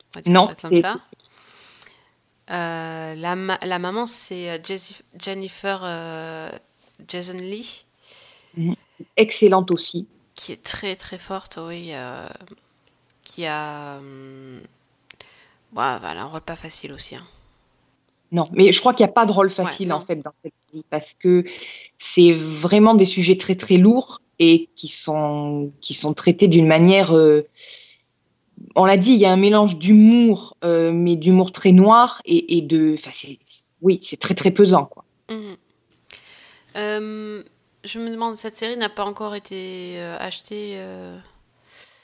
On 0.10 0.16
va 0.16 0.22
dire 0.22 0.34
Non, 0.34 0.48
ça 0.48 0.56
comme 0.56 0.82
ça. 0.82 1.00
La, 2.48 3.36
ma- 3.36 3.60
la 3.62 3.80
maman, 3.80 4.08
c'est 4.08 4.62
Jennifer 5.20 6.52
Jason 7.08 7.38
Lee, 7.38 7.86
Excellente 9.18 9.72
aussi. 9.72 10.08
qui 10.36 10.54
est 10.54 10.64
très 10.64 10.96
très 10.96 11.18
forte, 11.18 11.60
oui. 11.62 11.90
euh, 11.94 12.28
qui 13.24 13.46
a. 13.46 13.98
hum, 13.98 14.60
ouais, 15.76 15.98
voilà, 16.00 16.22
un 16.22 16.26
rôle 16.26 16.42
pas 16.42 16.56
facile 16.56 16.94
aussi. 16.94 17.16
hein. 17.16 17.24
Non, 18.32 18.44
mais 18.54 18.72
je 18.72 18.80
crois 18.80 18.94
qu'il 18.94 19.06
n'y 19.06 19.10
a 19.10 19.14
pas 19.14 19.26
de 19.26 19.32
rôle 19.32 19.52
facile 19.52 19.88
Ouais, 19.88 19.94
en 19.94 20.06
fait 20.06 20.16
dans 20.16 20.32
cette 20.44 20.54
série 20.72 20.86
parce 20.90 21.14
que 21.20 21.44
c'est 21.98 22.32
vraiment 22.32 22.96
des 22.96 23.06
sujets 23.06 23.38
très 23.38 23.56
très 23.56 23.76
lourds 23.76 24.22
et 24.40 24.70
qui 24.78 24.88
sont 24.88 25.72
qui 25.82 25.94
sont 25.94 26.14
traités 26.14 26.48
d'une 26.48 26.68
manière. 26.68 27.14
euh, 27.16 27.46
on 28.76 28.86
l'a 28.86 28.98
dit, 28.98 29.12
il 29.12 29.18
y 29.18 29.26
a 29.26 29.32
un 29.32 29.38
mélange 29.38 29.78
d'humour, 29.78 30.56
euh, 30.64 30.92
mais 30.94 31.16
d'humour 31.16 31.52
très 31.52 31.72
noir 31.74 32.22
et, 32.26 32.58
et 32.58 32.62
de. 32.62 32.96
Enfin, 32.98 33.12
oui, 33.82 34.00
c'est 34.02 34.18
très 34.20 34.34
très 34.36 34.52
pesant 34.52 34.86
quoi. 34.86 35.04
Mhm. 35.30 35.58
Je 37.84 38.00
me 38.00 38.10
demande, 38.10 38.38
cette 38.38 38.56
série 38.58 38.78
n'a 38.78 38.90
pas 38.90 39.06
encore 39.06 39.34
été 39.36 39.96
euh, 39.98 40.18
achetée 40.20 40.74
euh, 40.76 41.18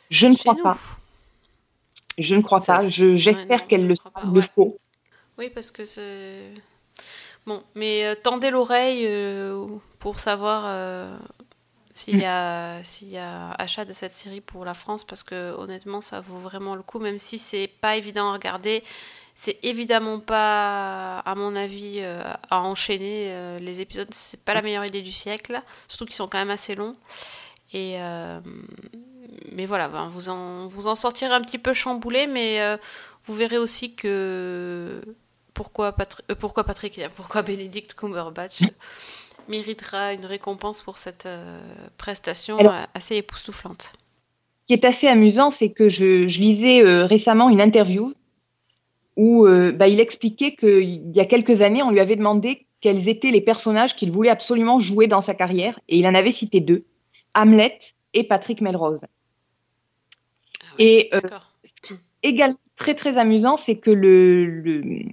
Je 0.10 0.27
ne 0.27 0.34
chez 0.34 0.39
crois 0.39 0.53
nous 0.55 0.63
pas. 0.63 0.77
Je 2.17 2.36
ne 2.36 2.41
crois 2.41 2.60
Ça, 2.60 2.77
pas. 2.77 2.81
c'est- 2.81 2.91
Je- 2.91 3.03
ouais, 3.05 3.17
J'espère 3.17 3.67
qu'elle 3.67 3.88
le, 3.88 3.96
le 4.34 4.39
ouais. 4.41 4.50
faut. 4.55 4.77
Oui, 5.38 5.50
parce 5.51 5.69
que 5.72 5.86
c'est. 5.86 6.51
Bon, 7.46 7.63
mais 7.75 8.05
euh, 8.05 8.15
tendez 8.22 8.50
l'oreille 8.50 9.07
pour 10.00 10.19
savoir 10.19 11.19
s'il 11.91 12.19
y, 12.19 12.25
a, 12.25 12.84
s'il 12.84 13.10
y 13.10 13.17
a 13.17 13.51
achat 13.51 13.86
de 13.86 13.93
cette 13.93 14.12
série 14.12 14.41
pour 14.41 14.65
la 14.65 14.74
France, 14.74 15.03
parce 15.03 15.24
que 15.24 15.53
honnêtement, 15.57 16.01
ça 16.01 16.19
vaut 16.22 16.38
vraiment 16.39 16.75
le 16.75 16.84
coup, 16.84 17.00
même 17.00 17.17
si 17.17 17.39
c'est 17.39 17.67
pas 17.67 17.96
évident 17.98 18.29
à 18.29 18.34
regarder. 18.34 18.84
C'est 19.39 19.60
évidemment 19.62 20.20
pas, 20.20 21.20
à 21.20 21.36
mon 21.36 21.56
avis, 21.56 22.00
euh, 22.00 22.24
à 22.50 22.62
enchaîner 22.62 23.27
euh, 23.27 23.60
les 23.60 23.82
épisodes. 23.82 24.08
C'est 24.12 24.44
pas 24.44 24.56
la 24.56 24.63
meilleure 24.63 24.84
idée 24.84 25.03
du 25.03 25.12
siècle, 25.12 25.62
surtout 25.88 26.06
qu'ils 26.06 26.15
sont 26.15 26.27
quand 26.27 26.39
même 26.39 26.50
assez 26.50 26.74
longs. 26.74 26.96
Et 27.72 28.01
euh, 28.01 28.39
mais 29.51 29.67
voilà, 29.67 29.89
ben, 29.89 30.08
vous 30.10 30.29
en, 30.29 30.65
vous 30.65 30.88
en 30.88 30.96
sortirez 30.96 31.36
un 31.36 31.41
petit 31.41 31.60
peu 31.60 31.74
chamboulé, 31.74 32.25
mais 32.25 32.62
euh, 32.62 32.77
vous 33.25 33.36
verrez 33.36 33.60
aussi 33.60 33.94
que 33.94 35.01
pourquoi, 35.53 35.91
Patri- 35.91 36.24
euh, 36.32 36.36
pourquoi 36.36 36.63
Patrick, 36.63 37.00
pourquoi 37.15 37.44
Benedict 37.44 37.94
Cumberbatch 37.94 38.62
méritera 39.48 40.13
une 40.13 40.25
récompense 40.25 40.82
pour 40.82 40.98
cette 40.98 41.27
euh, 41.27 41.62
prestation 42.00 42.58
Alors- 42.58 42.74
assez 42.96 43.15
époustouflante. 43.17 43.94
Ce 44.63 44.65
qui 44.67 44.74
est 44.74 44.84
assez 44.86 45.08
amusant, 45.08 45.51
c'est 45.51 45.70
que 45.70 45.89
je, 45.89 46.27
je 46.27 46.39
lisais 46.39 46.84
euh, 46.84 47.06
récemment 47.06 47.50
une 47.51 47.62
interview 47.62 48.13
où 49.17 49.45
euh, 49.45 49.71
bah, 49.74 49.88
il 49.89 50.00
expliquait 50.00 50.55
qu'il 50.55 51.12
y 51.13 51.19
a 51.19 51.25
quelques 51.25 51.62
années, 51.62 51.83
on 51.83 51.91
lui 51.91 52.00
avait 52.00 52.15
demandé 52.15 52.65
quels 52.79 53.09
étaient 53.09 53.31
les 53.31 53.41
personnages 53.41 53.95
qu'il 53.95 54.12
voulait 54.12 54.29
absolument 54.29 54.79
jouer 54.79 55.07
dans 55.07 55.21
sa 55.21 55.33
carrière, 55.33 55.79
et 55.89 55.97
il 55.97 56.07
en 56.07 56.15
avait 56.15 56.31
cité 56.31 56.62
deux, 56.62 56.86
Hamlet 57.36 57.77
et 58.13 58.24
Patrick 58.24 58.62
Melrose. 58.62 59.00
Ah 60.62 60.65
ouais, 60.77 60.83
Et 60.86 61.09
euh, 61.13 61.19
également 62.24 62.57
très 62.77 62.93
très 62.95 63.17
amusant, 63.17 63.57
c'est 63.57 63.75
que 63.77 63.91
le 63.91 64.45
le- 64.45 65.03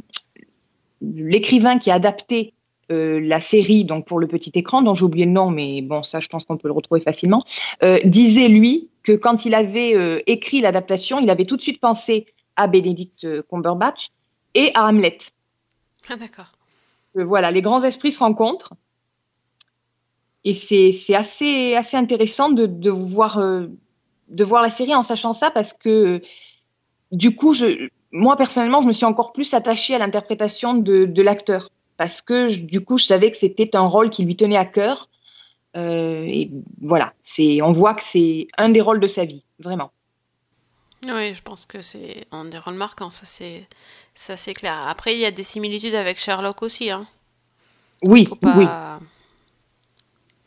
l'écrivain 1.00 1.78
qui 1.78 1.90
a 1.90 1.94
adapté 1.94 2.52
euh, 2.90 3.20
la 3.20 3.40
série 3.40 3.84
donc 3.84 4.06
pour 4.06 4.18
le 4.18 4.26
petit 4.26 4.52
écran, 4.54 4.82
dont 4.82 4.94
j'ai 4.94 5.04
oublié 5.04 5.24
le 5.26 5.32
nom, 5.32 5.50
mais 5.50 5.80
bon 5.82 6.02
ça 6.02 6.20
je 6.20 6.28
pense 6.28 6.44
qu'on 6.44 6.56
peut 6.58 6.68
le 6.68 6.74
retrouver 6.74 7.00
facilement, 7.00 7.44
euh, 7.82 7.98
disait 8.04 8.48
lui 8.48 8.90
que 9.02 9.12
quand 9.12 9.44
il 9.46 9.54
avait 9.54 9.96
euh, 9.96 10.20
écrit 10.26 10.60
l'adaptation, 10.60 11.18
il 11.20 11.30
avait 11.30 11.46
tout 11.46 11.56
de 11.56 11.62
suite 11.62 11.80
pensé 11.80 12.26
à 12.56 12.66
Benedict 12.66 13.24
euh, 13.24 13.42
Cumberbatch 13.50 14.10
et 14.54 14.70
à 14.74 14.86
Hamlet. 14.86 15.18
Ah, 16.08 16.16
d'accord. 16.16 16.52
Euh, 17.16 17.24
voilà, 17.24 17.50
les 17.50 17.62
grands 17.62 17.82
esprits 17.82 18.12
se 18.12 18.18
rencontrent. 18.20 18.74
Et 20.44 20.52
c'est 20.52 21.14
assez, 21.14 21.74
assez 21.74 21.96
intéressant 21.96 22.50
de, 22.50 22.66
de, 22.66 22.90
voir, 22.90 23.38
euh, 23.38 23.66
de 24.28 24.44
voir 24.44 24.60
la 24.62 24.68
série 24.70 24.94
en 24.94 25.02
sachant 25.02 25.32
ça 25.32 25.50
parce 25.50 25.72
que 25.72 26.20
du 27.12 27.34
coup, 27.34 27.54
je, 27.54 27.88
moi 28.12 28.36
personnellement, 28.36 28.82
je 28.82 28.86
me 28.86 28.92
suis 28.92 29.06
encore 29.06 29.32
plus 29.32 29.54
attachée 29.54 29.94
à 29.94 29.98
l'interprétation 29.98 30.74
de, 30.74 31.06
de 31.06 31.22
l'acteur 31.22 31.70
parce 31.96 32.20
que 32.20 32.48
je- 32.48 32.60
du 32.60 32.84
coup, 32.84 32.98
je 32.98 33.06
savais 33.06 33.30
que 33.30 33.38
c'était 33.38 33.74
un 33.74 33.86
rôle 33.86 34.10
qui 34.10 34.24
lui 34.24 34.36
tenait 34.36 34.56
à 34.58 34.66
cœur. 34.66 35.08
Euh, 35.76 36.24
et 36.26 36.50
voilà, 36.80 37.14
c'est, 37.22 37.62
on 37.62 37.72
voit 37.72 37.94
que 37.94 38.04
c'est 38.04 38.48
un 38.58 38.68
des 38.68 38.80
rôles 38.82 39.00
de 39.00 39.06
sa 39.08 39.24
vie, 39.24 39.44
vraiment. 39.58 39.92
Oui, 41.12 41.34
je 41.34 41.42
pense 41.42 41.66
que 41.66 41.82
c'est 41.82 42.26
un 42.32 42.44
des 42.46 42.58
rôles 42.58 42.74
marquants, 42.74 43.10
ça 43.10 43.26
c'est, 43.26 43.66
ça 44.14 44.36
c'est 44.36 44.54
clair. 44.54 44.86
Après, 44.88 45.14
il 45.14 45.20
y 45.20 45.24
a 45.26 45.30
des 45.30 45.42
similitudes 45.42 45.94
avec 45.94 46.18
Sherlock 46.18 46.62
aussi. 46.62 46.90
Hein. 46.90 47.06
Oui, 48.02 48.26
Faut 48.26 48.36
pas... 48.36 48.56
oui, 48.56 48.66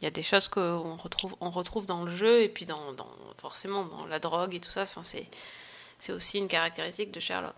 Il 0.02 0.04
y 0.04 0.08
a 0.08 0.12
des 0.12 0.24
choses 0.24 0.48
qu'on 0.48 0.96
retrouve, 0.96 1.36
on 1.42 1.50
retrouve 1.50 1.86
dans 1.86 2.04
le 2.04 2.12
jeu 2.16 2.42
et 2.44 2.50
puis 2.50 2.66
dans, 2.66 2.94
dans- 2.94 3.10
forcément 3.40 3.84
dans 3.86 4.06
la 4.06 4.20
drogue 4.20 4.54
et 4.56 4.60
tout 4.60 4.70
ça. 4.70 4.84
Enfin, 4.84 5.04
c'est, 5.04 5.28
c'est 6.00 6.14
aussi 6.14 6.38
une 6.38 6.48
caractéristique 6.48 7.12
de 7.12 7.20
Sherlock. 7.20 7.56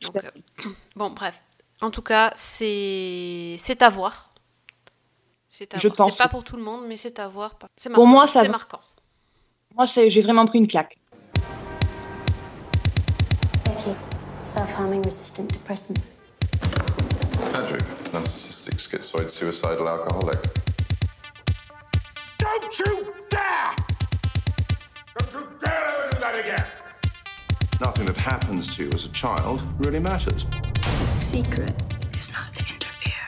Donc, 0.00 0.16
euh, 0.16 0.30
bon, 0.96 1.10
bref. 1.10 1.40
En 1.80 1.90
tout 1.90 2.02
cas, 2.02 2.32
c'est, 2.36 3.56
c'est 3.58 3.82
à 3.82 3.88
voir. 3.88 4.30
C'est 5.50 5.74
à 5.74 5.78
Je 5.78 5.88
voir. 5.88 5.96
pense 5.96 6.12
C'est 6.12 6.18
pas 6.18 6.28
pour 6.28 6.44
tout 6.44 6.56
le 6.56 6.62
monde, 6.62 6.86
mais 6.86 6.96
c'est 6.96 7.18
à 7.18 7.28
voir. 7.28 7.52
C'est 7.76 7.90
Pour 7.92 8.06
moi, 8.06 8.26
ça 8.26 8.42
c'est 8.42 8.48
marquant. 8.48 8.80
moi 9.74 9.86
c'est- 9.86 10.10
j'ai 10.10 10.22
vraiment 10.22 10.46
pris 10.46 10.58
une 10.58 10.68
claque. 10.68 10.98
Self-harming 14.44 15.02
resistant 15.02 15.48
depressant. 15.50 15.98
Patrick, 17.52 17.82
narcissistic, 18.12 18.78
schizoid, 18.78 19.30
suicidal 19.30 19.88
alcoholic. 19.88 20.38
Don't 22.38 22.78
you 22.78 23.06
dare! 23.30 23.74
Don't 25.18 25.32
you 25.32 25.46
dare 25.64 25.84
ever 25.88 26.10
do 26.10 26.18
that 26.20 26.38
again! 26.38 26.64
Nothing 27.80 28.06
that 28.06 28.18
happens 28.18 28.76
to 28.76 28.84
you 28.84 28.90
as 28.92 29.06
a 29.06 29.08
child 29.08 29.62
really 29.78 29.98
matters. 29.98 30.44
The 30.44 31.06
secret 31.06 31.72
is 32.18 32.30
not 32.30 32.52
to 32.54 32.64
interfere. 32.72 33.26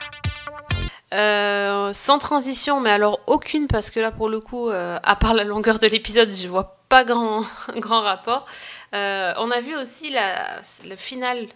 Euh, 1.13 1.93
sans 1.93 2.19
transition, 2.19 2.79
mais 2.79 2.91
alors 2.91 3.19
aucune, 3.25 3.67
parce 3.67 3.89
que 3.89 3.99
là, 3.99 4.11
pour 4.11 4.29
le 4.29 4.39
coup, 4.39 4.69
euh, 4.69 4.99
à 5.01 5.15
part 5.15 5.33
la 5.33 5.43
longueur 5.43 5.79
de 5.79 5.87
l'épisode, 5.87 6.35
je 6.35 6.47
vois 6.47 6.77
pas 6.89 7.03
grand, 7.03 7.41
grand 7.77 8.01
rapport. 8.01 8.45
Euh, 8.93 9.33
on 9.37 9.51
a 9.51 9.61
vu 9.61 9.75
aussi 9.75 10.09
la, 10.09 10.61
le 10.85 10.95
final 10.95 11.47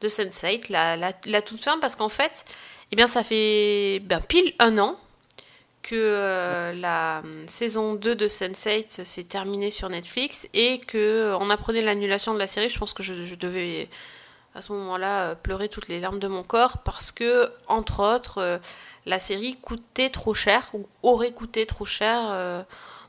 de 0.00 0.08
Sense8, 0.08 0.70
la, 0.70 1.42
toute 1.42 1.64
fin, 1.64 1.78
parce 1.80 1.96
qu'en 1.96 2.08
fait, 2.08 2.44
eh 2.92 2.96
bien, 2.96 3.06
ça 3.06 3.24
fait 3.24 4.00
ben, 4.04 4.20
pile 4.20 4.54
un 4.58 4.78
an 4.78 4.96
que 5.82 5.94
euh, 5.96 6.72
la 6.74 7.18
euh, 7.24 7.44
saison 7.46 7.94
2 7.94 8.14
de 8.14 8.28
Sense8 8.28 9.04
s'est 9.04 9.24
terminée 9.24 9.70
sur 9.70 9.88
Netflix 9.88 10.48
et 10.54 10.80
que 10.80 11.34
on 11.40 11.50
apprenait 11.50 11.80
l'annulation 11.80 12.34
de 12.34 12.38
la 12.38 12.46
série. 12.46 12.68
Je 12.68 12.78
pense 12.78 12.92
que 12.92 13.02
je, 13.02 13.34
devais 13.34 13.88
à 14.54 14.62
ce 14.62 14.72
moment-là 14.72 15.34
pleurer 15.34 15.68
toutes 15.68 15.88
les 15.88 16.00
larmes 16.00 16.18
de 16.18 16.28
mon 16.28 16.42
corps 16.42 16.78
parce 16.78 17.10
que, 17.10 17.50
entre 17.66 18.02
autres, 18.02 18.60
la 19.06 19.18
série 19.18 19.56
coûtait 19.56 20.10
trop 20.10 20.34
cher 20.34 20.68
ou 20.74 20.86
aurait 21.02 21.32
coûté 21.32 21.66
trop 21.66 21.84
cher. 21.84 22.64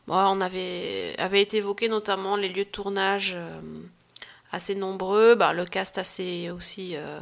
Bon, 0.10 0.16
on 0.16 0.42
avait, 0.42 1.16
avait 1.18 1.42
été 1.42 1.58
évoqué 1.58 1.88
notamment 1.88 2.36
les 2.36 2.50
lieux 2.50 2.66
de 2.66 2.70
tournage 2.70 3.34
euh, 3.36 3.62
assez 4.52 4.76
nombreux, 4.76 5.36
bah, 5.36 5.54
le 5.54 5.66
cast 5.66 5.98
assez 5.98 6.50
aussi 6.50 6.96
euh, 6.96 7.20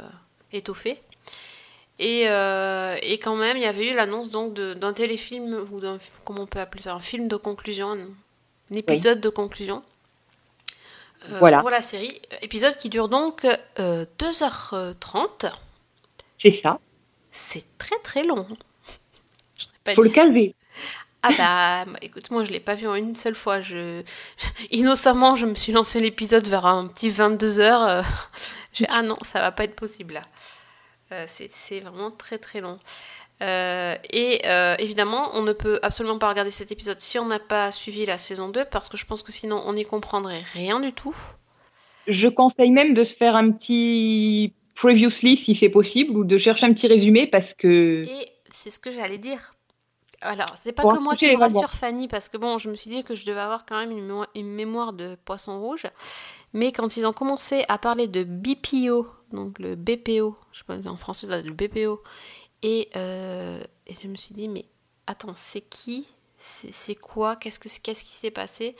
étoffé. 0.52 0.98
Et, 1.98 2.28
euh, 2.28 2.96
et 3.02 3.18
quand 3.18 3.36
même, 3.36 3.56
il 3.56 3.62
y 3.62 3.66
avait 3.66 3.90
eu 3.90 3.94
l'annonce 3.94 4.30
donc 4.30 4.54
de- 4.54 4.72
d'un 4.74 4.92
téléfilm, 4.92 5.66
ou 5.70 5.80
d'un, 5.80 5.98
comment 6.24 6.42
on 6.42 6.46
peut 6.46 6.60
appeler 6.60 6.82
ça, 6.82 6.94
un 6.94 7.00
film 7.00 7.28
de 7.28 7.36
conclusion, 7.36 7.92
un, 7.92 8.74
épisode 8.74 9.20
de 9.20 9.28
conclusion. 9.28 9.82
Voilà. 11.40 11.60
Pour 11.60 11.70
la 11.70 11.82
série. 11.82 12.20
Épisode 12.42 12.76
qui 12.76 12.88
dure 12.88 13.08
donc 13.08 13.44
euh, 13.80 14.06
2h30. 14.20 15.50
C'est 16.40 16.52
ça. 16.52 16.78
C'est 17.32 17.64
très 17.76 17.98
très 17.98 18.22
long. 18.22 18.46
Je 19.56 19.64
n'aurais 19.66 19.78
pas 19.84 19.94
Faut 19.94 20.02
le 20.04 20.32
dit. 20.32 20.54
Ah 21.22 21.32
bah, 21.36 21.92
écoute, 22.00 22.30
moi 22.30 22.44
je 22.44 22.50
l'ai 22.50 22.60
pas 22.60 22.74
vu 22.74 22.86
en 22.86 22.94
une 22.94 23.14
seule 23.14 23.34
fois. 23.34 23.60
Je... 23.60 24.02
Innocemment, 24.70 25.36
je 25.36 25.46
me 25.46 25.54
suis 25.54 25.72
lancé 25.72 26.00
l'épisode 26.00 26.46
vers 26.46 26.66
un 26.66 26.86
petit 26.86 27.10
22h. 27.10 28.04
Je... 28.72 28.84
Ah 28.90 29.02
non, 29.02 29.16
ça 29.22 29.40
va 29.40 29.50
pas 29.50 29.64
être 29.64 29.74
possible 29.74 30.14
là. 30.14 30.22
Euh, 31.10 31.24
c'est 31.26 31.50
c'est 31.50 31.80
vraiment 31.80 32.10
très 32.10 32.38
très 32.38 32.60
long. 32.60 32.76
Euh, 33.40 33.96
et 34.10 34.42
euh, 34.46 34.74
évidemment, 34.78 35.30
on 35.34 35.42
ne 35.42 35.52
peut 35.52 35.78
absolument 35.82 36.18
pas 36.18 36.28
regarder 36.28 36.50
cet 36.50 36.72
épisode 36.72 37.00
si 37.00 37.18
on 37.18 37.26
n'a 37.26 37.38
pas 37.38 37.70
suivi 37.70 38.04
la 38.04 38.18
saison 38.18 38.48
2 38.48 38.64
parce 38.66 38.88
que 38.88 38.96
je 38.96 39.06
pense 39.06 39.22
que 39.22 39.32
sinon 39.32 39.62
on 39.64 39.74
n'y 39.74 39.84
comprendrait 39.84 40.42
rien 40.52 40.80
du 40.80 40.92
tout. 40.92 41.16
Je 42.08 42.28
conseille 42.28 42.70
même 42.70 42.94
de 42.94 43.04
se 43.04 43.14
faire 43.14 43.36
un 43.36 43.52
petit 43.52 44.54
previously 44.74 45.36
si 45.36 45.54
c'est 45.54 45.68
possible 45.68 46.16
ou 46.16 46.24
de 46.24 46.38
chercher 46.38 46.66
un 46.66 46.72
petit 46.72 46.88
résumé 46.88 47.26
parce 47.26 47.54
que 47.54 48.04
Et 48.04 48.28
c'est 48.50 48.70
ce 48.70 48.78
que 48.78 48.90
j'allais 48.90 49.18
dire. 49.18 49.54
Alors, 50.20 50.54
c'est 50.58 50.72
pas 50.72 50.86
que 50.86 50.96
moi, 50.96 51.14
les 51.26 51.36
me 51.36 51.36
wagons. 51.36 51.64
rassures, 51.64 51.70
Fanny, 51.70 52.08
parce 52.08 52.28
que 52.28 52.36
bon, 52.36 52.58
je 52.58 52.68
me 52.68 52.74
suis 52.74 52.90
dit 52.90 53.04
que 53.04 53.14
je 53.14 53.24
devais 53.24 53.40
avoir 53.40 53.64
quand 53.64 53.78
même 53.78 53.92
une, 53.92 54.04
mémo- 54.08 54.26
une 54.34 54.50
mémoire 54.52 54.92
de 54.92 55.16
poisson 55.24 55.60
rouge. 55.60 55.86
Mais 56.54 56.72
quand 56.72 56.96
ils 56.96 57.06
ont 57.06 57.12
commencé 57.12 57.64
à 57.68 57.78
parler 57.78 58.08
de 58.08 58.24
BPO, 58.24 59.06
donc 59.32 59.58
le 59.58 59.76
BPO, 59.76 60.36
je 60.52 60.58
sais 60.60 60.64
pas, 60.64 60.78
en 60.90 60.96
français, 60.96 61.42
le 61.42 61.52
BPO, 61.52 62.02
et, 62.62 62.90
euh, 62.96 63.62
et 63.86 63.94
je 64.02 64.08
me 64.08 64.16
suis 64.16 64.34
dit, 64.34 64.48
mais 64.48 64.66
attends, 65.06 65.34
c'est 65.36 65.62
qui? 65.62 66.06
C'est 66.42 66.94
quoi? 66.96 67.36
Qu'est-ce 67.36 67.58
que 67.60 67.68
qu'est-ce 67.82 68.04
qui 68.04 68.14
s'est 68.14 68.30
passé? 68.30 68.76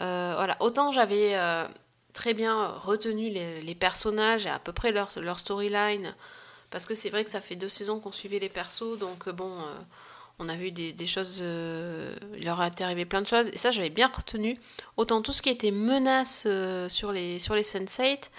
Euh, 0.00 0.34
Voilà, 0.36 0.56
autant 0.60 0.92
j'avais 0.92 1.36
euh, 1.36 1.66
très 2.14 2.34
bien 2.34 2.68
retenu 2.68 3.30
les, 3.30 3.62
les 3.62 3.74
personnages 3.74 4.46
et 4.46 4.50
à 4.50 4.58
peu 4.58 4.72
près 4.72 4.92
leur, 4.92 5.10
leur 5.18 5.38
storyline, 5.38 6.14
parce 6.70 6.86
que 6.86 6.94
c'est 6.96 7.10
vrai 7.10 7.24
que 7.24 7.30
ça 7.30 7.40
fait 7.42 7.56
deux 7.56 7.68
saisons 7.70 8.00
qu'on 8.00 8.12
suivait 8.12 8.40
les 8.40 8.48
persos, 8.50 8.98
donc 8.98 9.28
bon, 9.30 9.52
on 10.38 10.48
a 10.48 10.54
vu 10.56 10.70
des, 10.70 10.92
des 10.92 11.06
choses, 11.06 11.40
euh, 11.42 12.14
il 12.36 12.44
leur 12.44 12.62
est 12.62 12.80
arrivé 12.80 13.04
plein 13.06 13.22
de 13.22 13.26
choses, 13.26 13.48
et 13.52 13.56
ça 13.58 13.70
j'avais 13.70 13.90
bien 13.90 14.08
retenu. 14.08 14.58
Autant 14.96 15.22
tout 15.22 15.32
ce 15.32 15.42
qui 15.42 15.48
était 15.50 15.70
menace 15.70 16.44
euh, 16.46 16.88
sur 16.88 17.12
les, 17.12 17.38
sur 17.38 17.54
les 17.54 17.62
Sense8, 17.62 18.30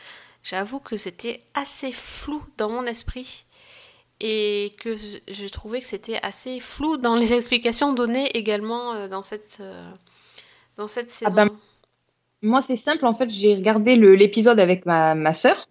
j'avoue 0.44 0.80
que 0.80 0.98
c'était 0.98 1.42
assez 1.54 1.92
flou 1.92 2.44
dans 2.58 2.70
mon 2.70 2.86
esprit. 2.86 3.46
Et 4.20 4.74
que 4.80 4.96
je- 4.96 5.20
j'ai 5.28 5.50
trouvé 5.50 5.80
que 5.80 5.88
c'était 5.88 6.20
assez 6.24 6.60
flou 6.60 6.98
dans 6.98 7.16
les 7.16 7.34
explications 7.36 7.94
données 7.94 8.28
également 8.36 8.94
euh, 8.94 9.08
dans 9.08 9.22
cette, 9.22 9.62
dans 10.78 10.88
cette 10.88 11.12
saison. 11.12 11.32
ben, 11.36 11.50
Moi, 12.42 12.64
c'est 12.68 12.82
simple. 12.84 13.06
En 13.06 13.14
fait, 13.14 13.30
j'ai 13.30 13.54
regardé 13.56 13.96
l'épisode 13.96 14.60
avec 14.60 14.86
ma, 14.88 15.14
ma 15.16 15.34
sœur, 15.34 15.68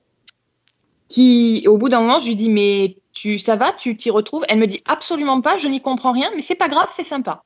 qui, 1.09 1.65
au 1.69 1.77
bout 1.77 1.89
d'un 1.89 2.01
moment, 2.01 2.19
je 2.19 2.27
lui 2.27 2.37
dis, 2.37 2.51
mais 2.51 2.97
tu, 3.17 3.39
ça 3.39 3.57
va, 3.57 3.73
tu 3.73 3.97
t'y 3.97 4.11
retrouves 4.11 4.45
Elle 4.49 4.59
me 4.59 4.67
dit, 4.67 4.83
absolument 4.85 5.41
pas, 5.41 5.57
je 5.57 5.69
n'y 5.69 5.81
comprends 5.81 6.13
rien, 6.13 6.31
mais 6.37 6.43
c'est 6.43 6.55
pas 6.55 6.69
grave, 6.69 6.91
c'est 6.95 7.05
sympa. 7.05 7.43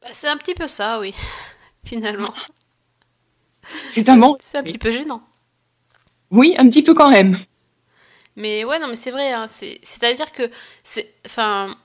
Bah, 0.00 0.08
c'est 0.12 0.28
un 0.28 0.36
petit 0.38 0.54
peu 0.54 0.66
ça, 0.66 1.00
oui, 1.00 1.14
finalement. 1.84 2.34
C'est 3.92 4.08
un 4.08 4.16
bon. 4.16 4.34
C'est 4.40 4.56
un 4.56 4.62
petit 4.62 4.78
peu 4.78 4.90
gênant. 4.90 5.22
Oui, 6.30 6.54
un 6.56 6.66
petit 6.70 6.82
peu 6.82 6.94
quand 6.94 7.10
même. 7.10 7.38
Mais 8.36 8.64
ouais, 8.64 8.78
non, 8.78 8.86
mais 8.88 8.96
c'est 8.96 9.10
vrai. 9.10 9.32
hein, 9.32 9.46
c'est- 9.48 9.78
C'est-à-dire 9.82 10.32
que, 10.32 10.50
c'est, 10.84 11.12
enfin, 11.26 11.76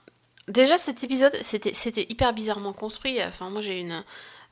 déjà 0.48 0.78
cet 0.78 1.04
épisode, 1.04 1.34
c'était, 1.42 1.74
c'était 1.74 2.06
hyper 2.10 2.32
bizarrement 2.34 2.72
construit. 2.74 3.22
Enfin, 3.24 3.50
moi 3.50 3.60
j'ai 3.62 3.80
une, 3.82 4.04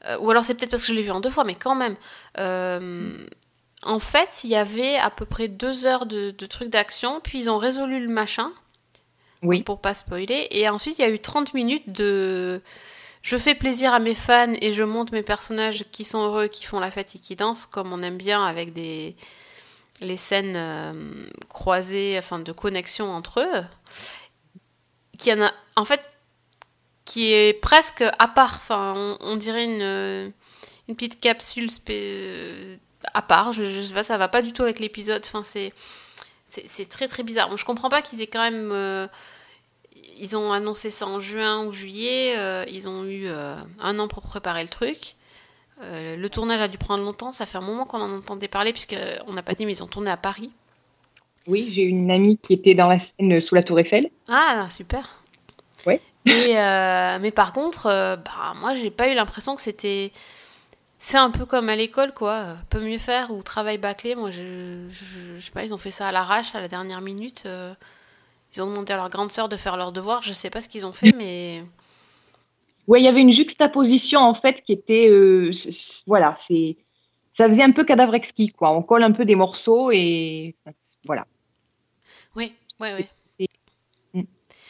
euh, 0.07 0.17
ou 0.19 0.29
alors 0.31 0.43
c'est 0.43 0.55
peut-être 0.55 0.71
parce 0.71 0.83
que 0.83 0.89
je 0.89 0.93
l'ai 0.95 1.03
vu 1.03 1.11
en 1.11 1.21
deux 1.21 1.29
fois, 1.29 1.45
mais 1.45 1.55
quand 1.55 1.75
même. 1.75 1.95
Euh, 2.37 3.25
en 3.83 3.99
fait, 3.99 4.43
il 4.43 4.49
y 4.51 4.55
avait 4.55 4.97
à 4.97 5.09
peu 5.09 5.25
près 5.25 5.47
deux 5.47 5.85
heures 5.85 6.05
de, 6.05 6.31
de 6.31 6.45
trucs 6.45 6.69
d'action, 6.69 7.19
puis 7.21 7.39
ils 7.39 7.49
ont 7.49 7.57
résolu 7.57 7.99
le 8.05 8.11
machin. 8.11 8.51
Oui. 9.43 9.63
Pour 9.63 9.81
pas 9.81 9.95
spoiler. 9.95 10.47
Et 10.51 10.69
ensuite, 10.69 10.99
il 10.99 11.01
y 11.01 11.05
a 11.05 11.09
eu 11.09 11.19
30 11.19 11.53
minutes 11.55 11.91
de. 11.91 12.61
Je 13.23 13.37
fais 13.37 13.55
plaisir 13.55 13.91
à 13.93 13.99
mes 13.99 14.13
fans 14.15 14.53
et 14.61 14.71
je 14.73 14.83
monte 14.83 15.11
mes 15.11 15.23
personnages 15.23 15.85
qui 15.91 16.05
sont 16.05 16.23
heureux, 16.23 16.47
qui 16.47 16.63
font 16.65 16.79
la 16.79 16.91
fête 16.91 17.15
et 17.15 17.19
qui 17.19 17.35
dansent, 17.35 17.65
comme 17.65 17.91
on 17.91 18.03
aime 18.03 18.17
bien 18.17 18.43
avec 18.45 18.73
des 18.73 19.15
les 19.99 20.17
scènes 20.17 20.55
euh, 20.55 20.93
croisées, 21.49 22.15
enfin 22.17 22.39
de 22.39 22.51
connexion 22.51 23.11
entre 23.11 23.41
eux, 23.41 23.63
qui 25.17 25.31
en 25.33 25.41
a, 25.41 25.53
en 25.75 25.85
fait, 25.85 26.01
qui 27.05 27.31
est 27.33 27.53
presque 27.59 28.03
à 28.19 28.27
part. 28.27 28.55
Enfin, 28.55 28.93
on, 28.95 29.17
on 29.21 29.35
dirait 29.37 29.65
une, 29.65 30.33
une 30.87 30.95
petite 30.95 31.19
capsule 31.19 31.69
spé- 31.69 32.79
à 33.13 33.21
part. 33.21 33.53
Je, 33.53 33.63
je 33.65 33.81
sais 33.81 33.93
pas, 33.93 34.03
ça 34.03 34.17
va 34.17 34.27
pas 34.27 34.41
du 34.41 34.53
tout 34.53 34.63
avec 34.63 34.79
l'épisode. 34.79 35.21
Enfin, 35.25 35.43
c'est 35.43 35.73
c'est 36.47 36.89
très 36.89 37.07
très 37.07 37.23
bizarre. 37.23 37.49
Bon, 37.49 37.57
je 37.57 37.65
comprends 37.65 37.89
pas 37.89 38.01
qu'ils 38.01 38.21
aient 38.21 38.27
quand 38.27 38.41
même. 38.41 38.71
euh, 38.73 39.07
ils 40.17 40.35
ont 40.35 40.51
annoncé 40.51 40.91
ça 40.91 41.07
en 41.07 41.19
juin 41.19 41.65
ou 41.65 41.73
juillet. 41.73 42.35
euh, 42.37 42.65
ils 42.69 42.87
ont 42.89 43.05
eu 43.05 43.27
euh, 43.27 43.55
un 43.79 43.99
an 43.99 44.07
pour 44.07 44.23
préparer 44.23 44.61
le 44.63 44.69
truc. 44.69 45.15
Le 45.83 46.27
tournage 46.27 46.61
a 46.61 46.67
dû 46.67 46.77
prendre 46.77 47.03
longtemps. 47.03 47.31
Ça 47.31 47.47
fait 47.47 47.57
un 47.57 47.61
moment 47.61 47.85
qu'on 47.85 48.01
en 48.01 48.13
entendait 48.15 48.47
parler, 48.47 48.71
puisqu'on 48.71 49.33
n'a 49.33 49.41
pas 49.41 49.53
dit, 49.55 49.65
mais 49.65 49.71
ils 49.71 49.83
ont 49.83 49.87
tourné 49.87 50.11
à 50.11 50.17
Paris. 50.17 50.51
Oui, 51.47 51.71
j'ai 51.73 51.81
une 51.81 52.11
amie 52.11 52.37
qui 52.37 52.53
était 52.53 52.75
dans 52.75 52.87
la 52.87 52.99
scène 52.99 53.39
sous 53.39 53.55
la 53.55 53.63
Tour 53.63 53.79
Eiffel. 53.79 54.11
Ah, 54.27 54.67
super. 54.69 55.17
Ouais. 55.87 55.99
Et, 56.27 56.53
mais 56.53 57.31
par 57.31 57.51
contre, 57.51 57.85
bah, 57.85 58.53
moi, 58.57 58.75
j'ai 58.75 58.91
pas 58.91 59.09
eu 59.09 59.15
l'impression 59.15 59.55
que 59.55 59.61
c'était. 59.63 60.11
C'est 61.03 61.17
un 61.17 61.31
peu 61.31 61.47
comme 61.47 61.67
à 61.67 61.75
l'école, 61.75 62.13
quoi. 62.13 62.57
Peut 62.69 62.79
mieux 62.79 62.99
faire 62.99 63.31
ou 63.31 63.41
travail 63.41 63.79
bâclé. 63.79 64.13
Moi, 64.13 64.29
je, 64.29 64.87
je, 64.91 65.03
je 65.35 65.43
sais 65.43 65.49
pas, 65.49 65.65
ils 65.65 65.73
ont 65.73 65.79
fait 65.79 65.89
ça 65.89 66.07
à 66.07 66.11
l'arrache, 66.11 66.53
à 66.53 66.61
la 66.61 66.67
dernière 66.67 67.01
minute. 67.01 67.41
euh, 67.47 67.73
ils 68.53 68.61
ont 68.61 68.67
demandé 68.69 68.93
à 68.93 68.97
leur 68.97 69.09
grande 69.09 69.31
sœur 69.31 69.49
de 69.49 69.57
faire 69.57 69.77
leur 69.77 69.91
devoir. 69.91 70.21
Je 70.21 70.31
sais 70.31 70.51
pas 70.51 70.61
ce 70.61 70.69
qu'ils 70.69 70.85
ont 70.85 70.93
fait, 70.93 71.11
mais. 71.11 71.63
Ouais, 72.87 73.01
il 73.01 73.03
y 73.03 73.07
avait 73.07 73.21
une 73.21 73.33
juxtaposition 73.33 74.19
en 74.19 74.35
fait 74.35 74.61
qui 74.61 74.73
était, 74.73 75.09
euh, 75.09 75.49
voilà, 76.05 76.35
c'est, 76.35 76.77
ça 77.31 77.47
faisait 77.47 77.63
un 77.63 77.71
peu 77.71 77.83
cadavre 77.83 78.13
exquis 78.13 78.49
quoi. 78.49 78.71
On 78.71 78.83
colle 78.83 79.01
un 79.03 79.11
peu 79.11 79.25
des 79.25 79.35
morceaux 79.35 79.89
et 79.91 80.55
voilà, 81.05 81.25
Oui, 82.35 82.53
ouais, 82.79 83.07
ouais. 84.13 84.25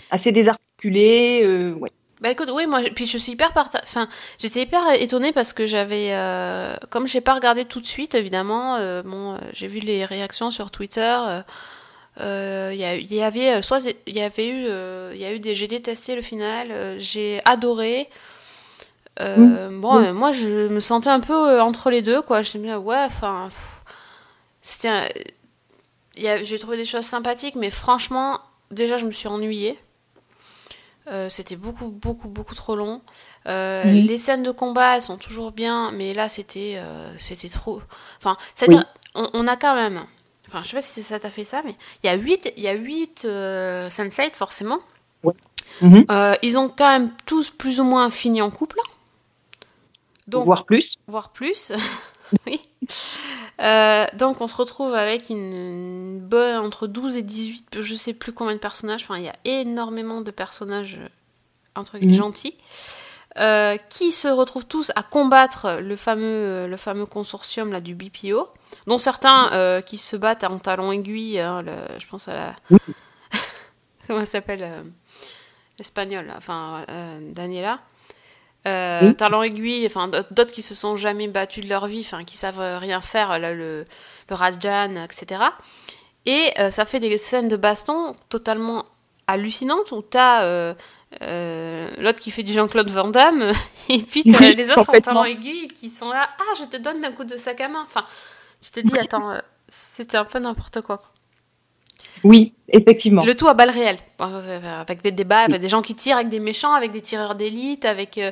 assez 0.09 0.31
désarticulé, 0.31 1.41
euh, 1.43 1.73
ouais. 1.73 1.91
Bah 2.21 2.29
écoute, 2.29 2.49
oui, 2.53 2.67
moi, 2.67 2.81
puis 2.93 3.07
je 3.07 3.17
suis 3.17 3.31
hyper 3.31 3.51
parta... 3.51 3.79
Enfin, 3.83 4.07
j'étais 4.37 4.61
hyper 4.61 4.81
étonnée 4.93 5.31
parce 5.33 5.53
que 5.53 5.65
j'avais, 5.65 6.09
euh, 6.11 6.75
comme 6.91 7.07
j'ai 7.07 7.19
pas 7.21 7.33
regardé 7.33 7.65
tout 7.65 7.81
de 7.81 7.85
suite, 7.87 8.13
évidemment, 8.13 8.75
euh, 8.75 9.01
bon, 9.01 9.33
euh, 9.33 9.37
j'ai 9.53 9.67
vu 9.67 9.79
les 9.79 10.05
réactions 10.05 10.51
sur 10.51 10.69
Twitter. 10.69 11.01
euh, 11.27 11.41
euh, 12.19 12.71
Il 12.75 12.79
y, 12.79 13.15
il 13.15 13.23
avait, 13.23 13.61
soit 13.63 13.79
il 14.05 14.15
y 14.15 14.21
avait 14.21 14.47
eu, 14.49 14.65
il 15.15 15.19
y 15.21 15.25
a 15.25 15.33
eu 15.33 15.39
des, 15.39 15.55
j'ai 15.55 15.67
détesté 15.67 16.15
le 16.15 16.21
final, 16.21 16.95
j'ai 16.99 17.41
adoré. 17.45 18.07
Euh, 19.19 19.69
Bon, 19.81 19.97
euh, 19.97 20.13
moi, 20.13 20.31
je 20.31 20.67
me 20.67 20.79
sentais 20.79 21.09
un 21.09 21.19
peu 21.19 21.59
entre 21.61 21.89
les 21.89 22.01
deux, 22.01 22.21
quoi. 22.21 22.43
Je 22.43 22.57
me 22.57 22.63
disais, 22.63 22.75
ouais, 22.75 23.03
enfin, 23.05 23.49
c'était, 24.61 24.87
un- 24.89 25.07
il 26.15 26.43
j'ai 26.45 26.59
trouvé 26.59 26.77
des 26.77 26.85
choses 26.85 27.05
sympathiques, 27.05 27.55
mais 27.55 27.69
franchement, 27.69 28.39
déjà, 28.69 28.97
je 28.97 29.05
me 29.05 29.11
suis 29.11 29.27
ennuyée. 29.27 29.77
Euh, 31.07 31.29
c'était 31.29 31.55
beaucoup, 31.55 31.87
beaucoup, 31.87 32.27
beaucoup 32.27 32.55
trop 32.55 32.75
long. 32.75 33.01
Euh. 33.47 33.83
Les 33.83 34.17
scènes 34.17 34.43
de 34.43 34.51
combat, 34.51 34.95
elles 34.95 35.01
sont 35.01 35.17
toujours 35.17 35.51
bien, 35.51 35.91
mais 35.91 36.13
là, 36.13 36.29
c'était 36.29 36.75
euh, 36.75 37.11
c'était 37.17 37.49
trop. 37.49 37.81
Enfin, 38.19 38.37
c'est-à-dire, 38.53 38.85
on, 39.15 39.29
on 39.33 39.47
a 39.47 39.57
quand 39.57 39.75
même. 39.75 40.03
Enfin, 40.47 40.61
je 40.63 40.69
sais 40.69 40.75
pas 40.75 40.81
si 40.81 41.01
ça 41.01 41.19
t'a 41.19 41.29
fait 41.29 41.43
ça, 41.43 41.61
mais 41.65 41.75
il 42.03 42.07
y 42.07 42.09
a 42.09 42.15
8, 42.15 42.53
il 42.57 42.63
y 42.63 42.67
a 42.67 42.73
8 42.73 43.25
Sense8, 43.25 44.33
forcément. 44.33 44.81
Mhm. 45.81 46.05
Euh, 46.11 46.35
ils 46.41 46.57
ont 46.57 46.69
quand 46.69 46.87
même 46.87 47.11
tous 47.25 47.49
plus 47.49 47.79
ou 47.79 47.83
moins 47.83 48.09
fini 48.09 48.41
en 48.41 48.51
couple. 48.51 48.77
Donc, 50.27 50.45
voire 50.45 50.65
plus. 50.65 50.85
voire 51.07 51.31
plus. 51.31 51.71
oui. 52.45 52.61
Euh, 53.59 54.07
donc 54.13 54.41
on 54.41 54.47
se 54.47 54.55
retrouve 54.55 54.95
avec 54.95 55.29
une, 55.29 55.37
une 55.37 56.19
bonne 56.19 56.57
entre 56.65 56.87
12 56.87 57.15
et 57.17 57.21
18, 57.21 57.79
je 57.81 57.93
sais 57.93 58.13
plus 58.13 58.31
combien 58.33 58.55
de 58.55 58.59
personnages, 58.59 59.03
enfin 59.03 59.17
il 59.17 59.23
y 59.25 59.29
a 59.29 59.35
énormément 59.45 60.21
de 60.21 60.31
personnages 60.31 60.99
entre 61.75 61.99
guillemets, 61.99 62.13
Mhm. 62.13 62.17
gentils, 62.17 62.57
euh, 63.37 63.77
qui 63.89 64.11
se 64.11 64.27
retrouvent 64.27 64.65
tous 64.65 64.91
à 64.95 65.03
combattre 65.03 65.77
le 65.79 65.95
fameux, 65.95 66.65
le 66.65 66.77
fameux 66.77 67.05
consortium 67.05 67.71
là, 67.71 67.81
du 67.81 67.93
BPO, 67.93 68.47
dont 68.87 68.97
certains 68.97 69.51
euh, 69.53 69.81
qui 69.81 69.99
se 69.99 70.15
battent 70.15 70.43
en 70.43 70.57
talons 70.57 70.91
aiguilles, 70.91 71.39
hein, 71.39 71.61
le- 71.61 71.99
je 71.99 72.07
pense 72.07 72.27
à 72.29 72.33
la... 72.33 72.55
Comment 74.07 74.21
elle 74.21 74.27
s'appelle 74.27 74.67
Espagnole, 75.79 76.33
enfin 76.35 76.83
Daniela. 77.21 77.79
Euh, 78.67 79.11
Oui. 79.11 79.15
talons 79.15 79.41
aiguilles, 79.41 79.87
enfin 79.87 80.07
d'autres 80.31 80.51
qui 80.51 80.61
se 80.61 80.75
sont 80.75 80.95
jamais 80.95 81.27
battus 81.27 81.63
de 81.63 81.69
leur 81.69 81.87
vie, 81.87 82.01
enfin 82.01 82.23
qui 82.23 82.37
savent 82.37 82.59
euh, 82.59 82.77
rien 82.77 83.01
faire, 83.01 83.39
là, 83.39 83.53
le, 83.53 83.85
le 84.29 84.35
Rajan, 84.35 85.03
etc. 85.03 85.41
Et 86.25 86.51
euh, 86.59 86.69
ça 86.71 86.85
fait 86.85 86.99
des 86.99 87.17
scènes 87.17 87.47
de 87.47 87.55
baston 87.55 88.13
totalement 88.29 88.85
hallucinantes 89.27 89.91
où 89.91 90.01
t'as 90.03 90.43
euh, 90.43 90.73
euh, 91.23 91.89
l'autre 91.97 92.19
qui 92.19 92.29
fait 92.31 92.43
du 92.43 92.53
Jean-Claude 92.53 92.89
Van 92.89 93.07
Damme 93.09 93.51
et 93.89 93.99
puis 94.03 94.25
t'as 94.25 94.39
Oui, 94.39 94.55
les 94.55 94.69
autres 94.71 94.89
en 94.89 94.99
talons 94.99 95.25
aiguilles 95.25 95.67
qui 95.69 95.89
sont 95.89 96.09
là, 96.09 96.29
ah 96.39 96.53
je 96.59 96.65
te 96.65 96.77
donne 96.77 97.01
d'un 97.01 97.11
coup 97.11 97.23
de 97.23 97.37
sac 97.37 97.59
à 97.61 97.67
main. 97.67 97.83
Enfin, 97.83 98.05
je 98.61 98.69
te 98.69 98.79
dis, 98.79 98.97
attends, 98.99 99.33
c'était 99.69 100.17
un 100.17 100.25
peu 100.25 100.37
n'importe 100.39 100.81
quoi. 100.81 101.01
Oui, 102.23 102.53
effectivement. 102.69 103.23
Le 103.25 103.35
tout 103.35 103.47
à 103.47 103.53
balles 103.53 103.69
réelles, 103.71 103.97
avec 104.19 105.01
des 105.01 105.11
débats, 105.11 105.41
avec 105.43 105.59
des 105.61 105.67
gens 105.67 105.81
qui 105.81 105.95
tirent, 105.95 106.17
avec 106.17 106.29
des 106.29 106.39
méchants, 106.39 106.73
avec 106.73 106.91
des 106.91 107.01
tireurs 107.01 107.35
d'élite, 107.35 107.85
avec. 107.85 108.17
euh, 108.17 108.31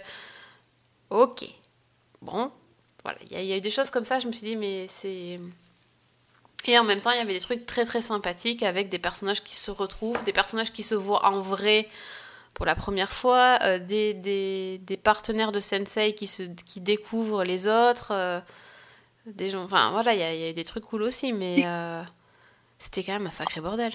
Ok. 1.09 1.45
Bon, 2.21 2.51
voilà, 3.03 3.17
il 3.25 3.33
y, 3.33 3.35
a- 3.35 3.41
il 3.41 3.47
y 3.47 3.53
a 3.53 3.57
eu 3.57 3.61
des 3.61 3.69
choses 3.69 3.89
comme 3.89 4.03
ça, 4.03 4.19
je 4.19 4.27
me 4.27 4.31
suis 4.31 4.45
dit, 4.45 4.55
mais 4.55 4.87
c'est. 4.89 5.39
Et 6.67 6.77
en 6.77 6.83
même 6.83 6.99
temps, 6.99 7.11
il 7.11 7.17
y 7.17 7.21
avait 7.21 7.33
des 7.33 7.39
trucs 7.39 7.65
très 7.65 7.85
très 7.85 8.01
sympathiques 8.01 8.63
avec 8.63 8.89
des 8.89 8.99
personnages 8.99 9.41
qui 9.43 9.55
se 9.55 9.71
retrouvent, 9.71 10.21
des 10.25 10.33
personnages 10.33 10.71
qui 10.73 10.83
se 10.83 10.93
voient 10.93 11.25
en 11.25 11.39
vrai 11.39 11.87
pour 12.53 12.65
la 12.65 12.75
première 12.75 13.11
fois, 13.11 13.57
euh, 13.63 13.79
des, 13.79 14.13
des, 14.13 14.79
des 14.79 14.97
partenaires 14.97 15.51
de 15.53 15.61
Sensei 15.61 16.13
qui, 16.13 16.27
se, 16.27 16.43
qui 16.65 16.81
découvrent 16.81 17.43
les 17.45 17.67
autres, 17.67 18.09
euh, 18.11 18.39
des 19.25 19.49
gens. 19.49 19.63
Enfin 19.63 19.91
voilà, 19.91 20.13
il 20.13 20.19
y, 20.19 20.23
a- 20.23 20.33
il 20.33 20.39
y 20.41 20.43
a 20.43 20.49
eu 20.49 20.53
des 20.53 20.65
trucs 20.65 20.83
cool 20.85 21.03
aussi, 21.03 21.31
mais 21.31 21.63
c'était 22.79 23.03
quand 23.03 23.13
même 23.13 23.27
un 23.27 23.31
sacré 23.31 23.61
bordel. 23.61 23.91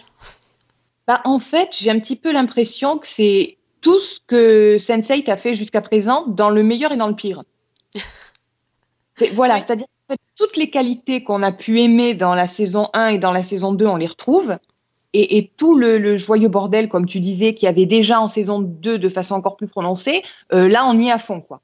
Bah, 1.07 1.21
en 1.25 1.41
fait, 1.41 1.71
j'ai 1.73 1.91
un 1.91 1.99
petit 1.99 2.17
peu 2.17 2.33
l'impression 2.33 2.99
que 2.99 3.07
c'est 3.07 3.59
tout 3.81 3.99
ce 3.99 4.21
que 4.27 4.77
Sense8 4.79 5.31
a 5.31 5.37
fait 5.37 5.55
jusqu'à 5.55 5.83
présent 5.83 6.25
dans 6.27 6.51
le 6.51 6.63
meilleur 6.63 6.93
et 6.93 6.97
dans 6.97 7.09
le 7.09 7.17
pire. 7.17 7.43
Voilà, 9.35 9.61
c'est-à-dire 9.61 9.87
que 10.09 10.17
toutes 10.35 10.57
les 10.57 10.71
qualités 10.71 11.23
qu'on 11.23 11.45
a 11.45 11.53
pu 11.53 11.81
aimer 11.81 12.15
dans 12.15 12.35
la 12.35 12.49
saison 12.49 12.89
1 12.95 13.11
et 13.11 13.19
dans 13.19 13.31
la 13.31 13.45
saison 13.45 13.73
2, 13.73 13.87
on 13.87 13.95
les 13.95 14.09
retrouve. 14.09 14.59
Et, 15.13 15.37
et 15.37 15.53
tout 15.57 15.77
le, 15.77 15.99
le 15.99 16.17
joyeux 16.17 16.49
bordel, 16.49 16.89
comme 16.89 17.07
tu 17.07 17.21
disais, 17.21 17.55
qu'il 17.55 17.67
y 17.67 17.69
avait 17.69 17.87
déjà 17.87 18.21
en 18.21 18.27
saison 18.27 18.59
2 18.59 18.99
de 18.99 19.09
façon 19.09 19.37
encore 19.37 19.57
plus 19.57 19.69
prononcée, 19.69 20.25
euh, 20.53 20.67
là, 20.67 20.85
on 20.85 20.99
y 20.99 21.07
est 21.07 21.13
à 21.13 21.19
fond, 21.19 21.41
quoi. 21.41 21.61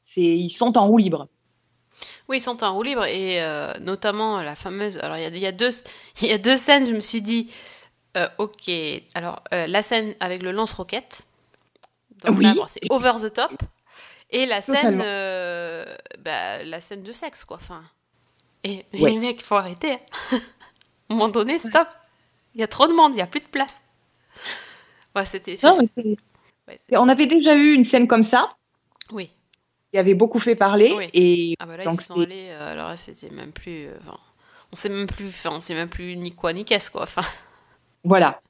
C'est, 0.00 0.22
ils 0.22 0.50
sont 0.50 0.78
en 0.78 0.86
roue 0.86 0.98
libre. 0.98 1.26
Oui, 2.28 2.38
ils 2.38 2.40
sont 2.40 2.62
en 2.64 2.72
roue 2.74 2.82
libre 2.82 3.04
et 3.04 3.42
euh, 3.42 3.72
notamment 3.80 4.40
la 4.40 4.54
fameuse. 4.54 4.98
Alors, 4.98 5.16
il 5.16 5.22
y 5.22 5.26
a, 5.26 5.28
y, 5.30 5.46
a 5.46 5.52
deux- 5.52 5.70
il 6.22 6.28
y 6.28 6.32
a 6.32 6.38
deux 6.38 6.56
scènes, 6.56 6.86
je 6.86 6.92
me 6.92 7.00
suis 7.00 7.20
dit, 7.22 7.50
euh, 8.16 8.28
ok. 8.38 8.70
Alors, 9.14 9.42
euh, 9.52 9.66
la 9.66 9.82
scène 9.82 10.14
avec 10.20 10.42
le 10.42 10.52
lance-roquette. 10.52 11.22
Donc 12.24 12.38
Oui. 12.38 12.44
là, 12.44 12.54
bon, 12.54 12.66
c'est 12.68 12.80
over 12.90 13.12
the 13.20 13.32
top. 13.32 13.52
Et 14.30 14.46
la 14.46 14.62
scène, 14.62 14.98
bah, 16.20 16.62
la 16.64 16.80
scène 16.80 17.02
de 17.02 17.12
sexe, 17.12 17.44
quoi. 17.44 17.56
Enfin, 17.58 17.82
et, 18.64 18.86
Ouais. 18.94 19.10
les 19.10 19.18
mecs, 19.18 19.40
il 19.40 19.44
faut 19.44 19.56
arrêter. 19.56 19.92
hein. 19.92 19.98
à 21.10 21.12
un 21.12 21.16
moment 21.16 21.28
donné, 21.28 21.58
stop. 21.58 21.88
Il 22.54 22.60
y 22.60 22.64
a 22.64 22.68
trop 22.68 22.86
de 22.86 22.92
monde, 22.92 23.12
il 23.12 23.16
n'y 23.16 23.22
a 23.22 23.26
plus 23.26 23.40
de 23.40 23.46
place. 23.46 23.82
Ouais, 25.16 25.26
c'était. 25.26 25.58
Ouais, 25.64 26.78
on 26.92 27.08
avait 27.08 27.26
déjà 27.26 27.54
eu 27.54 27.74
une 27.74 27.84
scène 27.84 28.06
comme 28.06 28.22
ça, 28.22 28.54
Oui. 29.10 29.30
Qui 29.92 29.98
avait 29.98 30.14
beaucoup 30.14 30.38
fait 30.40 30.56
parler. 30.56 30.92
Oui. 30.96 31.08
Et 31.14 31.54
Ah 31.60 31.66
bah 31.66 31.76
là, 31.76 31.84
Donc, 31.84 31.94
ils 32.00 32.02
sont 32.04 32.20
allés. 32.20 32.48
euh, 32.50 32.72
alors 32.72 32.88
là, 32.88 32.96
c'était 32.96 33.30
même 33.34 33.52
plus. 33.52 33.86
euh, 33.86 33.96
enfin, 34.06 34.18
on 34.72 34.76
sait 34.76 34.88
même 34.88 35.06
plus. 35.06 35.26
Enfin, 35.28 35.50
on 35.52 35.60
sait 35.60 35.74
même 35.74 35.88
plus 35.90 36.16
ni 36.16 36.34
quoi 36.34 36.52
ni 36.52 36.64
qu'est-ce 36.64 36.90
quoi. 36.90 37.02
Enfin, 37.02 37.22
Voilà. 38.04 38.40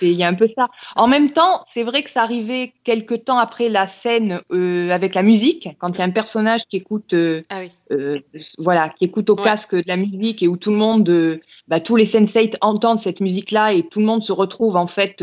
Il 0.00 0.12
y 0.12 0.22
a 0.24 0.28
un 0.28 0.34
peu 0.34 0.48
ça. 0.56 0.68
En 0.94 1.06
même 1.06 1.32
temps, 1.32 1.66
c'est 1.74 1.82
vrai 1.82 2.02
que 2.02 2.10
ça 2.10 2.22
arrivait 2.22 2.72
quelques 2.84 3.24
temps 3.24 3.38
après 3.38 3.68
la 3.68 3.86
scène 3.86 4.40
euh, 4.50 4.88
avec 4.90 5.14
la 5.14 5.22
musique, 5.22 5.68
quand 5.78 5.88
il 5.90 5.98
y 5.98 6.00
a 6.00 6.04
un 6.04 6.10
personnage 6.10 6.62
qui 6.70 6.78
écoute, 6.78 7.12
euh, 7.12 7.42
ah 7.50 7.60
oui. 7.60 7.70
euh, 7.92 8.20
voilà, 8.56 8.88
qui 8.88 9.04
écoute 9.04 9.28
au 9.28 9.36
Ouais. 9.36 9.44
casque 9.44 9.74
de 9.74 9.82
la 9.86 9.96
musique 9.98 10.42
et 10.42 10.48
où 10.48 10.56
tout 10.56 10.70
le 10.70 10.78
monde, 10.78 11.40
bah, 11.68 11.80
tous 11.80 11.96
les 11.96 12.06
sensei 12.06 12.50
entendent 12.62 12.98
cette 12.98 13.20
musique-là 13.20 13.74
et 13.74 13.82
tout 13.86 14.00
le 14.00 14.06
monde 14.06 14.22
se 14.22 14.32
retrouve 14.32 14.76
en 14.76 14.86
fait 14.86 15.22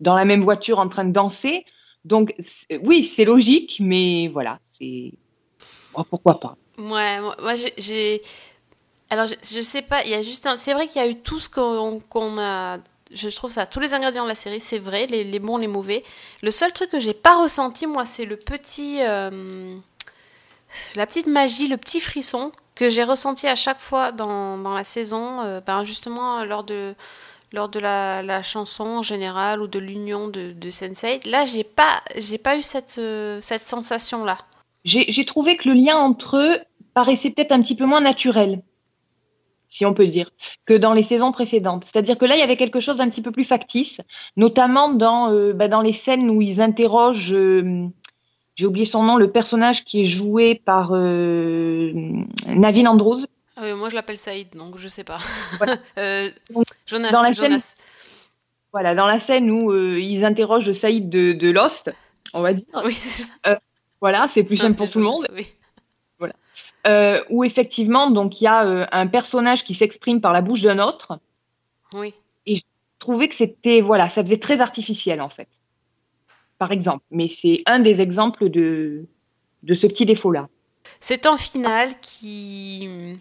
dans 0.00 0.14
la 0.14 0.24
même 0.24 0.40
voiture 0.40 0.78
en 0.78 0.88
train 0.88 1.04
de 1.04 1.12
danser. 1.12 1.66
Donc 2.04 2.34
oui, 2.82 3.04
c'est 3.04 3.24
logique, 3.24 3.76
mais 3.80 4.28
voilà, 4.28 4.58
c'est 4.64 5.12
pourquoi 6.10 6.40
pas. 6.40 6.56
Ouais, 6.78 7.20
moi, 7.20 7.54
j'ai-. 7.78 8.22
Alors, 9.10 9.26
je, 9.26 9.34
je 9.42 9.60
sais 9.60 9.82
pas, 9.82 10.04
il 10.04 10.10
y 10.10 10.14
a 10.14 10.22
juste 10.22 10.46
un. 10.46 10.56
C'est 10.56 10.72
vrai 10.74 10.88
qu'il 10.88 11.00
y 11.02 11.04
a 11.04 11.08
eu 11.08 11.16
tout 11.20 11.38
ce 11.38 11.48
qu'on 11.48 12.38
a. 12.38 12.78
Je 13.12 13.28
trouve 13.28 13.52
ça, 13.52 13.66
tous 13.66 13.78
les 13.80 13.92
ingrédients 13.92 14.22
de 14.24 14.28
la 14.28 14.34
série, 14.34 14.60
c'est 14.60 14.78
vrai, 14.78 15.06
les, 15.06 15.22
les 15.22 15.38
bons, 15.38 15.58
les 15.58 15.66
mauvais. 15.66 16.02
Le 16.42 16.50
seul 16.50 16.72
truc 16.72 16.88
que 16.90 16.98
j'ai 16.98 17.12
pas 17.12 17.40
ressenti, 17.42 17.86
moi, 17.86 18.06
c'est 18.06 18.24
le 18.24 18.36
petit. 18.36 19.02
euh, 19.02 19.76
la 20.96 21.06
petite 21.06 21.26
magie, 21.26 21.68
le 21.68 21.76
petit 21.76 22.00
frisson 22.00 22.52
que 22.74 22.88
j'ai 22.88 23.04
ressenti 23.04 23.46
à 23.46 23.54
chaque 23.54 23.80
fois 23.80 24.12
dans, 24.12 24.56
dans 24.58 24.74
la 24.74 24.84
saison, 24.84 25.42
euh, 25.42 25.60
ben, 25.60 25.84
justement, 25.84 26.44
lors 26.44 26.64
de. 26.64 26.94
Lors 27.52 27.68
de 27.68 27.78
la, 27.78 28.42
chanson 28.42 28.84
en 28.84 29.02
général 29.02 29.60
ou 29.60 29.66
de 29.66 29.78
l'union 29.78 30.28
de, 30.28 30.70
Sensei, 30.70 31.18
là 31.26 31.44
j'ai 31.44 31.64
pas 31.64 32.00
j'ai 32.18 32.38
pas 32.38 32.56
eu 32.56 32.62
cette, 32.62 32.96
euh, 32.98 33.40
cette 33.42 33.62
sensation 33.62 34.24
là. 34.24 34.38
J'ai 34.84 35.24
trouvé 35.26 35.56
que 35.56 35.68
le 35.68 35.74
lien 35.74 35.96
entre 35.96 36.38
eux 36.38 36.58
paraissait 36.94 37.30
peut-être 37.30 37.52
un 37.52 37.60
petit 37.60 37.76
peu 37.76 37.84
moins 37.84 38.00
naturel, 38.00 38.62
si 39.66 39.84
on 39.84 39.92
peut 39.94 40.06
dire, 40.06 40.30
que 40.66 40.74
dans 40.74 40.92
les 40.92 41.02
saisons 41.02 41.30
précédentes. 41.30 41.84
C'est-à-dire 41.84 42.18
que 42.18 42.24
là, 42.24 42.36
il 42.36 42.40
y 42.40 42.42
avait 42.42 42.56
quelque 42.56 42.80
chose 42.80 42.96
d'un 42.96 43.08
petit 43.08 43.22
peu 43.22 43.30
plus 43.30 43.44
factice, 43.44 44.00
notamment 44.36 44.92
dans, 44.92 45.30
euh, 45.30 45.52
bah, 45.52 45.68
dans 45.68 45.82
les 45.82 45.92
scènes 45.92 46.30
où 46.30 46.42
ils 46.42 46.60
interrogent, 46.60 47.32
euh, 47.32 47.86
j'ai 48.56 48.66
oublié 48.66 48.86
son 48.86 49.04
nom, 49.04 49.18
le 49.18 49.30
personnage 49.30 49.84
qui 49.84 50.00
est 50.00 50.04
joué 50.04 50.56
par 50.56 50.92
Navin 50.92 52.86
Andrews. 52.86 53.26
Ah 53.56 53.74
moi 53.74 53.88
je 53.88 53.94
l'appelle 53.94 54.18
Saïd, 54.18 54.54
donc 54.54 54.78
je 54.78 54.88
sais 54.88 55.04
pas. 55.04 55.18
Voilà. 55.58 55.76
Euh, 55.98 56.30
Jonas, 56.86 57.10
dans 57.12 57.22
la 57.22 57.34
scène-. 57.34 57.58
Voilà, 58.72 58.94
dans 58.94 59.06
la 59.06 59.20
scène 59.20 59.50
où 59.50 59.70
euh, 59.70 60.00
ils 60.00 60.24
interrogent 60.24 60.72
Saïd 60.72 61.10
de, 61.10 61.32
de 61.32 61.50
Lost, 61.50 61.94
on 62.32 62.40
va 62.40 62.54
dire. 62.54 62.64
Oui, 62.84 62.94
ça. 62.94 63.24
Voilà, 64.00 64.28
c'est 64.32 64.42
plus 64.42 64.56
Non, 64.56 64.62
simple 64.64 64.76
pour 64.78 64.90
tout 64.90 64.98
le 64.98 65.04
monde. 65.04 65.26
oui. 65.34 65.46
Euh, 66.84 67.22
où 67.30 67.44
effectivement, 67.44 68.10
donc 68.10 68.40
il 68.40 68.44
y 68.44 68.46
a 68.48 68.66
euh, 68.66 68.86
un 68.90 69.06
personnage 69.06 69.62
qui 69.62 69.72
s'exprime 69.72 70.20
par 70.20 70.32
la 70.32 70.40
bouche 70.40 70.62
d'un 70.62 70.80
autre. 70.80 71.20
Oui. 71.92 72.12
Je 72.44 72.58
trouvais 72.98 73.28
que 73.28 73.36
c'était, 73.36 73.80
voilà, 73.80 74.08
ça 74.08 74.22
faisait 74.24 74.38
très 74.38 74.60
artificiel 74.60 75.20
en 75.20 75.28
fait. 75.28 75.46
Par 76.58 76.72
exemple. 76.72 77.04
Mais 77.12 77.28
c'est 77.28 77.62
un 77.66 77.78
des 77.78 78.00
exemples 78.00 78.48
de, 78.48 79.04
de 79.62 79.74
ce 79.74 79.86
petit 79.86 80.06
défaut-là. 80.06 80.48
C'est 80.98 81.26
un 81.26 81.36
final 81.36 81.90
qui. 82.00 83.18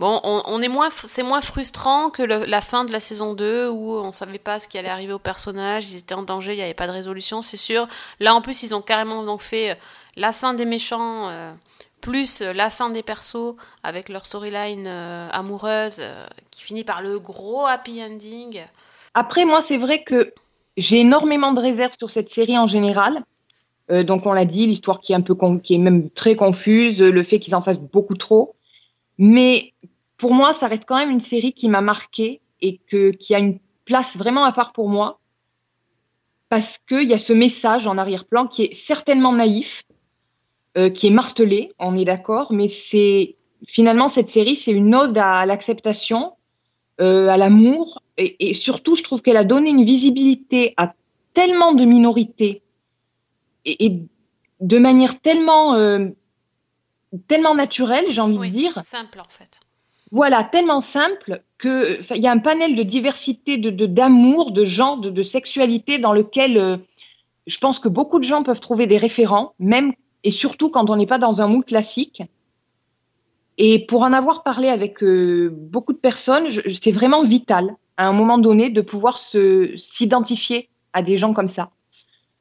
Bon, 0.00 0.20
on, 0.24 0.60
est 0.60 0.68
moins, 0.68 0.90
c'est 0.90 1.22
moins 1.22 1.40
frustrant 1.40 2.10
que 2.10 2.22
la 2.22 2.60
fin 2.60 2.84
de 2.84 2.90
la 2.90 2.98
saison 2.98 3.32
2 3.32 3.68
où 3.68 3.92
on 3.92 4.10
savait 4.10 4.40
pas 4.40 4.58
ce 4.58 4.66
qui 4.66 4.76
allait 4.76 4.88
arriver 4.88 5.12
aux 5.12 5.20
personnages, 5.20 5.88
ils 5.92 5.98
étaient 5.98 6.14
en 6.14 6.24
danger, 6.24 6.52
il 6.52 6.56
n'y 6.56 6.62
avait 6.62 6.74
pas 6.74 6.88
de 6.88 6.92
résolution, 6.92 7.42
c'est 7.42 7.56
sûr. 7.56 7.86
Là, 8.18 8.34
en 8.34 8.40
plus, 8.40 8.64
ils 8.64 8.74
ont 8.74 8.82
carrément 8.82 9.22
donc 9.22 9.40
fait 9.40 9.70
euh, 9.70 9.74
la 10.16 10.32
fin 10.32 10.52
des 10.52 10.64
méchants 10.64 11.28
euh, 11.28 11.52
plus 12.00 12.40
euh, 12.40 12.52
la 12.52 12.70
fin 12.70 12.90
des 12.90 13.04
persos 13.04 13.54
avec 13.84 14.08
leur 14.08 14.26
storyline 14.26 14.88
amoureuse 14.88 16.02
qui 16.50 16.62
finit 16.62 16.82
par 16.82 17.00
le 17.00 17.20
gros 17.20 17.64
happy 17.64 18.02
ending. 18.02 18.62
Après, 19.14 19.44
moi, 19.44 19.62
c'est 19.62 19.78
vrai 19.78 20.02
que 20.02 20.34
j'ai 20.76 20.98
énormément 20.98 21.52
de 21.52 21.60
réserves 21.60 21.94
sur 21.96 22.10
cette 22.10 22.30
série 22.30 22.58
en 22.58 22.66
général. 22.66 23.22
Donc, 23.90 24.26
on 24.26 24.32
l'a 24.32 24.46
dit, 24.46 24.66
l'histoire 24.66 24.98
qui 25.00 25.12
est 25.12 25.16
un 25.16 25.20
peu, 25.20 25.36
qui 25.62 25.74
est 25.74 25.78
même 25.78 26.10
très 26.10 26.36
confuse, 26.36 27.00
le 27.00 27.22
fait 27.22 27.38
qu'ils 27.38 27.54
en 27.54 27.62
fassent 27.62 27.78
beaucoup 27.78 28.16
trop. 28.16 28.56
Mais 29.18 29.73
pour 30.16 30.32
moi, 30.34 30.54
ça 30.54 30.68
reste 30.68 30.84
quand 30.86 30.96
même 30.96 31.10
une 31.10 31.20
série 31.20 31.52
qui 31.52 31.68
m'a 31.68 31.80
marqué 31.80 32.40
et 32.60 32.78
que, 32.86 33.10
qui 33.10 33.34
a 33.34 33.38
une 33.38 33.58
place 33.84 34.16
vraiment 34.16 34.44
à 34.44 34.52
part 34.52 34.72
pour 34.72 34.88
moi. 34.88 35.20
Parce 36.48 36.78
qu'il 36.78 37.08
y 37.08 37.12
a 37.14 37.18
ce 37.18 37.32
message 37.32 37.86
en 37.86 37.98
arrière-plan 37.98 38.46
qui 38.46 38.62
est 38.64 38.74
certainement 38.74 39.32
naïf, 39.32 39.82
euh, 40.76 40.88
qui 40.90 41.08
est 41.08 41.10
martelé, 41.10 41.72
on 41.78 41.96
est 41.96 42.04
d'accord, 42.04 42.52
mais 42.52 42.68
c'est 42.68 43.36
finalement 43.66 44.08
cette 44.08 44.30
série, 44.30 44.56
c'est 44.56 44.72
une 44.72 44.94
ode 44.94 45.16
à 45.18 45.46
l'acceptation, 45.46 46.34
euh, 47.00 47.28
à 47.28 47.36
l'amour, 47.36 48.02
et, 48.18 48.50
et 48.50 48.54
surtout, 48.54 48.94
je 48.94 49.02
trouve 49.02 49.20
qu'elle 49.22 49.36
a 49.36 49.44
donné 49.44 49.70
une 49.70 49.82
visibilité 49.82 50.74
à 50.76 50.94
tellement 51.32 51.72
de 51.72 51.84
minorités 51.84 52.62
et, 53.64 53.86
et 53.86 54.02
de 54.60 54.78
manière 54.78 55.20
tellement, 55.20 55.74
euh, 55.74 56.08
tellement 57.26 57.54
naturelle, 57.54 58.06
j'ai 58.10 58.20
envie 58.20 58.38
Oui, 58.38 58.48
de 58.50 58.54
dire. 58.54 58.84
simple 58.84 59.18
en 59.20 59.28
fait. 59.28 59.58
Voilà, 60.14 60.44
tellement 60.44 60.80
simple 60.80 61.42
que 61.58 61.98
il 62.14 62.22
y 62.22 62.28
a 62.28 62.30
un 62.30 62.38
panel 62.38 62.76
de 62.76 62.84
diversité, 62.84 63.58
d'amour, 63.58 64.52
de, 64.52 64.64
genre, 64.64 64.98
de, 64.98 65.22
sexualité 65.24 65.98
dans 65.98 66.12
lequel 66.12 66.56
euh, 66.56 66.76
je 67.48 67.58
pense 67.58 67.80
que 67.80 67.88
beaucoup 67.88 68.20
de 68.20 68.24
gens 68.24 68.44
peuvent 68.44 68.60
trouver 68.60 68.86
des 68.86 68.96
référents, 68.96 69.54
même 69.58 69.92
et 70.22 70.30
surtout 70.30 70.70
quand 70.70 70.88
on 70.88 70.94
n'est 70.94 71.08
pas 71.08 71.18
dans 71.18 71.40
un 71.40 71.48
moule 71.48 71.64
classique. 71.64 72.22
Et 73.58 73.84
pour 73.86 74.02
en 74.02 74.12
avoir 74.12 74.44
parlé 74.44 74.68
avec 74.68 75.02
euh, 75.02 75.50
beaucoup 75.52 75.92
de 75.92 75.98
personnes, 75.98 76.46
c'est 76.80 76.92
vraiment 76.92 77.24
vital 77.24 77.74
à 77.96 78.06
un 78.06 78.12
moment 78.12 78.38
donné 78.38 78.70
de 78.70 78.82
pouvoir 78.82 79.18
s'identifier 79.18 80.68
à 80.92 81.02
des 81.02 81.16
gens 81.16 81.32
comme 81.34 81.48
ça. 81.48 81.70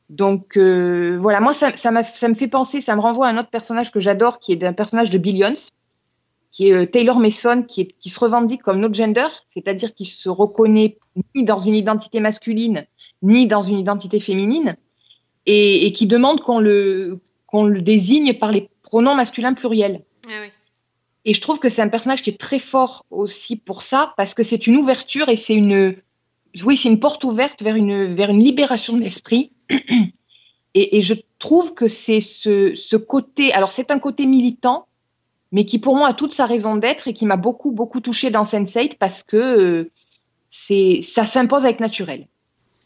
Donc 0.10 0.58
euh, 0.58 1.18
voilà, 1.20 1.40
moi 1.40 1.54
ça, 1.54 1.76
ça, 1.76 2.04
ça 2.04 2.28
me 2.28 2.36
fait 2.36 2.48
penser, 2.48 2.82
ça 2.82 2.96
me 2.96 3.02
renvoie 3.02 3.26
à 3.26 3.32
un 3.32 3.38
autre 3.40 3.50
personnage 3.50 3.92
que 3.92 4.00
j'adore, 4.00 4.38
qui 4.38 4.52
est 4.52 4.64
un 4.64 4.74
personnage 4.74 5.10
de 5.10 5.18
Billions, 5.18 5.56
qui 6.54 6.70
est 6.70 6.74
euh, 6.74 6.86
Taylor 6.86 7.20
Mason, 7.20 7.64
qui, 7.64 7.82
est, 7.82 7.96
qui 8.00 8.10
se 8.10 8.20
revendique 8.20 8.62
comme 8.62 8.80
no 8.80 8.94
gender, 8.94 9.28
c'est-à-dire 9.48 9.94
qui 9.94 10.06
se 10.06 10.30
reconnaît 10.30 10.98
ni 11.36 11.44
dans 11.44 11.62
une 11.62 11.76
identité 11.76 12.22
masculine, 12.22 12.86
ni 13.24 13.48
dans 13.48 13.64
une 13.64 13.80
identité 13.80 14.22
féminine, 14.22 14.78
et, 15.48 15.86
et 15.86 15.92
qui 15.92 16.08
demande 16.08 16.40
qu'on 16.42 16.60
le, 16.60 17.20
qu'on 17.48 17.66
le 17.66 17.82
désigne 17.82 18.36
par 18.36 18.52
les 18.52 18.70
pronoms 18.84 19.16
masculins 19.16 19.56
pluriels. 19.56 20.04
Ah 20.28 20.40
oui. 20.42 20.48
Et 21.26 21.34
je 21.34 21.42
trouve 21.42 21.58
que 21.58 21.70
c'est 21.70 21.82
un 21.82 21.90
personnage 21.90 22.22
qui 22.22 22.30
est 22.30 22.40
très 22.40 22.60
fort 22.60 23.06
aussi 23.10 23.56
pour 23.56 23.82
ça, 23.82 24.14
parce 24.16 24.34
que 24.34 24.44
c'est 24.44 24.68
une 24.68 24.76
ouverture 24.76 25.30
et 25.30 25.38
c'est 25.38 25.56
une, 25.56 25.96
oui, 26.64 26.78
c'est 26.78 26.90
une 26.90 27.00
porte 27.00 27.24
ouverte 27.24 27.64
vers 27.64 27.76
une, 27.76 28.06
vers 28.06 28.30
une 28.30 28.44
libération 28.44 28.96
de 28.96 29.02
l'esprit. 29.02 29.52
Et, 30.76 30.98
et 30.98 31.02
je 31.02 31.14
trouve 31.40 31.74
que 31.74 31.88
c'est 31.88 32.20
ce, 32.20 32.76
ce 32.76 32.96
côté, 32.96 33.54
alors 33.54 33.72
c'est 33.72 33.90
un 33.90 34.00
côté 34.00 34.26
militant, 34.26 34.88
mais 35.54 35.66
qui 35.66 35.80
pour 35.80 35.96
moi 35.96 36.10
a 36.10 36.14
toute 36.14 36.34
sa 36.34 36.46
raison 36.46 36.76
d'être 36.76 37.08
et 37.08 37.14
qui 37.14 37.26
m'a 37.26 37.38
beaucoup, 37.38 37.72
beaucoup 37.72 38.02
touché 38.02 38.30
dans 38.32 38.44
Sense8 38.44 38.98
parce 38.98 39.24
que 39.24 39.38
euh, 39.38 39.92
c'est, 40.50 41.00
ça 41.02 41.24
s'impose 41.24 41.64
avec 41.64 41.80
naturel. 41.80 42.28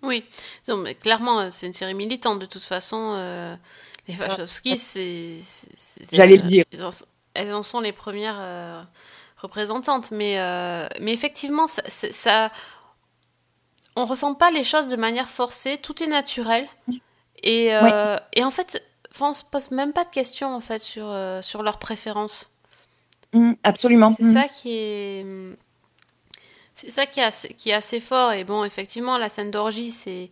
Oui, 0.04 0.24
non, 0.68 0.78
mais 0.78 0.94
clairement, 0.94 1.40
euh, 1.40 1.50
c'est 1.52 1.66
une 1.66 1.74
série 1.74 1.96
militante 1.96 2.40
de 2.40 2.46
toute 2.46 2.64
façon. 2.64 3.14
euh, 3.16 3.56
les 4.08 4.16
Wachowski, 4.16 4.78
c'est. 4.78 5.38
c'est- 5.42 6.16
J'allais 6.16 6.38
dire. 6.38 6.66
en- 6.82 6.90
elles 7.34 7.54
en 7.54 7.64
sont 7.64 7.80
les 7.80 7.92
premières 7.94 8.38
euh, 8.40 8.82
représentantes, 9.38 10.12
mais, 10.12 10.40
euh, 10.40 10.88
mais 11.02 11.14
effectivement, 11.14 11.68
ça, 11.68 11.82
ça- 11.90 12.52
on 13.96 14.06
ressent 14.06 14.36
pas 14.36 14.52
les 14.52 14.64
choses 14.64 14.88
de 14.90 14.96
manière 14.96 15.30
forcée, 15.30 15.78
tout 15.78 16.04
est 16.04 16.08
naturel. 16.08 16.68
Et, 17.44 17.68
et 18.34 18.44
en 18.44 18.52
fait, 18.52 18.84
on 19.20 19.34
se 19.34 19.44
pose 19.44 19.72
même 19.72 19.94
pas 19.94 20.04
de 20.06 20.10
questions 20.10 20.54
en 20.56 20.62
fait 20.62 20.80
sur, 20.80 21.12
sur 21.42 21.64
leurs 21.64 21.80
préférences. 21.80 22.52
Mm, 23.34 23.54
absolument. 23.64 24.14
C'est 24.18 24.24
Mm. 24.24 24.34
ça 24.34 24.48
qui 24.48 24.70
est. 24.78 25.26
C'est 26.74 26.92
ça 26.92 27.06
qui 27.08 27.20
est, 27.20 27.24
assez, 27.24 27.54
qui 27.56 27.70
est 27.72 27.74
assez 27.74 28.00
fort. 28.00 28.34
Et 28.34 28.44
bon, 28.44 28.64
effectivement, 28.64 29.18
la 29.18 29.30
scène 29.30 29.50
d'orgie, 29.52 29.92
c'est. 29.92 30.30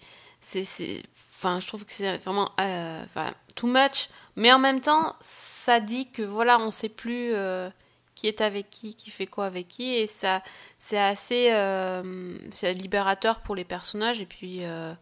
Enfin, 1.38 1.60
je 1.60 1.68
trouve 1.68 1.86
que 1.86 1.92
c'est 1.94 2.18
vraiment 2.18 2.52
euh, 2.60 3.04
enfin, 3.04 3.34
too 3.56 3.68
much. 3.68 4.10
Mais 4.36 4.52
en 4.54 4.60
même 4.60 4.80
temps, 4.82 5.16
ça 5.22 5.80
dit 5.80 6.12
que 6.12 6.22
voilà, 6.22 6.60
on 6.60 6.70
sait 6.72 6.90
plus 6.90 7.32
euh, 7.34 7.70
qui 8.16 8.28
est 8.28 8.42
avec 8.42 8.70
qui, 8.70 8.96
qui 8.96 9.10
fait 9.10 9.26
quoi 9.28 9.46
avec 9.46 9.68
qui. 9.68 9.96
Et 9.96 10.08
ça, 10.08 10.44
c'est 10.80 11.00
assez 11.00 11.52
euh, 11.54 12.38
c'est 12.52 12.74
libérateur 12.74 13.40
pour 13.42 13.56
les 13.56 13.66
personnages 13.66 14.22
et 14.22 14.26
puis 14.28 14.60
euh, 14.62 14.94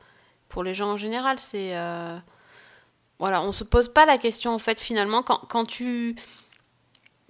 pour 0.49 0.63
les 0.63 0.73
gens 0.73 0.91
en 0.91 0.97
général. 0.97 1.39
C'est. 1.41 1.73
voilà, 3.19 3.41
on 3.41 3.51
se 3.51 3.63
pose 3.65 3.89
pas 3.89 4.05
la 4.05 4.17
question 4.17 4.51
en 4.53 4.59
fait 4.59 4.79
finalement 4.79 5.23
quand, 5.23 5.39
quand 5.49 5.65
tu 5.65 6.15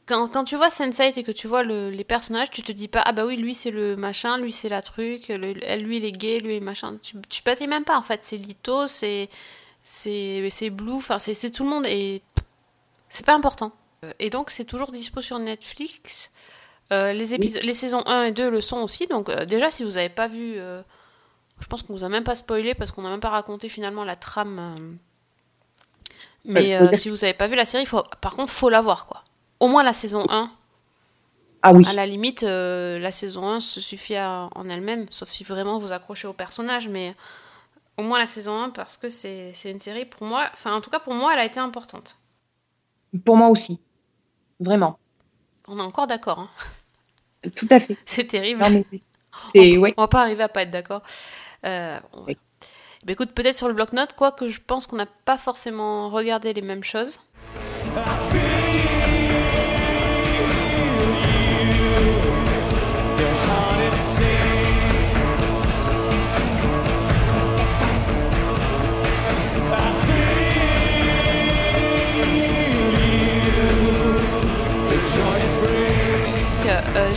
quand, 0.05 0.27
quand 0.29 0.43
tu 0.43 0.55
vois 0.55 0.69
Sense8 0.69 1.17
et 1.17 1.23
que 1.23 1.31
tu 1.31 1.47
vois 1.47 1.63
le- 1.63 1.89
les 1.89 2.03
personnages, 2.03 2.49
tu 2.51 2.61
te 2.63 2.71
dis 2.71 2.87
pas 2.87 3.01
ah 3.05 3.11
bah 3.13 3.25
oui 3.25 3.37
lui 3.37 3.53
c'est 3.55 3.71
le 3.71 3.95
machin, 3.95 4.37
lui 4.37 4.51
c'est 4.51 4.69
la 4.69 4.81
truc, 4.81 5.27
le- 5.29 5.53
lui 5.83 5.97
il 5.97 6.05
est 6.05 6.11
gay, 6.11 6.39
lui 6.39 6.53
il 6.53 6.57
est 6.57 6.59
machin. 6.59 6.97
Tu 7.01 7.15
tu 7.29 7.41
batailles 7.43 7.67
même 7.67 7.85
pas 7.85 7.97
en 7.97 8.01
fait. 8.03 8.23
C'est 8.23 8.37
Lito, 8.37 8.87
c'est 8.87 9.29
c'est 9.83 10.47
c'est 10.51 10.69
Blue, 10.71 10.93
enfin 10.93 11.19
c'est 11.19 11.51
tout 11.51 11.63
le 11.63 11.69
monde 11.69 11.85
et 11.87 12.21
c'est 13.09 13.25
pas 13.25 13.35
important. 13.35 13.71
Euh, 14.05 14.13
Et 14.19 14.29
donc 14.29 14.51
c'est 14.51 14.65
toujours 14.65 14.91
dispo 14.91 15.21
sur 15.21 15.39
Netflix. 15.39 16.31
Euh, 16.93 17.13
les 17.13 17.33
épisodes, 17.33 17.63
les 17.63 17.73
saisons 17.75 18.03
1 18.07 18.25
et 18.25 18.31
2 18.33 18.49
le 18.49 18.61
sont 18.61 18.79
aussi. 18.79 19.07
Donc 19.07 19.29
euh, 19.29 19.45
déjà 19.45 19.71
si 19.71 19.83
vous 19.85 19.97
avez 19.97 20.09
pas 20.09 20.27
vu, 20.27 20.55
euh, 20.57 20.81
je 21.61 21.67
pense 21.67 21.83
qu'on 21.83 21.93
vous 21.93 22.03
a 22.05 22.09
même 22.09 22.25
pas 22.25 22.35
spoilé 22.35 22.75
parce 22.75 22.91
qu'on 22.91 23.05
a 23.05 23.09
même 23.11 23.19
pas 23.21 23.29
raconté 23.31 23.69
finalement 23.69 24.05
la 24.05 24.15
trame. 24.17 24.97
mais 26.45 26.93
si 26.93 27.09
vous 27.09 27.23
avez 27.23 27.33
pas 27.33 27.47
vu 27.47 27.55
la 27.55 27.65
série, 27.65 27.85
faut, 27.85 28.03
par 28.21 28.33
contre 28.33 28.51
faut 28.51 28.69
la 28.69 28.81
voir 28.81 29.05
quoi. 29.07 29.23
Au 29.63 29.67
moins 29.69 29.83
la 29.83 29.93
saison 29.93 30.25
1. 30.29 30.51
Ah 31.61 31.71
oui. 31.71 31.85
À 31.87 31.93
la 31.93 32.05
limite, 32.05 32.43
euh, 32.43 32.99
la 32.99 33.11
saison 33.11 33.47
1 33.49 33.59
se 33.61 33.79
suffit 33.79 34.15
à- 34.17 34.49
en 34.53 34.67
elle-même, 34.69 35.05
sauf 35.09 35.29
si 35.29 35.45
vraiment 35.45 35.77
vous 35.77 35.93
accrochez 35.93 36.27
au 36.27 36.33
personnage, 36.33 36.89
mais 36.89 37.15
au 37.97 38.03
moins 38.03 38.19
la 38.19 38.27
saison 38.27 38.61
1 38.61 38.69
parce 38.71 38.97
que 38.97 39.07
c'est 39.07 39.53
une 39.65 39.79
série 39.79 40.03
pour 40.03 40.27
moi, 40.27 40.49
enfin 40.51 40.73
en 40.75 40.81
tout 40.81 40.89
cas 40.89 40.99
pour 40.99 41.13
moi 41.13 41.31
elle 41.33 41.39
a 41.39 41.45
été 41.45 41.61
importante. 41.61 42.17
Pour 43.23 43.37
moi 43.37 43.47
aussi. 43.47 43.79
Vraiment. 44.59 44.99
On 45.69 45.77
est 45.79 45.81
encore 45.81 46.07
d'accord, 46.07 46.39
hein. 46.39 46.49
Tout 47.55 47.67
à 47.69 47.79
fait. 47.79 47.95
c'est 48.05 48.25
terrible. 48.27 48.61
Non, 48.61 48.69
mais 48.69 48.85
c'est- 48.91 49.01
c'est. 49.55 49.77
Ouais. 49.77 49.93
On 49.95 50.01
va 50.01 50.07
pas 50.09 50.21
arriver 50.23 50.43
à 50.43 50.49
pas 50.49 50.63
être 50.63 50.71
d'accord. 50.71 51.03
Euh, 51.65 51.97
on- 52.11 52.25
écoute, 53.07 53.31
peut-être 53.31 53.55
sur 53.55 53.69
le 53.69 53.73
bloc-notes, 53.73 54.13
quoique 54.17 54.49
je 54.49 54.59
pense 54.59 54.87
qu'on 54.87 54.97
n'a 54.97 55.05
pas 55.05 55.37
forcément 55.37 56.09
regardé 56.09 56.51
les 56.51 56.61
mêmes 56.61 56.83
choses. 56.83 57.21
Donc, 57.95 58.03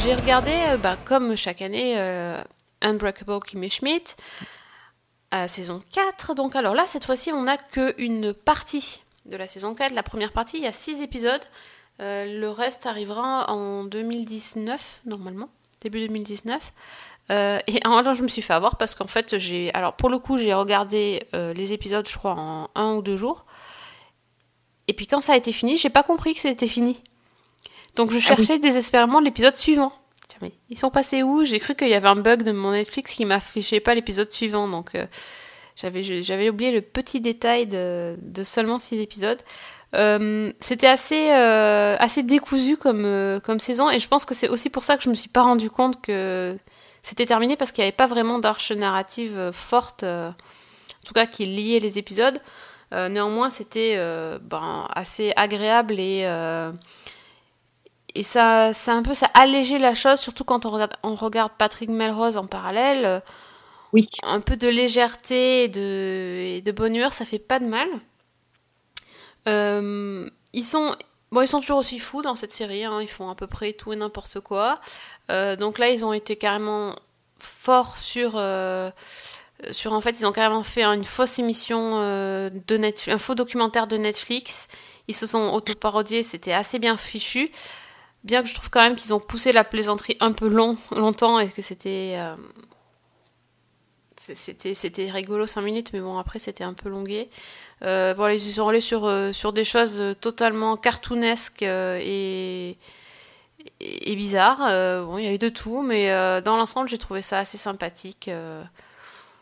j'ai 0.07 0.15
regardé, 0.15 0.53
euh, 0.69 0.77
bah, 0.77 0.97
comme 1.05 1.35
chaque 1.35 1.61
année, 1.61 1.95
euh, 1.99 2.41
Unbreakable 2.81 3.41
Kimmy 3.41 3.71
Schmidt, 3.71 4.15
à 5.33 5.49
saison 5.49 5.83
4. 5.91 6.35
Donc 6.35 6.55
alors 6.55 6.77
là, 6.77 6.85
cette 6.87 7.03
fois-ci, 7.03 7.33
on 7.33 7.43
n'a 7.43 7.57
qu'une 7.57 8.33
partie 8.33 9.01
de 9.25 9.37
la 9.37 9.47
saison 9.47 9.75
4. 9.75 9.93
La 9.95 10.05
première 10.05 10.31
partie, 10.31 10.59
il 10.59 10.63
y 10.63 10.69
a 10.69 10.73
6 10.73 11.03
épisodes. 11.03 11.43
Euh, 12.01 12.39
le 12.39 12.49
reste 12.51 12.87
arrivera 12.87 13.51
en 13.51 13.83
2019, 13.83 15.01
normalement, 15.07 15.49
début 15.83 15.99
2019. 16.07 16.73
Euh, 17.31 17.59
et 17.67 17.81
alors, 17.83 18.15
je 18.15 18.23
me 18.23 18.29
suis 18.29 18.43
fait 18.43 18.53
avoir 18.53 18.77
parce 18.77 18.95
qu'en 18.95 19.09
fait, 19.09 19.39
j'ai. 19.39 19.75
Alors, 19.75 19.95
pour 19.95 20.09
le 20.09 20.21
coup, 20.21 20.39
j'ai 20.39 20.55
regardé 20.55 21.27
euh, 21.35 21.53
les 21.53 21.73
épisodes, 21.73 22.09
je 22.09 22.17
crois, 22.17 22.37
en 22.37 22.71
un 22.77 22.95
ou 22.95 23.03
deux 23.03 23.17
jours. 23.17 23.45
Et 24.87 24.93
puis, 24.93 25.09
quand 25.09 25.21
ça 25.21 25.33
a 25.33 25.37
été 25.37 25.51
fini, 25.51 25.77
j'ai 25.77 25.91
pas 25.91 26.05
compris 26.05 26.33
que 26.33 26.41
c'était 26.43 26.69
fini. 26.69 27.03
Donc, 27.97 28.11
je 28.11 28.17
Ah 28.17 28.19
oui. 28.19 28.45
cherchais 28.45 28.59
désespérément 28.59 29.21
l'épisode 29.21 29.57
suivant. 29.57 29.93
Tiens, 30.29 30.39
mais 30.43 30.53
ils 30.71 30.79
sont 30.79 30.91
passés 30.91 31.23
où? 31.23 31.45
J'ai 31.45 31.61
cru 31.61 31.75
qu'il 31.75 31.89
y 31.89 31.95
avait 31.95 32.09
un 32.09 32.17
bug 32.17 32.43
de 32.43 32.53
mon 32.53 32.73
Netflix 32.73 33.15
qui 33.15 33.25
m'affichait 33.25 33.81
pas 33.81 33.95
l'épisode 33.95 34.31
suivant. 34.33 34.69
Donc, 34.69 34.95
euh, 34.95 35.07
j'avais, 35.77 36.49
oublié 36.49 36.73
le 36.73 36.81
petit 36.81 37.21
détail 37.21 37.67
de, 37.67 38.17
de 38.21 38.43
seulement 38.43 38.79
6 38.79 39.01
épisodes. 39.01 39.41
Euh, 39.95 40.53
c'était 40.61 40.89
assez, 40.89 41.31
euh, 41.33 41.97
assez 41.99 42.23
décousu 42.23 42.77
comme, 42.77 43.05
euh, 43.05 43.41
comme 43.41 43.61
saison 43.61 43.89
et 43.89 44.01
je 44.01 44.09
pense 44.09 44.25
que 44.25 44.35
c'est 44.35 44.49
aussi 44.49 44.69
pour 44.69 44.85
ça 44.85 44.97
que 44.97 45.05
je 45.05 45.09
me 45.09 45.15
suis 45.15 45.29
pas 45.29 45.43
rendu 45.43 45.71
compte 45.71 46.03
que 46.03 46.59
c'était 47.03 47.25
terminé 47.25 47.57
parce 47.57 47.71
qu'il 47.71 47.83
n'y 47.83 47.89
avait 47.89 47.97
pas 47.97 48.09
vraiment 48.09 48.39
d'arche 48.39 48.73
narrative 48.73 49.51
forte, 49.53 50.03
en 50.03 50.35
tout 51.07 51.15
cas 51.15 51.27
qui 51.27 51.45
liait 51.45 51.79
les 51.79 51.99
épisodes. 51.99 52.41
Néanmoins, 52.91 53.49
c'était 53.51 53.97
ben, 54.43 54.89
assez 54.93 55.33
agréable 55.37 56.01
et, 56.01 56.25
et 58.17 58.23
ça, 58.23 58.73
ça 58.73 58.95
un 58.95 59.03
peu 59.03 59.13
ça 59.13 59.29
allégeait 59.35 59.79
la 59.79 59.95
chose, 59.95 60.19
surtout 60.19 60.45
quand 60.45 60.65
on 60.65 60.71
regarde, 60.71 60.97
on 61.03 61.15
regarde 61.15 61.53
Patrick 61.59 61.91
Melrose 61.91 62.39
en 62.39 62.47
parallèle. 62.47 63.23
Oui. 63.93 64.09
Un 64.23 64.41
peu 64.41 64.57
de 64.57 64.69
légèreté 64.69 65.65
et 65.65 65.69
de, 65.69 66.41
et 66.57 66.63
de 66.63 66.73
bonne 66.73 66.97
humeur, 66.97 67.13
ça 67.13 67.27
fait 67.27 67.39
pas 67.39 67.59
de 67.59 67.67
mal. 67.67 67.89
Euh, 69.47 70.29
ils 70.55 70.65
sont 70.65 70.97
bon, 71.31 71.43
ils 71.43 71.49
sont 71.49 71.61
toujours 71.61 71.79
aussi 71.79 71.99
fous 71.99 72.23
dans 72.23 72.35
cette 72.35 72.55
série. 72.55 72.85
hein, 72.85 73.01
ils 73.03 73.09
font 73.09 73.29
à 73.29 73.35
peu 73.35 73.47
près 73.47 73.75
tout 73.75 73.93
et 73.93 73.97
n'importe 73.97 74.41
quoi. 74.41 74.81
Euh, 75.31 75.55
donc 75.57 75.79
là, 75.79 75.91
ils 75.91 76.03
ont 76.03 76.15
été 76.15 76.37
carrément 76.37 76.97
forts 77.39 77.99
sur 77.99 78.33
euh, 78.37 78.91
sur 79.73 79.93
en 79.93 80.01
fait, 80.01 80.19
ils 80.19 80.27
ont 80.27 80.33
carrément 80.33 80.63
fait 80.63 80.85
une 80.85 81.05
fausse 81.05 81.39
émission 81.39 82.01
de 82.01 82.77
Netflix, 82.77 83.15
un 83.15 83.19
faux 83.19 83.35
documentaire 83.35 83.87
de 83.87 83.99
Netflix. 83.99 84.69
Ils 85.07 85.15
se 85.15 85.27
sont 85.27 85.53
auto-parodiés, 85.53 86.23
c'était 86.23 86.55
assez 86.55 86.79
bien 86.79 86.97
fichu. 86.97 87.51
Bien 88.27 88.43
que 88.43 88.49
je 88.49 88.55
trouve 88.55 88.71
quand 88.71 88.83
même 88.83 88.97
qu'ils 88.97 89.15
ont 89.15 89.21
poussé 89.21 89.53
la 89.53 89.63
plaisanterie 89.63 90.17
un 90.19 90.33
peu 90.33 90.49
long, 90.49 90.77
longtemps 90.91 91.39
et 91.39 91.49
que 91.49 91.63
c'était 91.63 92.17
euh, 92.17 92.35
c'était 94.17 94.75
c'était 94.75 95.09
rigolo 95.13 95.47
5 95.47 95.63
minutes, 95.63 95.91
mais 95.93 96.01
bon 96.01 96.19
après 96.19 96.41
c'était 96.41 96.65
un 96.65 96.75
peu 96.75 96.89
longué. 96.89 97.31
Euh, 97.83 98.15
voilà, 98.17 98.35
ils 98.35 98.41
sont 98.41 98.67
allés 98.67 98.81
sur, 98.81 99.05
euh, 99.05 99.33
sur 99.33 99.53
des 99.53 99.63
choses 99.63 100.03
totalement 100.21 100.77
cartoonesques 100.77 101.63
et, 101.63 102.77
et, 103.79 104.17
bizarres. 104.17 105.05
Bon, 105.07 105.19
il 105.19 105.25
y 105.25 105.29
a 105.29 105.33
eu 105.33 105.39
de 105.39 105.49
tout, 105.49 105.83
mais 105.83 106.09
dans 106.43 106.57
l'ensemble, 106.57 106.89
j'ai 106.89 106.99
trouvé 106.99 107.23
ça 107.23 107.39
assez 107.39 107.59
sympathique. 107.59 108.29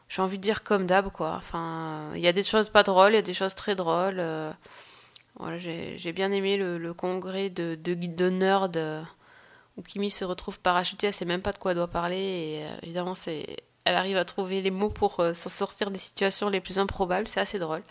J'ai 0.08 0.20
envie 0.20 0.36
de 0.36 0.42
dire 0.42 0.62
comme 0.62 0.84
d'hab, 0.84 1.10
quoi. 1.10 1.36
Enfin, 1.38 2.10
il 2.14 2.20
y 2.20 2.28
a 2.28 2.32
des 2.32 2.42
choses 2.42 2.68
pas 2.68 2.82
drôles, 2.82 3.12
il 3.12 3.16
y 3.16 3.18
a 3.18 3.22
des 3.22 3.32
choses 3.32 3.54
très 3.54 3.74
drôles. 3.74 4.22
Voilà, 5.36 5.58
j'ai 5.58 6.12
bien 6.12 6.30
aimé 6.32 6.56
le, 6.56 6.92
congrès 6.92 7.50
de, 7.50 7.74
de, 7.74 7.94
de 7.94 8.30
nerds 8.30 8.70
où 9.76 9.82
Kimi 9.82 10.10
se 10.10 10.24
retrouve 10.24 10.60
parachutée, 10.60 11.08
elle 11.08 11.12
sait 11.12 11.24
même 11.24 11.42
pas 11.42 11.52
de 11.52 11.58
quoi 11.58 11.72
elle 11.72 11.76
doit 11.76 11.88
parler, 11.88 12.16
et 12.16 12.64
euh, 12.64 12.76
évidemment, 12.82 13.14
elle 13.26 13.94
arrive 13.94 14.16
à 14.16 14.24
trouver 14.24 14.62
les 14.62 14.70
mots 14.70 14.90
pour 14.90 15.20
euh, 15.20 15.34
s'en 15.34 15.50
sortir 15.50 15.90
des 15.90 15.98
situations 15.98 16.48
les 16.48 16.60
plus 16.60 16.78
improbables, 16.78 17.26
c'est 17.26 17.40
assez 17.40 17.58
drôle. 17.58 17.82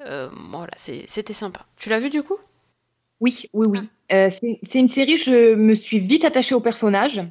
Euh, 0.00 0.28
voilà, 0.50 0.72
c'était 0.76 1.32
sympa. 1.32 1.64
Tu 1.76 1.88
l'as 1.88 2.00
vu 2.00 2.10
du 2.10 2.22
coup? 2.22 2.36
Oui, 3.20 3.48
oui, 3.52 3.66
oui. 3.68 3.78
C'est 4.10 4.78
une 4.78 4.88
série, 4.88 5.16
je 5.16 5.54
me 5.54 5.74
suis 5.74 6.00
vite 6.00 6.24
attachée 6.24 6.54
au 6.54 6.60
personnage. 6.60 7.22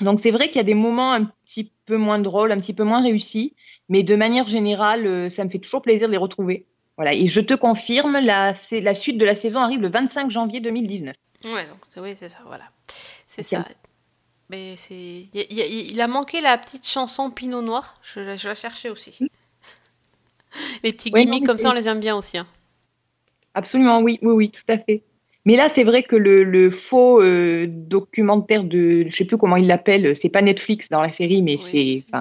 Donc 0.00 0.20
c'est 0.20 0.30
vrai 0.30 0.48
qu'il 0.48 0.56
y 0.56 0.60
a 0.60 0.64
des 0.64 0.74
moments 0.74 1.12
un 1.12 1.24
petit 1.24 1.72
peu 1.86 1.96
moins 1.96 2.18
drôles, 2.18 2.52
un 2.52 2.58
petit 2.58 2.74
peu 2.74 2.84
moins 2.84 3.02
réussis, 3.02 3.54
mais 3.88 4.02
de 4.02 4.14
manière 4.14 4.46
générale, 4.46 5.30
ça 5.30 5.44
me 5.44 5.48
fait 5.48 5.58
toujours 5.58 5.82
plaisir 5.82 6.06
de 6.08 6.12
les 6.12 6.18
retrouver. 6.18 6.66
Voilà, 6.98 7.14
et 7.14 7.28
je 7.28 7.40
te 7.40 7.54
confirme, 7.54 8.18
la, 8.18 8.52
la 8.72 8.94
suite 8.94 9.16
de 9.18 9.24
la 9.24 9.34
saison 9.36 9.60
arrive 9.60 9.80
le 9.80 9.88
25 9.88 10.30
janvier 10.30 10.60
2019. 10.60 11.14
Ouais, 11.44 11.66
donc 11.66 11.78
oui, 12.04 12.10
c'est 12.18 12.28
ça, 12.28 12.40
voilà. 12.44 12.64
C'est 13.28 13.42
ça. 13.44 13.64
Mais 14.50 14.76
c'est 14.76 14.94
il, 15.32 15.40
a- 15.40 15.44
il 15.48 15.56
y 15.56 15.62
a- 15.62 15.66
il 15.66 16.00
a 16.00 16.08
manqué 16.08 16.40
la 16.40 16.58
petite 16.58 16.86
chanson 16.88 17.30
Pinot 17.30 17.62
Noir, 17.62 17.94
je, 18.02 18.18
la- 18.20 18.36
je 18.36 18.48
la 18.48 18.54
cherchais 18.54 18.88
aussi. 18.88 19.16
Les 20.82 20.92
petits 20.92 21.10
Ouais, 21.10 21.24
gimmicks 21.24 21.46
comme 21.46 21.58
ça, 21.58 21.70
on 21.70 21.72
les 21.74 21.86
aime 21.88 22.00
bien 22.00 22.16
aussi. 22.16 22.36
hein. 22.38 22.46
Absolument, 23.54 24.00
oui, 24.00 24.18
oui, 24.22 24.32
oui, 24.32 24.50
tout 24.50 24.62
à 24.68 24.78
fait. 24.78 25.02
Mais 25.44 25.54
là, 25.56 25.68
c'est 25.68 25.84
vrai 25.84 26.02
que 26.02 26.16
le, 26.16 26.42
le 26.44 26.70
faux 26.70 27.22
euh, 27.22 27.66
documentaire 27.68 28.64
de, 28.64 29.04
je 29.08 29.16
sais 29.16 29.24
plus 29.24 29.38
comment 29.38 29.56
il 29.56 29.66
l'appelle, 29.66 30.16
c'est 30.16 30.28
pas 30.28 30.42
Netflix 30.42 30.88
dans 30.88 31.00
la 31.00 31.10
série, 31.12 31.42
mais 31.42 31.56
Oui, 31.56 32.04
c'est, 32.10 32.20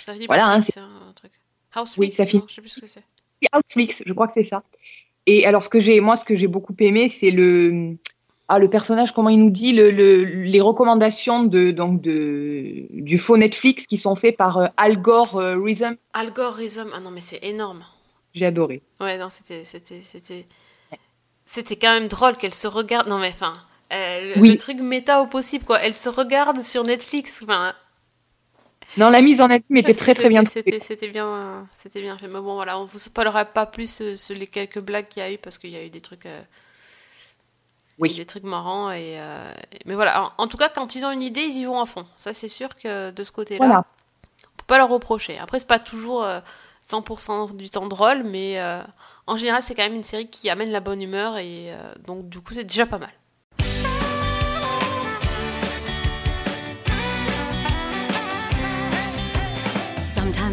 Ça 0.00 0.14
finit 0.14 0.26
Voilà, 0.26 0.44
par 0.44 0.52
hein, 0.52 0.60
hein, 0.78 1.02
un 1.10 1.12
truc. 1.12 1.32
Houseflix, 1.76 1.98
Oui, 1.98 2.10
ça 2.12 2.26
finit- 2.26 2.42
je 2.48 2.54
sais 2.54 2.60
plus 2.62 2.70
ce 2.70 2.80
que 2.80 2.86
c'est. 2.86 3.02
Outflix, 3.56 4.02
je 4.04 4.12
crois 4.12 4.26
que 4.28 4.34
c'est 4.34 4.48
ça. 4.48 4.62
Et 5.26 5.46
alors, 5.46 5.64
ce 5.64 5.68
que 5.68 5.80
j'ai, 5.80 6.00
moi, 6.00 6.16
ce 6.16 6.24
que 6.24 6.34
j'ai 6.36 6.46
beaucoup 6.48 6.74
aimé, 6.80 7.08
c'est 7.08 7.30
le, 7.30 7.96
ah, 8.48 8.58
le 8.58 8.68
personnage, 8.68 9.12
comment 9.12 9.30
il 9.30 9.38
nous 9.38 9.50
dit, 9.50 9.72
le, 9.72 9.90
le- 9.90 10.24
les 10.24 10.60
recommandations 10.60 11.44
de, 11.44 11.70
donc 11.70 12.02
de, 12.02 12.84
du 12.90 13.16
faux 13.18 13.36
Netflix 13.38 13.86
qui 13.86 13.96
sont 13.96 14.16
faites 14.16 14.36
par 14.36 14.58
euh, 14.58 14.66
Algorithm. 14.76 15.96
Algorithm. 16.12 16.90
Ah 16.94 17.00
non, 17.00 17.10
mais 17.10 17.22
c'est 17.22 17.42
énorme. 17.42 17.84
J'ai 18.34 18.46
adoré. 18.46 18.82
Ouais, 19.00 19.16
non, 19.16 19.30
c'était, 19.30 19.64
c'était, 19.64 20.00
c'était, 20.02 20.44
c'était 21.44 21.76
quand 21.76 21.92
même 21.94 22.08
drôle 22.08 22.34
qu'elle 22.36 22.52
se 22.54 22.66
regarde. 22.66 23.08
Non, 23.08 23.18
mais 23.18 23.28
enfin, 23.28 23.52
euh, 23.92 24.34
le, 24.34 24.40
Oui. 24.40 24.48
le 24.50 24.56
truc 24.58 24.78
méta 24.80 25.22
au 25.22 25.26
possible, 25.26 25.64
quoi. 25.64 25.80
Elle 25.80 25.94
se 25.94 26.08
regarde 26.08 26.58
sur 26.60 26.84
Netflix. 26.84 27.40
Enfin, 27.44 27.72
Non, 28.96 29.10
la 29.10 29.20
mise 29.22 29.40
en 29.40 29.46
abîme 29.50 29.76
était 29.78 29.94
très 29.94 30.14
très 30.14 30.28
bien 30.28 30.44
c'était, 30.44 30.62
trouvée. 30.62 30.80
c'était, 30.80 31.08
bien, 31.08 31.26
euh, 31.26 31.62
c'était 31.76 32.00
bien 32.00 32.16
fait. 32.18 32.28
Mais 32.28 32.40
bon, 32.40 32.54
voilà, 32.54 32.78
on 32.78 32.84
vous 32.86 32.98
spoilera 32.98 33.44
pas 33.44 33.66
plus 33.66 34.00
euh, 34.00 34.16
sur 34.16 34.36
les 34.36 34.46
quelques 34.46 34.78
blagues 34.80 35.08
qu'il 35.08 35.22
y 35.22 35.26
a 35.26 35.32
eu 35.32 35.38
parce 35.38 35.58
qu'il 35.58 35.70
y 35.70 35.76
a 35.76 35.84
eu 35.84 35.90
des 35.90 36.00
trucs. 36.00 36.26
euh, 36.26 36.42
Oui. 37.98 38.14
des 38.14 38.24
trucs 38.26 38.42
marrants 38.44 38.90
et 38.90 39.20
euh, 39.20 39.52
mais 39.86 39.94
voilà 39.94 40.24
en, 40.24 40.32
en 40.38 40.46
tout 40.48 40.56
cas 40.56 40.68
quand 40.68 40.96
ils 40.96 41.06
ont 41.06 41.12
une 41.12 41.22
idée 41.22 41.42
ils 41.42 41.58
y 41.58 41.64
vont 41.64 41.80
à 41.80 41.86
fond 41.86 42.04
ça 42.16 42.32
c'est 42.32 42.48
sûr 42.48 42.74
que 42.76 43.12
de 43.12 43.22
ce 43.22 43.30
côté 43.30 43.54
là 43.56 43.58
Voilà. 43.66 43.84
on 44.46 44.56
peut 44.56 44.64
pas 44.66 44.78
leur 44.78 44.88
reprocher 44.88 45.38
après 45.38 45.60
c'est 45.60 45.68
pas 45.68 45.78
toujours 45.78 46.24
euh, 46.24 46.40
100% 46.84 47.54
du 47.56 47.70
temps 47.70 47.86
drôle 47.86 48.24
mais 48.24 48.60
euh, 48.60 48.82
en 49.28 49.36
général 49.36 49.62
c'est 49.62 49.76
quand 49.76 49.84
même 49.84 49.94
une 49.94 50.02
série 50.02 50.28
qui 50.28 50.50
amène 50.50 50.70
la 50.72 50.80
bonne 50.80 51.00
humeur 51.02 51.38
et 51.38 51.72
euh, 51.72 51.94
donc 52.06 52.28
du 52.28 52.40
coup 52.40 52.52
c'est 52.52 52.64
déjà 52.64 52.84
pas 52.84 52.98
mal 52.98 53.12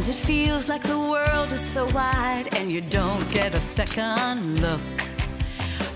Sometimes 0.01 0.19
it 0.19 0.25
feels 0.25 0.67
like 0.67 0.81
the 0.81 0.97
world 0.97 1.51
is 1.51 1.61
so 1.61 1.85
wide 1.93 2.45
and 2.53 2.71
you 2.71 2.81
don't 2.81 3.29
get 3.31 3.53
a 3.53 3.59
second 3.59 4.59
look. 4.59 4.81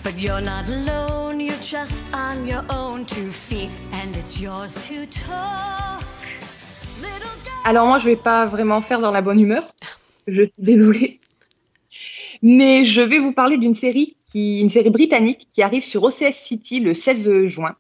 But 0.04 0.22
you're 0.22 0.42
not 0.42 0.70
alone, 0.70 1.40
you're 1.40 1.58
just 1.60 2.14
on 2.14 2.46
your 2.46 2.64
own 2.70 3.06
two 3.06 3.32
feet 3.32 3.76
and 3.94 4.16
it's 4.16 4.40
yours 4.40 4.76
to 4.88 5.08
talk. 5.08 6.04
Alors 7.64 7.88
moi, 7.88 7.98
je 7.98 8.06
vais 8.06 8.16
pas 8.16 8.46
vraiment 8.46 8.80
faire 8.82 9.00
dans 9.00 9.10
la 9.10 9.22
bonne 9.22 9.40
humeur. 9.40 9.74
Je 10.28 10.44
suis 10.44 10.54
désolée. 10.60 11.20
Mais 12.44 12.86
je 12.86 13.02
vais 13.02 13.18
vous 13.18 13.32
parler 13.32 13.58
d'une 13.58 13.74
série 13.74 14.18
qui, 14.24 14.62
une 14.62 14.70
série 14.70 14.92
britannique 14.92 15.48
qui 15.52 15.64
arrive 15.64 15.84
sur 15.84 16.04
OCS 16.04 16.36
City 16.36 16.80
le 16.80 16.94
16 16.94 17.48
juin. 17.48 17.76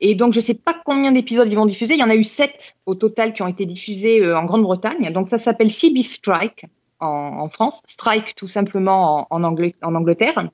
Et 0.00 0.14
donc, 0.14 0.32
je 0.32 0.40
sais 0.40 0.54
pas 0.54 0.80
combien 0.84 1.12
d'épisodes 1.12 1.48
ils 1.50 1.56
vont 1.56 1.66
diffuser. 1.66 1.94
Il 1.94 2.00
y 2.00 2.04
en 2.04 2.10
a 2.10 2.16
eu 2.16 2.24
sept 2.24 2.74
au 2.86 2.94
total 2.94 3.34
qui 3.34 3.42
ont 3.42 3.48
été 3.48 3.66
diffusés 3.66 4.20
euh, 4.20 4.38
en 4.38 4.44
Grande-Bretagne. 4.44 5.12
Donc, 5.12 5.28
ça 5.28 5.38
s'appelle 5.38 5.70
CB 5.70 6.02
Strike 6.02 6.64
en, 7.00 7.06
en 7.08 7.48
France. 7.48 7.80
Strike, 7.86 8.34
tout 8.34 8.46
simplement, 8.46 9.26
en, 9.30 9.42
en, 9.42 9.52
Angl- 9.52 9.74
en 9.82 9.94
Angleterre. 9.94 10.48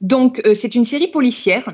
Donc, 0.00 0.42
euh, 0.46 0.54
c'est 0.54 0.74
une 0.74 0.84
série 0.84 1.08
policière. 1.08 1.70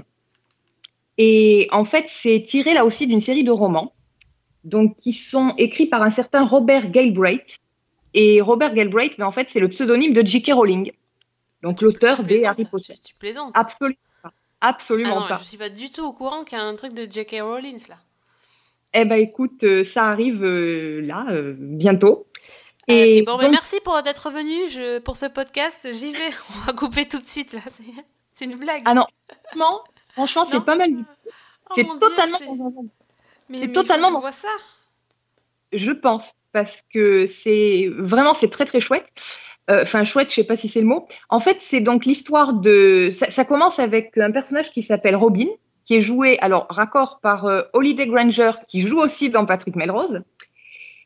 Et 1.17 1.69
en 1.73 1.85
fait, 1.85 2.05
c'est 2.09 2.43
tiré 2.47 2.75
là 2.75 2.85
aussi 2.85 3.07
d'une 3.07 3.21
série 3.21 3.45
de 3.45 3.51
romans 3.51 3.93
donc 4.67 4.97
qui 4.99 5.13
sont 5.13 5.55
écrits 5.57 5.87
par 5.87 6.03
un 6.03 6.11
certain 6.11 6.45
Robert 6.45 6.91
Galbraith. 6.91 7.59
Et 8.15 8.41
Robert 8.41 8.75
Galbraith, 8.75 9.17
mais 9.19 9.25
en 9.25 9.33
fait, 9.33 9.49
c'est 9.51 9.61
le 9.61 9.69
pseudonyme 9.69 10.13
de 10.13 10.25
J.K. 10.25 10.53
Rowling, 10.55 10.91
donc 11.63 11.83
l'auteur 11.83 12.23
des 12.23 12.47
Harry 12.47 12.65
Potter. 12.65 12.95
tu 13.05 13.15
plaisantes 13.15 13.53
Absolument 13.55 13.99
pas. 14.61 14.67
ah 14.67 14.69
Absolument 14.71 15.21
non 15.21 15.29
pas. 15.29 15.37
je 15.37 15.45
suis 15.45 15.57
pas 15.57 15.69
du 15.69 15.91
tout 15.91 16.05
au 16.05 16.13
courant 16.13 16.45
qu'il 16.45 16.59
y 16.59 16.61
a 16.61 16.65
un 16.65 16.75
truc 16.77 16.93
de 16.93 17.07
J.K. 17.11 17.37
Rowling 17.43 17.81
là 17.89 17.97
Eh 18.95 19.05
ben, 19.05 19.19
écoute, 19.19 19.63
euh, 19.65 19.85
ça 19.95 20.05
arrive 20.05 20.43
euh, 20.45 21.01
là, 21.03 21.27
euh, 21.31 21.55
bientôt. 21.59 22.27
Euh, 22.89 22.95
Et 22.95 23.23
bon, 23.23 23.37
ben, 23.37 23.45
donc- 23.45 23.53
merci 23.53 23.81
pour 23.85 24.01
d'être 24.03 24.31
venu 24.31 24.69
je, 24.69 24.99
pour 25.01 25.17
ce 25.17 25.27
podcast. 25.27 25.89
J'y 25.93 26.13
vais. 26.13 26.31
On 26.57 26.67
va 26.67 26.73
couper 26.73 27.07
tout 27.09 27.21
de 27.21 27.27
suite 27.27 27.53
là. 27.53 27.61
C'est, 28.33 28.45
une 28.45 28.57
blague. 28.57 28.83
Ah 28.85 28.95
non, 28.95 29.07
franchement, 29.49 29.81
franchement, 30.13 30.49
c'est 30.51 30.65
pas 30.65 30.77
mal. 30.77 30.91
Oh, 31.69 31.73
c'est 31.75 31.83
Dieu, 31.85 31.93
totalement 31.99 32.39
dans 32.47 32.55
monde. 32.71 32.89
Mais, 33.49 33.61
mais 33.61 33.73
totalement 33.73 34.11
dans- 34.13 34.21
vois 34.21 34.33
ça. 34.33 34.49
Je 35.73 35.91
pense, 35.91 36.31
parce 36.53 36.81
que 36.95 37.27
c'est 37.27 37.89
vraiment, 37.99 38.35
c'est 38.35 38.51
très 38.51 38.65
très 38.67 38.81
chouette. 38.81 39.09
Euh, 39.71 39.83
Enfin, 39.83 40.05
chouette, 40.05 40.31
je 40.31 40.37
sais 40.37 40.45
pas 40.45 40.57
si 40.57 40.69
c'est 40.69 40.81
le 40.81 40.87
mot. 40.87 41.07
En 41.29 41.41
fait, 41.41 41.57
c'est 41.61 41.81
donc 41.81 42.05
l'histoire 42.05 42.53
de. 42.53 43.11
Ça, 43.13 43.31
ça 43.31 43.45
commence 43.45 43.79
avec 43.79 44.17
un 44.19 44.31
personnage 44.31 44.71
qui 44.71 44.83
s'appelle 44.83 45.17
Robin, 45.17 45.47
qui 45.87 45.95
est 45.95 46.01
joué, 46.01 46.37
alors, 46.41 46.67
raccord 46.69 47.21
par 47.23 47.47
euh, 47.47 47.63
Holiday 47.73 48.07
Granger, 48.09 48.51
qui 48.67 48.81
joue 48.81 48.99
aussi 48.99 49.31
dans 49.31 49.47
Patrick 49.47 49.77
Melrose. 49.77 50.21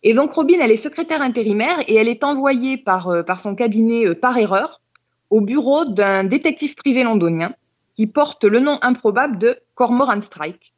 Et 0.02 0.14
donc, 0.14 0.32
Robin, 0.32 0.56
elle 0.60 0.70
est 0.70 0.76
secrétaire 0.76 1.20
intérimaire 1.20 1.78
et 1.86 1.96
elle 1.96 2.08
est 2.08 2.24
envoyée 2.24 2.78
par, 2.78 3.08
euh, 3.08 3.22
par 3.22 3.38
son 3.38 3.54
cabinet 3.54 4.06
euh, 4.06 4.14
par 4.14 4.38
erreur 4.38 4.80
au 5.28 5.42
bureau 5.42 5.84
d'un 5.84 6.24
détective 6.24 6.74
privé 6.74 7.04
londonien 7.04 7.54
qui 7.94 8.06
porte 8.06 8.44
le 8.44 8.58
nom 8.58 8.78
improbable 8.80 9.38
de 9.38 9.58
Cormoran 9.74 10.22
Strike 10.22 10.72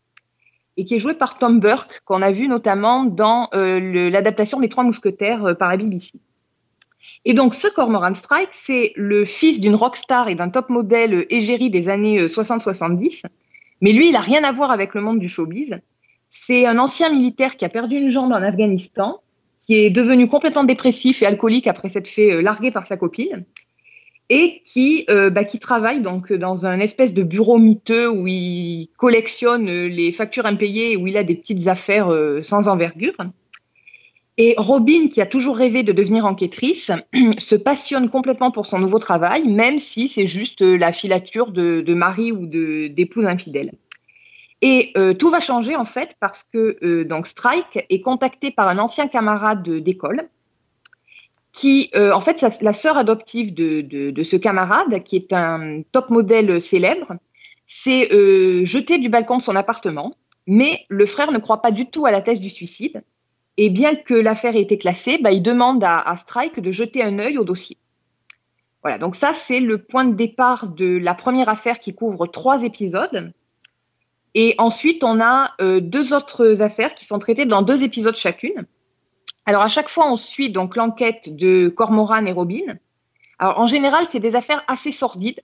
et 0.76 0.84
qui 0.84 0.96
est 0.96 0.98
joué 0.98 1.14
par 1.14 1.38
Tom 1.38 1.60
Burke, 1.60 2.00
qu'on 2.04 2.22
a 2.22 2.32
vu 2.32 2.48
notamment 2.48 3.04
dans 3.04 3.48
l'adaptation 3.52 4.58
des 4.58 4.68
Trois 4.68 4.84
Mousquetaires 4.84 5.54
par 5.58 5.68
la 5.68 5.76
BBC. 5.76 6.18
Et 7.24 7.34
donc, 7.34 7.54
ce 7.54 7.68
Cormoran 7.68 8.14
Strike, 8.14 8.50
c'est 8.52 8.92
le 8.96 9.24
fils 9.24 9.60
d'une 9.60 9.74
rockstar 9.74 10.28
et 10.28 10.34
d'un 10.34 10.50
top 10.50 10.68
modèle 10.70 11.14
euh, 11.14 11.34
égérie 11.34 11.70
des 11.70 11.88
années 11.88 12.20
euh, 12.20 12.26
60-70. 12.26 13.22
Mais 13.80 13.92
lui, 13.92 14.08
il 14.08 14.16
a 14.16 14.20
rien 14.20 14.42
à 14.44 14.52
voir 14.52 14.70
avec 14.70 14.94
le 14.94 15.00
monde 15.00 15.18
du 15.18 15.28
showbiz. 15.28 15.78
C'est 16.30 16.66
un 16.66 16.78
ancien 16.78 17.10
militaire 17.10 17.56
qui 17.56 17.64
a 17.64 17.68
perdu 17.68 17.96
une 17.96 18.08
jambe 18.08 18.32
en 18.32 18.42
Afghanistan, 18.42 19.20
qui 19.60 19.76
est 19.76 19.90
devenu 19.90 20.28
complètement 20.28 20.64
dépressif 20.64 21.22
et 21.22 21.26
alcoolique 21.26 21.68
après 21.68 21.88
s'être 21.88 22.08
fait 22.08 22.32
euh, 22.32 22.42
larguer 22.42 22.70
par 22.70 22.84
sa 22.84 22.96
copine, 22.96 23.44
et 24.28 24.62
qui, 24.64 25.04
euh, 25.10 25.28
bah, 25.28 25.44
qui 25.44 25.58
travaille 25.58 26.00
donc 26.00 26.32
dans 26.32 26.64
un 26.64 26.80
espèce 26.80 27.12
de 27.12 27.22
bureau 27.22 27.58
miteux 27.58 28.08
où 28.08 28.26
il 28.26 28.88
collectionne 28.96 29.68
euh, 29.68 29.88
les 29.88 30.10
factures 30.10 30.46
impayées 30.46 30.92
et 30.92 30.96
où 30.96 31.06
il 31.06 31.18
a 31.18 31.22
des 31.22 31.34
petites 31.34 31.68
affaires 31.68 32.10
euh, 32.10 32.42
sans 32.42 32.66
envergure. 32.66 33.14
Et 34.38 34.54
Robin, 34.56 35.08
qui 35.08 35.20
a 35.20 35.26
toujours 35.26 35.56
rêvé 35.56 35.82
de 35.82 35.92
devenir 35.92 36.24
enquêtrice, 36.24 36.90
se 37.38 37.54
passionne 37.54 38.08
complètement 38.08 38.50
pour 38.50 38.66
son 38.66 38.78
nouveau 38.78 38.98
travail, 38.98 39.48
même 39.48 39.78
si 39.78 40.08
c'est 40.08 40.26
juste 40.26 40.62
euh, 40.62 40.76
la 40.76 40.92
filature 40.92 41.52
de, 41.52 41.94
mari 41.94 42.32
ou 42.32 42.46
d'épouse 42.46 43.26
infidèle. 43.26 43.72
Et 44.62 44.92
euh, 44.96 45.12
tout 45.12 45.28
va 45.28 45.40
changer 45.40 45.74
en 45.74 45.84
fait 45.84 46.16
parce 46.20 46.44
que 46.44 46.78
euh, 46.82 47.04
donc 47.04 47.26
Strike 47.26 47.84
est 47.90 48.00
contacté 48.00 48.52
par 48.52 48.68
un 48.68 48.78
ancien 48.78 49.08
camarade 49.08 49.62
de- 49.62 49.80
d'école 49.80 50.28
qui, 51.52 51.90
en 51.94 52.22
fait, 52.22 52.40
la, 52.62 52.72
sœur 52.72 52.96
adoptive 52.96 53.52
de, 53.52 53.82
de, 53.82 54.22
ce 54.22 54.36
camarade, 54.36 55.02
qui 55.02 55.16
est 55.16 55.34
un 55.34 55.82
top 55.92 56.08
modèle 56.08 56.62
célèbre, 56.62 57.18
s'est 57.66 58.12
euh, 58.12 58.64
jeté 58.64 58.98
du 58.98 59.08
balcon 59.08 59.38
de 59.38 59.42
son 59.42 59.56
appartement, 59.56 60.14
mais 60.46 60.84
le 60.88 61.06
frère 61.06 61.32
ne 61.32 61.38
croit 61.38 61.62
pas 61.62 61.70
du 61.70 61.86
tout 61.86 62.06
à 62.06 62.10
la 62.10 62.20
thèse 62.20 62.40
du 62.40 62.50
suicide. 62.50 63.02
Et 63.58 63.70
bien 63.70 63.94
que 63.94 64.14
l'affaire 64.14 64.56
ait 64.56 64.62
été 64.62 64.78
classée, 64.78 65.18
bah, 65.18 65.32
il 65.32 65.42
demande 65.42 65.82
à, 65.84 66.14
Strike 66.16 66.60
de 66.60 66.70
jeter 66.70 67.02
un 67.02 67.18
œil 67.18 67.38
au 67.38 67.44
dossier. 67.44 67.76
Voilà, 68.82 68.98
donc 68.98 69.14
ça, 69.14 69.32
c'est 69.34 69.60
le 69.60 69.78
point 69.78 70.04
de 70.04 70.14
départ 70.14 70.68
de 70.68 70.96
la 70.96 71.14
première 71.14 71.48
affaire 71.48 71.78
qui 71.78 71.94
couvre 71.94 72.26
trois 72.26 72.64
épisodes. 72.64 73.32
Et 74.34 74.54
ensuite, 74.58 75.04
on 75.04 75.20
a 75.20 75.52
euh, 75.60 75.80
deux 75.80 76.14
autres 76.14 76.62
affaires 76.62 76.94
qui 76.94 77.04
sont 77.04 77.18
traitées 77.18 77.44
dans 77.44 77.62
deux 77.62 77.84
épisodes 77.84 78.16
chacune. 78.16 78.66
Alors, 79.44 79.62
à 79.62 79.68
chaque 79.68 79.88
fois, 79.88 80.10
on 80.10 80.16
suit 80.16 80.50
donc 80.50 80.76
l'enquête 80.76 81.34
de 81.36 81.68
Cormoran 81.68 82.24
et 82.26 82.32
Robin. 82.32 82.78
Alors, 83.38 83.60
en 83.60 83.66
général, 83.66 84.06
c'est 84.10 84.20
des 84.20 84.34
affaires 84.34 84.64
assez 84.66 84.92
sordides. 84.92 85.40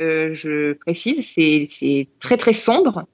Euh, 0.00 0.32
je 0.32 0.74
précise, 0.74 1.26
c'est 1.34 2.08
très 2.20 2.36
très 2.36 2.52
sombre, 2.52 3.04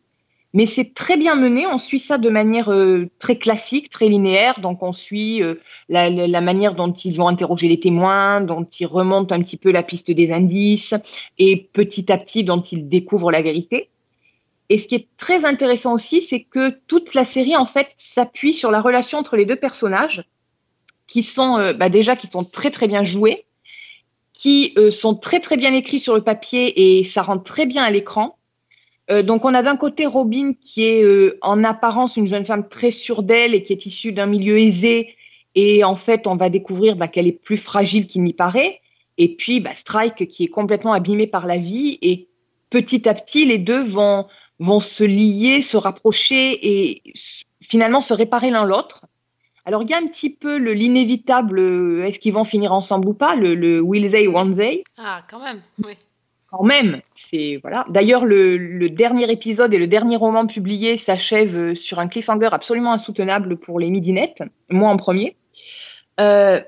mais 0.55 0.65
c'est 0.65 0.95
très 0.95 1.19
bien 1.19 1.35
mené. 1.35 1.67
On 1.67 1.79
suit 1.79 2.01
ça 2.01 2.17
de 2.17 2.31
manière 2.31 2.73
euh, 2.73 3.11
très 3.19 3.37
classique, 3.37 3.91
très 3.91 4.09
linéaire. 4.09 4.61
Donc, 4.61 4.83
on 4.83 4.93
suit 4.93 5.43
euh, 5.43 5.57
la, 5.89 6.09
la, 6.09 6.41
manière 6.41 6.75
dont 6.75 6.93
ils 6.93 7.15
vont 7.15 7.29
interroger 7.29 7.69
les 7.69 7.81
témoins, 7.81 8.41
dont 8.41 8.65
ils 8.65 8.87
remontent 8.87 9.35
un 9.35 9.41
petit 9.41 9.59
peu 9.59 9.71
la 9.71 9.83
piste 9.83 10.11
des 10.11 10.33
indices, 10.33 10.95
et 11.39 11.69
petit 11.73 12.11
à 12.11 12.17
petit 12.17 12.45
dont 12.45 12.63
ils 12.63 12.89
découvrent 12.89 13.31
la 13.33 13.43
vérité. 13.43 13.91
Et 14.71 14.79
ce 14.79 14.87
qui 14.87 14.95
est 14.95 15.09
très 15.17 15.45
intéressant 15.45 15.93
aussi, 15.93 16.23
c'est 16.23 16.41
que 16.41 16.71
toute 16.87 17.15
la 17.15 17.25
série 17.25 17.57
en 17.57 17.67
fait 17.67 17.93
s'appuie 17.97 18.55
sur 18.55 18.71
la 18.71 18.81
relation 18.81 19.19
entre 19.19 19.37
les 19.37 19.47
deux 19.47 19.57
personnages, 19.57 20.25
qui 21.07 21.23
sont 21.23 21.59
euh, 21.59 21.73
bah, 21.73 21.89
déjà 21.89 22.17
qui 22.17 22.29
sont 22.29 22.45
très 22.45 22.71
très 22.71 22.89
bien 22.89 23.05
joués, 23.05 23.45
qui 24.33 24.73
euh, 24.79 24.91
sont 24.91 25.15
très 25.15 25.41
très 25.41 25.57
bien 25.57 25.73
écrits 25.75 26.01
sur 26.01 26.15
le 26.15 26.23
papier 26.23 26.99
et 26.99 27.05
ça 27.05 27.23
rentre 27.23 27.45
très 27.45 27.67
bien 27.67 27.85
à 27.85 27.91
l'écran. 27.91 28.39
Euh, 29.11 29.23
donc 29.23 29.45
on 29.45 29.53
a 29.53 29.63
d'un 29.63 29.77
côté 29.77 30.07
Robin 30.07 30.53
qui 30.59 30.85
est 30.85 31.03
euh, 31.03 31.39
en 31.43 31.63
apparence 31.63 32.17
une 32.17 32.27
jeune 32.27 32.45
femme 32.45 32.69
très 32.69 32.91
sûre 32.91 33.23
d'elle 33.23 33.55
et 33.55 33.63
qui 33.63 33.73
est 33.75 33.87
issue 33.87 34.13
d'un 34.13 34.27
milieu 34.27 34.59
aisé 34.59 35.15
et 35.55 35.85
en 35.85 35.95
fait 35.95 36.27
on 36.27 36.37
va 36.37 36.49
découvrir 36.49 36.97
bah, 36.97 37.07
qu'elle 37.07 37.27
est 37.27 37.33
plus 37.33 37.59
fragile 37.59 38.07
qu'il 38.07 38.23
n'y 38.23 38.33
paraît. 38.33 38.81
Et 39.19 39.37
puis 39.37 39.61
bah, 39.61 39.75
Strike 39.75 40.29
qui 40.29 40.45
est 40.45 40.49
complètement 40.49 40.95
abîmé 40.95 41.27
par 41.27 41.47
la 41.47 41.59
vie 41.59 41.99
et 42.01 42.29
petit 42.71 43.07
à 43.09 43.15
petit 43.15 43.45
les 43.45 43.59
deux 43.59 43.83
vont 43.83 44.27
vont 44.59 44.81
se 44.81 45.05
lier, 45.05 45.61
se 45.61 45.77
rapprocher 45.77 46.59
et 46.63 47.03
finalement 47.61 48.01
se 48.01 48.15
réparer 48.15 48.51
l'un 48.51 48.65
l'autre. 48.65 49.05
Alors 49.67 49.83
il 49.83 49.91
y 49.91 49.95
a 49.95 49.99
un 49.99 50.07
petit 50.07 50.31
peu 50.31 50.57
le 50.57 50.73
l'inévitable, 50.73 51.59
euh, 51.59 52.05
est-ce 52.05 52.19
qu'ils 52.19 52.33
vont 52.33 52.45
finir 52.45 52.73
ensemble 52.73 53.09
ou 53.09 53.15
pas, 53.15 53.35
le, 53.35 53.55
le 53.55 53.81
will 53.81 54.11
they, 54.11 54.29
won't 54.29 54.55
they? 54.55 54.85
Ah, 54.97 55.23
quand 55.29 55.43
même, 55.43 55.61
oui. 55.85 55.95
Quand 56.57 56.65
même, 56.65 57.01
c'est 57.31 57.59
voilà. 57.63 57.85
D'ailleurs, 57.89 58.25
le, 58.25 58.89
dernier 58.89 59.31
épisode 59.31 59.75
et 59.75 59.79
le 59.79 59.87
dernier 59.87 60.17
roman 60.17 60.47
publié 60.47 60.97
s'achèvent 60.97 61.57
euh, 61.57 61.75
sur 61.75 61.99
un 61.99 62.07
cliffhanger 62.07 62.51
absolument 62.53 62.93
insoutenable 62.93 63.57
pour 63.57 63.81
les 63.81 63.91
midinettes, 63.91 64.43
moi 64.71 64.91
en 64.91 64.97
premier. 64.97 65.37
Euh, 66.21 66.61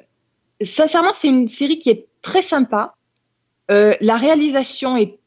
sincèrement, 0.62 1.12
c'est 1.12 1.28
une 1.28 1.48
série 1.48 1.78
qui 1.78 1.90
est 1.90 2.06
très 2.22 2.42
sympa. 2.42 2.94
Euh, 3.70 3.94
la 4.00 4.16
réalisation 4.16 4.96
est 4.96 5.18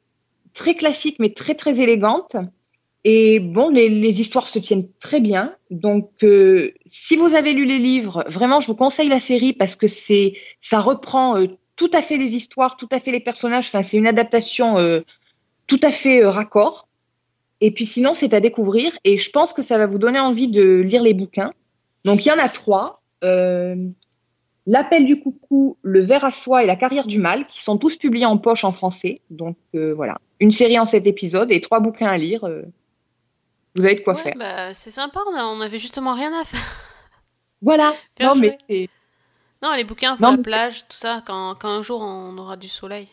très 0.53 0.75
classique, 0.75 1.17
mais 1.19 1.33
très 1.33 1.55
très 1.55 1.79
élégante. 1.79 2.35
Et 3.05 3.39
bon, 3.39 3.69
les, 3.69 4.19
histoires 4.19 4.47
se 4.47 4.59
tiennent 4.59 4.89
très 4.99 5.21
bien. 5.21 5.55
Donc, 5.71 6.11
si 6.85 7.15
vous 7.15 7.33
avez 7.33 7.53
lu 7.53 7.63
les 7.63 7.79
livres, 7.79 8.25
vraiment, 8.27 8.59
je 8.59 8.67
vous 8.67 8.75
conseille 8.75 9.07
la 9.07 9.21
série 9.21 9.53
parce 9.53 9.77
que 9.77 9.87
c'est, 9.87 10.33
ça 10.59 10.79
reprend 10.79 11.37
tout 11.79 11.89
à 11.93 12.01
fait 12.01 12.17
les 12.17 12.35
histoires, 12.35 12.75
tout 12.75 12.89
à 12.91 12.99
fait 12.99 13.11
les 13.11 13.21
personnages. 13.21 13.67
Enfin, 13.67 13.83
c'est 13.83 13.95
une 13.97 14.07
adaptation 14.07 14.77
euh, 14.77 14.99
tout 15.65 15.79
à 15.81 15.91
fait 15.93 16.21
euh, 16.21 16.29
raccord. 16.29 16.89
Et 17.61 17.71
puis 17.71 17.85
sinon, 17.85 18.13
c'est 18.13 18.33
à 18.33 18.41
découvrir. 18.41 18.97
Et 19.05 19.17
je 19.17 19.29
pense 19.31 19.53
que 19.53 19.61
ça 19.61 19.77
va 19.77 19.87
vous 19.87 19.97
donner 19.97 20.19
envie 20.19 20.49
de 20.49 20.81
lire 20.81 21.01
les 21.03 21.13
bouquins. 21.13 21.53
Donc, 22.03 22.25
il 22.25 22.29
y 22.29 22.31
en 22.31 22.37
a 22.37 22.49
trois. 22.49 23.01
Euh, 23.23 23.75
L'appel 24.67 25.05
du 25.05 25.19
coucou, 25.21 25.77
Le 25.81 26.01
ver 26.01 26.23
à 26.25 26.31
soie 26.31 26.63
et 26.63 26.67
La 26.67 26.75
carrière 26.75 27.07
du 27.07 27.17
mal, 27.17 27.47
qui 27.47 27.61
sont 27.63 27.77
tous 27.77 27.95
publiés 27.95 28.25
en 28.25 28.37
poche 28.37 28.63
en 28.65 28.71
français. 28.73 29.21
Donc 29.29 29.55
voilà, 29.73 30.17
une 30.41 30.51
série 30.51 30.77
en 30.77 30.85
sept 30.85 31.07
épisodes 31.07 31.51
et 31.51 31.59
trois 31.61 31.79
bouquins 31.79 32.07
à 32.07 32.17
lire. 32.17 32.41
vous 33.75 33.85
avez 33.85 33.95
de 33.95 34.01
quoi 34.01 34.13
Ouais, 34.15 34.21
faire. 34.21 34.33
bah, 34.37 34.73
c'est 34.73 34.91
sympa, 34.91 35.21
on, 35.27 35.35
a- 35.35 35.45
on 35.45 35.61
avait 35.61 35.79
justement 35.79 36.13
rien 36.13 36.31
à 36.39 36.43
faire. 36.43 36.59
Voilà. 37.61 37.93
Bien 38.19 38.27
non 38.27 38.35
joué. 38.35 38.57
mais 38.69 38.89
Non, 39.61 39.73
les 39.73 39.83
bouquins 39.83 40.15
pour 40.15 40.21
Non, 40.25 40.31
la 40.31 40.37
mais- 40.37 40.43
plage, 40.43 40.81
tout 40.87 40.95
ça, 40.95 41.21
quand, 41.25 41.55
quand 41.59 41.69
un 41.69 41.81
jour 41.81 42.01
on 42.01 42.37
aura 42.37 42.55
du 42.57 42.69
soleil. 42.69 43.07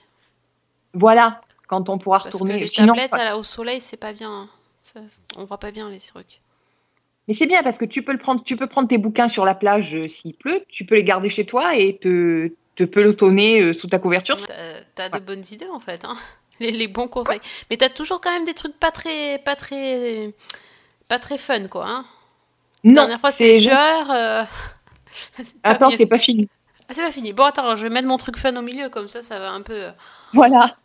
voilà, 0.95 1.41
quand 1.69 1.89
on 1.89 1.99
pourra 1.99 2.19
Parce 2.19 2.31
que 2.31 2.37
retourner. 2.37 2.59
les 2.61 2.69
Sinon, 2.69 2.89
tablettes 2.95 3.13
la- 3.13 3.37
au 3.37 3.43
soleil, 3.43 3.81
c'est 3.81 3.97
pas 3.97 4.13
bien. 4.13 4.31
hein. 4.31 4.49
Ça- 4.81 5.01
on 5.37 5.45
voit 5.45 5.59
pas 5.59 5.73
bien 5.73 5.89
les 5.91 5.99
trucs. 5.99 6.41
Mais 7.27 7.35
c'est 7.35 7.47
bien 7.47 7.65
parce 7.65 7.77
que 7.77 7.85
tu 7.85 8.03
peux 8.05 8.13
le 8.13 8.19
prendre, 8.19 8.45
tu 8.45 8.55
peux 8.57 8.69
prendre 8.69 8.87
tes 8.89 8.99
bouquins 8.99 9.27
sur 9.29 9.45
la 9.45 9.57
plage 9.57 9.97
euh, 9.97 10.07
s'il 10.09 10.35
pleut, 10.35 10.65
tu 10.69 10.85
peux 10.87 10.95
les 10.95 11.03
garder 11.03 11.29
chez 11.29 11.45
toi 11.45 11.75
et 11.75 11.99
te, 11.99 12.53
te 12.77 12.85
pelotonner 12.85 13.61
euh, 13.61 13.73
sous 13.73 13.89
ta 13.89 13.99
couverture. 13.99 14.37
T'as 14.95 15.09
de 15.09 15.19
bonnes 15.19 15.43
idées 15.51 15.69
en 15.69 15.81
fait, 15.81 16.05
hein. 16.05 16.17
les, 16.61 16.71
les 16.71 16.87
bons 16.87 17.09
conseils. 17.09 17.41
Mais 17.69 17.77
t'as 17.77 17.89
toujours 17.89 18.21
quand 18.21 18.31
même 18.31 18.45
des 18.45 18.55
trucs 18.55 18.79
pas 18.79 18.93
très, 18.93 19.39
pas 19.41 19.57
très, 19.57 20.33
pas 21.09 21.19
très 21.19 21.37
fun 21.37 21.67
quoi. 21.67 21.87
Hein. 21.89 22.05
La 22.85 22.91
Non, 22.91 22.95
dernière 22.95 23.21
fois 23.21 23.33
c'était 23.33 23.55
les 23.55 23.61
c'est 23.61 23.71
pas 25.63 25.71
Attends, 25.71 25.91
c'est 25.97 26.07
pas 26.07 26.19
fini. 26.19 26.49
Ah, 26.89 26.93
c'est 26.95 27.03
pas 27.03 27.11
fini. 27.11 27.33
Bon 27.33 27.45
attends, 27.45 27.75
je 27.77 27.83
vais 27.83 27.91
mettre 27.91 28.07
mon 28.09 28.17
truc 28.17 28.37
fun 28.37 28.55
au 28.57 28.63
milieu 28.63 28.89
comme 28.89 29.09
ça, 29.09 29.23
ça 29.23 29.39
va 29.39 29.51
un 29.51 29.63
peu. 29.63 29.75
euh, 29.75 29.91
Voilà. 30.35 30.77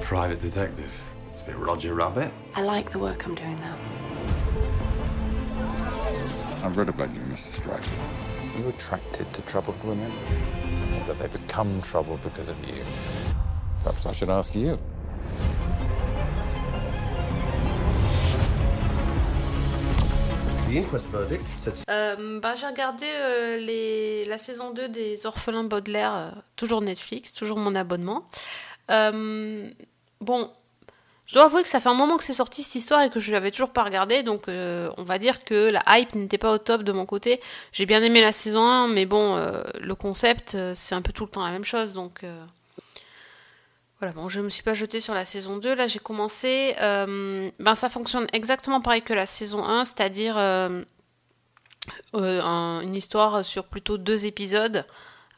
Private 0.00 0.40
detective. 0.40 0.90
It's 1.32 1.40
a 1.40 1.44
bit 1.46 1.56
Roger 1.56 1.92
Rabbit. 1.92 2.30
I 2.56 2.62
like 2.62 2.90
the 2.90 2.96
work 2.98 3.24
I'm 3.26 3.34
doing 3.34 3.58
now. 3.60 3.76
I've 6.64 6.76
read 6.76 6.88
about 6.88 7.14
you, 7.14 7.20
Mr. 7.30 7.52
Strike. 7.52 7.82
Are 8.54 8.60
you 8.60 8.68
attracted 8.68 9.30
to 9.32 9.42
troubled 9.42 9.76
women? 9.84 10.10
Or 10.96 11.06
that 11.08 11.18
they 11.18 11.28
become 11.38 11.82
troubled 11.82 12.22
because 12.22 12.48
of 12.48 12.56
you? 12.66 12.82
Perhaps 13.82 14.06
I 14.06 14.12
should 14.12 14.30
ask 14.30 14.54
you. 14.54 14.78
Euh, 21.88 22.40
bah, 22.40 22.54
j'ai 22.56 22.66
regardé 22.66 23.06
euh, 23.06 24.24
la 24.26 24.38
saison 24.38 24.72
2 24.72 24.88
des 24.88 25.24
Orphelins 25.26 25.64
Baudelaire, 25.64 26.14
euh, 26.14 26.30
toujours 26.56 26.80
Netflix, 26.80 27.32
toujours 27.32 27.58
mon 27.58 27.76
abonnement. 27.76 28.28
Euh, 28.90 29.68
bon, 30.20 30.50
je 31.26 31.34
dois 31.34 31.44
avouer 31.44 31.62
que 31.62 31.68
ça 31.68 31.78
fait 31.78 31.88
un 31.88 31.94
moment 31.94 32.16
que 32.16 32.24
c'est 32.24 32.32
sorti 32.32 32.62
cette 32.62 32.74
histoire 32.74 33.02
et 33.02 33.10
que 33.10 33.20
je 33.20 33.30
l'avais 33.30 33.52
toujours 33.52 33.70
pas 33.70 33.84
regardé, 33.84 34.22
donc 34.22 34.48
on 34.48 35.04
va 35.04 35.18
dire 35.18 35.44
que 35.44 35.70
la 35.70 35.82
hype 35.86 36.14
n'était 36.16 36.38
pas 36.38 36.52
au 36.52 36.58
top 36.58 36.82
de 36.82 36.92
mon 36.92 37.06
côté. 37.06 37.40
J'ai 37.72 37.86
bien 37.86 38.02
aimé 38.02 38.20
la 38.20 38.32
saison 38.32 38.66
1, 38.66 38.88
mais 38.88 39.06
bon, 39.06 39.36
le 39.80 39.94
concept, 39.94 40.56
c'est 40.74 40.94
un 40.94 41.02
peu 41.02 41.12
tout 41.12 41.24
le 41.24 41.30
temps 41.30 41.44
la 41.44 41.52
même 41.52 41.64
chose, 41.64 41.94
donc... 41.94 42.24
Voilà, 44.04 44.20
bon, 44.20 44.28
je 44.28 44.42
me 44.42 44.50
suis 44.50 44.62
pas 44.62 44.74
jetée 44.74 45.00
sur 45.00 45.14
la 45.14 45.24
saison 45.24 45.56
2, 45.56 45.74
là 45.74 45.86
j'ai 45.86 45.98
commencé. 45.98 46.74
euh, 46.78 47.50
ben, 47.58 47.74
ça 47.74 47.88
fonctionne 47.88 48.26
exactement 48.34 48.82
pareil 48.82 49.00
que 49.00 49.14
la 49.14 49.24
saison 49.24 49.64
1, 49.64 49.86
c'est-à-dire 49.86 50.36
euh, 50.36 50.82
euh, 52.14 52.42
un- 52.42 52.82
une 52.82 52.94
histoire 52.96 53.42
sur 53.46 53.64
plutôt 53.64 53.96
deux 53.96 54.26
épisodes, 54.26 54.84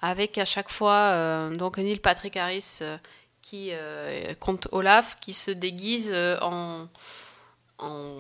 avec 0.03 0.37
à 0.37 0.45
chaque 0.45 0.69
fois 0.69 1.49
donc 1.51 1.79
Neil 1.79 2.01
Patrick 2.01 2.37
Harris 2.37 2.81
qui 3.41 3.71
compte 4.41 4.67
Olaf, 4.73 5.17
qui 5.21 5.33
se 5.33 5.53
déguise 5.53 6.13
en, 6.43 6.89
en 7.79 8.17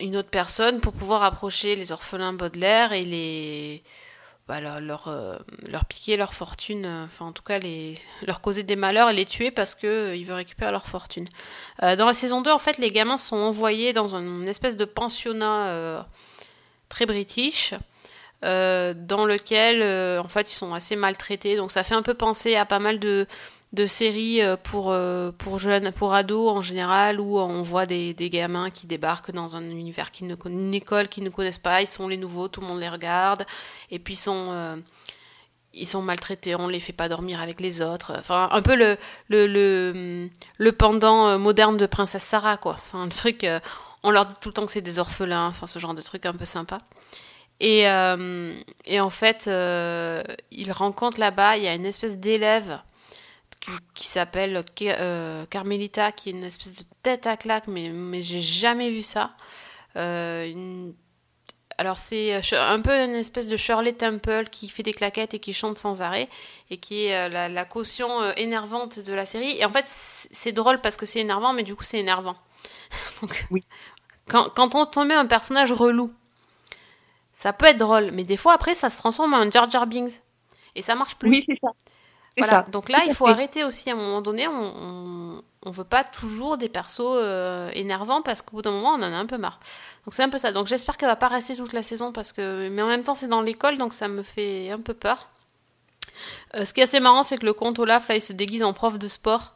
une 0.00 0.16
autre 0.16 0.30
personne 0.30 0.80
pour 0.80 0.94
pouvoir 0.94 1.24
approcher 1.24 1.76
les 1.76 1.92
orphelins 1.92 2.32
Baudelaire 2.32 2.94
et 2.94 3.02
les 3.02 3.82
bah, 4.48 4.60
leur, 4.60 5.08
euh, 5.08 5.36
leur 5.68 5.86
piquer 5.86 6.16
leur 6.16 6.32
fortune, 6.32 6.84
euh, 6.86 7.04
enfin 7.04 7.26
en 7.26 7.32
tout 7.32 7.42
cas 7.42 7.58
les, 7.58 7.96
leur 8.24 8.40
causer 8.40 8.62
des 8.62 8.76
malheurs 8.76 9.10
et 9.10 9.12
les 9.12 9.24
tuer 9.24 9.50
parce 9.50 9.74
que 9.74 10.14
euh, 10.14 10.24
veut 10.24 10.34
récupérer 10.34 10.70
leur 10.70 10.86
fortune. 10.86 11.26
Dans 11.82 12.06
la 12.06 12.14
saison 12.14 12.42
2, 12.42 12.52
en 12.52 12.58
fait, 12.58 12.78
les 12.78 12.90
gamins 12.90 13.18
sont 13.18 13.36
envoyés 13.36 13.92
dans 13.92 14.14
une 14.14 14.48
espèce 14.48 14.76
de 14.76 14.84
pensionnat 14.84 16.06
très 16.88 17.06
british. 17.06 17.74
dans 18.42 19.26
lequel 19.26 19.82
en 20.18 20.28
fait 20.28 20.50
ils 20.50 20.54
sont 20.54 20.72
assez 20.74 20.94
maltraités 20.94 21.56
donc 21.56 21.72
ça 21.72 21.82
fait 21.82 21.94
un 21.94 22.02
peu 22.02 22.14
penser 22.14 22.54
à 22.54 22.64
pas 22.64 22.78
mal 22.78 22.98
de, 22.98 23.26
de 23.72 23.86
séries 23.86 24.42
euh, 24.42 24.56
pour, 24.56 24.90
euh, 24.90 25.32
pour 25.32 25.58
jeunes 25.58 25.92
pour 25.92 26.14
ados 26.14 26.50
en 26.50 26.62
général 26.62 27.20
où 27.20 27.38
on 27.38 27.62
voit 27.62 27.84
des, 27.86 28.14
des 28.14 28.30
gamins 28.30 28.70
qui 28.70 28.86
débarquent 28.86 29.32
dans 29.32 29.56
un 29.56 29.62
univers 29.62 30.10
ne 30.22 30.34
conna- 30.34 30.54
une 30.54 30.74
école 30.74 31.08
qu'ils 31.08 31.24
ne 31.24 31.30
connaissent 31.30 31.58
pas 31.58 31.82
ils 31.82 31.88
sont 31.88 32.08
les 32.08 32.16
nouveaux 32.16 32.48
tout 32.48 32.60
le 32.60 32.68
monde 32.68 32.80
les 32.80 32.88
regarde 32.88 33.44
et 33.90 33.98
puis 33.98 34.14
ils 34.14 34.18
sont 34.18 34.48
euh, 34.50 34.76
ils 35.78 35.86
sont 35.86 36.00
maltraités, 36.00 36.54
on 36.54 36.68
les 36.68 36.80
fait 36.80 36.94
pas 36.94 37.06
dormir 37.10 37.42
avec 37.42 37.60
les 37.60 37.82
autres. 37.82 38.14
Enfin, 38.18 38.48
un 38.50 38.62
peu 38.62 38.74
le, 38.74 38.96
le, 39.28 39.46
le, 39.46 40.30
le 40.56 40.72
pendant 40.72 41.38
moderne 41.38 41.76
de 41.76 41.84
Princesse 41.84 42.24
Sarah, 42.24 42.56
quoi. 42.56 42.76
Enfin, 42.78 43.04
le 43.04 43.10
truc, 43.10 43.46
on 44.02 44.10
leur 44.10 44.24
dit 44.24 44.32
tout 44.40 44.48
le 44.48 44.52
temps 44.54 44.64
que 44.64 44.72
c'est 44.72 44.80
des 44.80 44.98
orphelins, 44.98 45.48
enfin, 45.48 45.66
ce 45.66 45.78
genre 45.78 45.92
de 45.92 46.00
truc 46.00 46.24
un 46.24 46.32
peu 46.32 46.46
sympa. 46.46 46.78
Et, 47.60 47.82
et 47.82 49.00
en 49.00 49.10
fait, 49.10 49.50
ils 50.50 50.72
rencontrent 50.72 51.20
là-bas, 51.20 51.58
il 51.58 51.64
y 51.64 51.68
a 51.68 51.74
une 51.74 51.84
espèce 51.84 52.16
d'élève 52.16 52.78
qui, 53.66 53.72
qui 53.94 54.06
s'appelle 54.06 54.62
euh, 54.82 55.46
Carmelita, 55.46 56.12
qui 56.12 56.30
est 56.30 56.32
une 56.32 56.44
espèce 56.44 56.74
de 56.74 56.84
tête 57.02 57.26
à 57.26 57.36
claque, 57.36 57.66
mais, 57.68 57.90
mais 57.90 58.22
j'ai 58.22 58.40
jamais 58.40 58.90
vu 58.90 59.02
ça. 59.02 59.32
Euh, 59.96 60.46
une- 60.50 60.94
alors 61.78 61.98
c'est 61.98 62.34
euh, 62.36 62.40
un 62.70 62.80
peu 62.80 62.92
une 62.92 63.14
espèce 63.16 63.48
de 63.48 63.56
Shirley 63.56 63.92
Temple 63.94 64.46
qui 64.50 64.68
fait 64.68 64.82
des 64.82 64.94
claquettes 64.94 65.34
et 65.34 65.40
qui 65.40 65.52
chante 65.54 65.78
sans 65.78 66.02
arrêt 66.02 66.28
et 66.70 66.78
qui 66.78 67.06
est 67.06 67.28
la, 67.30 67.48
la 67.50 67.64
caution 67.66 68.22
énervante 68.34 68.98
de 69.00 69.12
la 69.14 69.26
série. 69.26 69.58
Et 69.58 69.64
en 69.64 69.70
fait 69.72 69.84
c'est 69.88 70.52
drôle 70.52 70.80
parce 70.80 70.96
que 70.96 71.06
c'est 71.06 71.20
énervant 71.20 71.52
mais 71.52 71.64
du 71.64 71.76
coup 71.76 71.84
c'est 71.84 71.98
énervant. 72.00 72.36
Donc, 73.22 73.46
Oui. 73.50 73.60
quand, 74.28 74.50
quand 74.54 74.96
on 74.98 75.04
met 75.06 75.14
un 75.14 75.26
personnage 75.26 75.72
relou, 75.72 76.12
ça 77.34 77.52
peut 77.52 77.66
être 77.66 77.76
drôle 77.78 78.10
mais 78.12 78.24
des 78.24 78.36
fois 78.36 78.54
après 78.54 78.74
ça 78.74 78.90
se 78.90 78.98
transforme 78.98 79.34
en 79.34 79.50
Jar 79.50 79.70
Jar 79.70 79.86
Binks 79.86 80.20
et 80.74 80.82
ça 80.82 80.94
marche 80.94 81.16
plus. 81.16 81.30
Oui, 81.30 81.44
c'est 81.46 81.58
ça. 81.60 81.68
C'est 82.36 82.44
Voilà, 82.44 82.64
ça. 82.64 82.70
donc 82.70 82.88
là, 82.88 83.02
il 83.06 83.14
faut 83.14 83.26
arrêter 83.26 83.64
aussi 83.64 83.90
à 83.90 83.94
un 83.94 83.96
moment 83.96 84.20
donné. 84.20 84.46
On, 84.48 85.42
on 85.66 85.70
veut 85.70 85.84
pas 85.84 86.04
toujours 86.04 86.58
des 86.58 86.68
persos 86.68 87.00
euh, 87.00 87.70
énervants 87.74 88.22
parce 88.22 88.40
qu'au 88.40 88.56
bout 88.56 88.62
d'un 88.62 88.70
moment, 88.70 88.90
on 88.90 89.02
en 89.02 89.12
a 89.12 89.16
un 89.16 89.26
peu 89.26 89.36
marre. 89.36 89.58
Donc 90.04 90.14
c'est 90.14 90.22
un 90.22 90.28
peu 90.28 90.38
ça. 90.38 90.52
Donc 90.52 90.68
j'espère 90.68 90.96
qu'elle 90.96 91.08
va 91.08 91.16
pas 91.16 91.28
rester 91.28 91.56
toute 91.56 91.72
la 91.72 91.82
saison 91.82 92.12
parce 92.12 92.32
que, 92.32 92.68
mais 92.68 92.82
en 92.82 92.86
même 92.86 93.02
temps, 93.02 93.16
c'est 93.16 93.26
dans 93.26 93.42
l'école, 93.42 93.76
donc 93.76 93.92
ça 93.92 94.06
me 94.06 94.22
fait 94.22 94.70
un 94.70 94.80
peu 94.80 94.94
peur. 94.94 95.28
Euh, 96.54 96.64
ce 96.64 96.72
qui 96.72 96.80
est 96.80 96.84
assez 96.84 97.00
marrant, 97.00 97.24
c'est 97.24 97.38
que 97.38 97.44
le 97.44 97.52
comte 97.52 97.78
Olaf, 97.78 98.08
là, 98.08 98.14
il 98.14 98.20
se 98.20 98.32
déguise 98.32 98.62
en 98.62 98.72
prof 98.72 98.98
de 98.98 99.08
sport. 99.08 99.54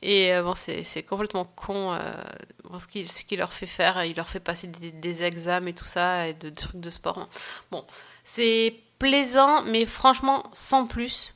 Et 0.00 0.34
euh, 0.34 0.42
bon, 0.42 0.54
c'est 0.54 1.02
complètement 1.02 1.44
con 1.44 1.92
euh, 1.92 1.98
ce 2.78 3.22
qu'il 3.22 3.38
leur 3.38 3.52
fait 3.52 3.66
faire. 3.66 4.04
Il 4.04 4.16
leur 4.16 4.28
fait 4.28 4.40
passer 4.40 4.68
des, 4.68 4.90
des 4.90 5.22
examens 5.22 5.68
et 5.68 5.74
tout 5.74 5.84
ça, 5.84 6.28
et 6.28 6.34
de, 6.34 6.50
trucs 6.50 6.80
de 6.80 6.90
sport. 6.90 7.28
Bon, 7.70 7.84
c'est 8.22 8.74
plaisant, 8.98 9.62
mais 9.62 9.84
franchement, 9.84 10.44
sans 10.52 10.86
plus. 10.86 11.34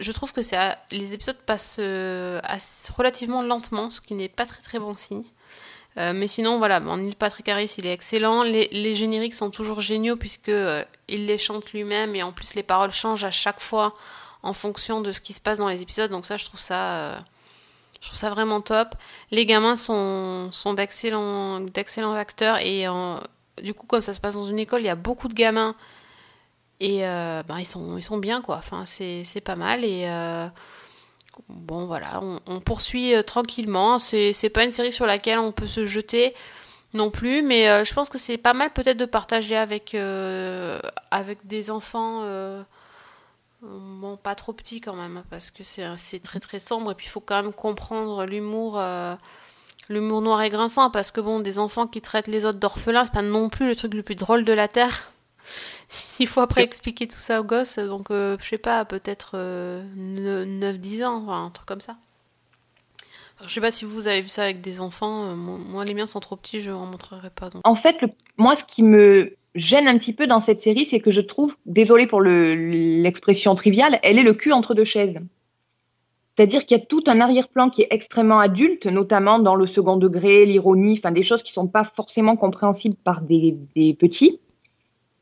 Je 0.00 0.12
trouve 0.12 0.32
que 0.32 0.40
c'est 0.40 0.56
les 0.92 1.12
épisodes 1.12 1.36
passent 1.36 1.76
euh, 1.78 2.40
relativement 2.96 3.42
lentement, 3.42 3.90
ce 3.90 4.00
qui 4.00 4.14
n'est 4.14 4.30
pas 4.30 4.46
très 4.46 4.62
très 4.62 4.78
bon 4.78 4.96
signe. 4.96 5.24
Euh, 5.98 6.12
mais 6.14 6.26
sinon, 6.26 6.56
voilà, 6.56 6.80
Patrick 7.18 7.48
Harris, 7.48 7.74
il 7.76 7.84
est 7.86 7.92
excellent. 7.92 8.42
Les, 8.42 8.94
génériques 8.94 9.34
sont 9.34 9.50
toujours 9.50 9.80
géniaux 9.80 10.16
puisque 10.16 10.48
euh, 10.48 10.84
il 11.08 11.26
les 11.26 11.36
chante 11.36 11.72
lui-même 11.72 12.14
et 12.14 12.22
en 12.22 12.32
plus 12.32 12.54
les 12.54 12.62
paroles 12.62 12.92
changent 12.92 13.24
à 13.24 13.30
chaque 13.30 13.60
fois 13.60 13.92
en 14.42 14.54
fonction 14.54 15.02
de 15.02 15.12
ce 15.12 15.20
qui 15.20 15.34
se 15.34 15.40
passe 15.40 15.58
dans 15.58 15.68
les 15.68 15.82
épisodes. 15.82 16.10
Donc 16.10 16.24
ça, 16.24 16.38
je 16.38 16.46
trouve 16.46 16.60
ça, 16.60 17.22
vraiment 18.22 18.62
top. 18.62 18.94
Les 19.30 19.44
gamins 19.44 19.76
sont, 19.76 20.50
d'excellents, 20.74 21.60
d'excellents 21.60 22.14
acteurs 22.14 22.56
et 22.58 22.86
du 23.62 23.74
coup, 23.74 23.86
comme 23.86 24.00
ça 24.00 24.14
se 24.14 24.20
passe 24.20 24.34
dans 24.34 24.46
une 24.46 24.58
école, 24.58 24.80
il 24.80 24.86
y 24.86 24.88
a 24.88 24.94
beaucoup 24.94 25.28
de 25.28 25.34
gamins 25.34 25.74
et 26.80 27.06
euh, 27.06 27.42
ben, 27.46 27.58
ils 27.58 27.66
sont, 27.66 28.18
bien 28.18 28.40
quoi. 28.40 28.60
C'est, 28.86 29.42
pas 29.44 29.56
mal 29.56 29.84
et 29.84 30.04
euh, 30.06 30.48
bon 31.48 31.86
voilà, 31.86 32.20
on, 32.46 32.60
poursuit 32.60 33.14
euh, 33.14 33.22
tranquillement. 33.22 33.98
C'est 33.98 34.50
pas 34.52 34.64
une 34.64 34.72
série 34.72 34.92
sur 34.92 35.06
laquelle 35.06 35.38
on 35.38 35.52
peut 35.52 35.66
se 35.66 35.84
jeter 35.84 36.34
non 36.94 37.10
plus, 37.10 37.42
mais 37.42 37.84
je 37.84 37.94
pense 37.94 38.08
que 38.08 38.18
c'est 38.18 38.38
pas 38.38 38.54
mal 38.54 38.72
peut-être 38.72 38.96
de 38.96 39.04
partager 39.04 39.56
avec 39.56 39.94
des 41.44 41.70
enfants. 41.70 42.24
Bon, 43.62 44.16
pas 44.16 44.34
trop 44.34 44.54
petits 44.54 44.80
quand 44.80 44.94
même, 44.94 45.22
parce 45.28 45.50
que 45.50 45.62
c'est 45.62 46.22
très 46.22 46.40
très 46.40 46.58
sombre, 46.58 46.92
et 46.92 46.94
puis 46.94 47.06
il 47.06 47.10
faut 47.10 47.20
quand 47.20 47.42
même 47.42 47.52
comprendre 47.52 48.24
l'humour 48.24 48.80
l'humour 49.90 50.22
noir 50.22 50.40
et 50.42 50.48
grinçant, 50.48 50.90
parce 50.90 51.10
que 51.10 51.20
bon, 51.20 51.40
des 51.40 51.58
enfants 51.58 51.86
qui 51.86 52.00
traitent 52.00 52.28
les 52.28 52.46
autres 52.46 52.58
d'orphelins, 52.58 53.04
c'est 53.04 53.12
pas 53.12 53.22
non 53.22 53.50
plus 53.50 53.68
le 53.68 53.76
truc 53.76 53.92
le 53.92 54.02
plus 54.02 54.14
drôle 54.14 54.44
de 54.44 54.52
la 54.52 54.68
Terre. 54.68 55.12
Il 56.20 56.26
faut 56.26 56.40
après 56.40 56.62
expliquer 56.62 57.08
tout 57.08 57.18
ça 57.18 57.40
aux 57.40 57.44
gosses, 57.44 57.78
donc 57.78 58.10
euh, 58.10 58.36
je 58.40 58.46
sais 58.46 58.58
pas, 58.58 58.84
peut-être 58.84 59.32
euh, 59.34 59.82
9-10 59.96 61.04
ans, 61.04 61.22
enfin, 61.24 61.46
un 61.46 61.50
truc 61.50 61.66
comme 61.66 61.80
ça. 61.80 61.96
Alors, 63.38 63.48
je 63.48 63.54
sais 63.54 63.60
pas 63.60 63.70
si 63.70 63.84
vous 63.84 64.06
avez 64.06 64.20
vu 64.20 64.28
ça 64.28 64.42
avec 64.44 64.60
des 64.60 64.80
enfants, 64.80 65.24
euh, 65.24 65.34
moi, 65.34 65.84
les 65.84 65.94
miens 65.94 66.06
sont 66.06 66.20
trop 66.20 66.36
petits, 66.36 66.60
je 66.60 66.70
en 66.70 66.86
montrerai 66.86 67.30
pas. 67.30 67.50
Donc. 67.50 67.62
En 67.66 67.74
fait, 67.74 67.96
le- 68.02 68.10
moi, 68.36 68.54
ce 68.54 68.62
qui 68.64 68.82
me 68.82 69.34
gêne 69.54 69.88
un 69.88 69.98
petit 69.98 70.12
peu 70.12 70.26
dans 70.26 70.40
cette 70.40 70.60
série, 70.60 70.84
c'est 70.84 71.00
que 71.00 71.10
je 71.10 71.20
trouve, 71.22 71.56
désolé 71.66 72.06
pour 72.06 72.20
le- 72.20 72.54
l'expression 72.54 73.54
triviale, 73.54 73.98
elle 74.02 74.18
est 74.18 74.22
le 74.22 74.34
cul 74.34 74.52
entre 74.52 74.74
deux 74.74 74.84
chaises. 74.84 75.16
C'est-à-dire 76.36 76.64
qu'il 76.66 76.76
y 76.76 76.80
a 76.80 76.84
tout 76.84 77.02
un 77.06 77.20
arrière-plan 77.20 77.68
qui 77.68 77.82
est 77.82 77.88
extrêmement 77.90 78.38
adulte, 78.38 78.86
notamment 78.86 79.38
dans 79.40 79.56
le 79.56 79.66
second 79.66 79.96
degré, 79.96 80.46
l'ironie, 80.46 80.94
enfin 80.98 81.10
des 81.10 81.22
choses 81.22 81.42
qui 81.42 81.52
sont 81.52 81.66
pas 81.66 81.84
forcément 81.84 82.36
compréhensibles 82.36 82.94
par 83.02 83.20
des, 83.22 83.56
des 83.74 83.92
petits. 83.94 84.38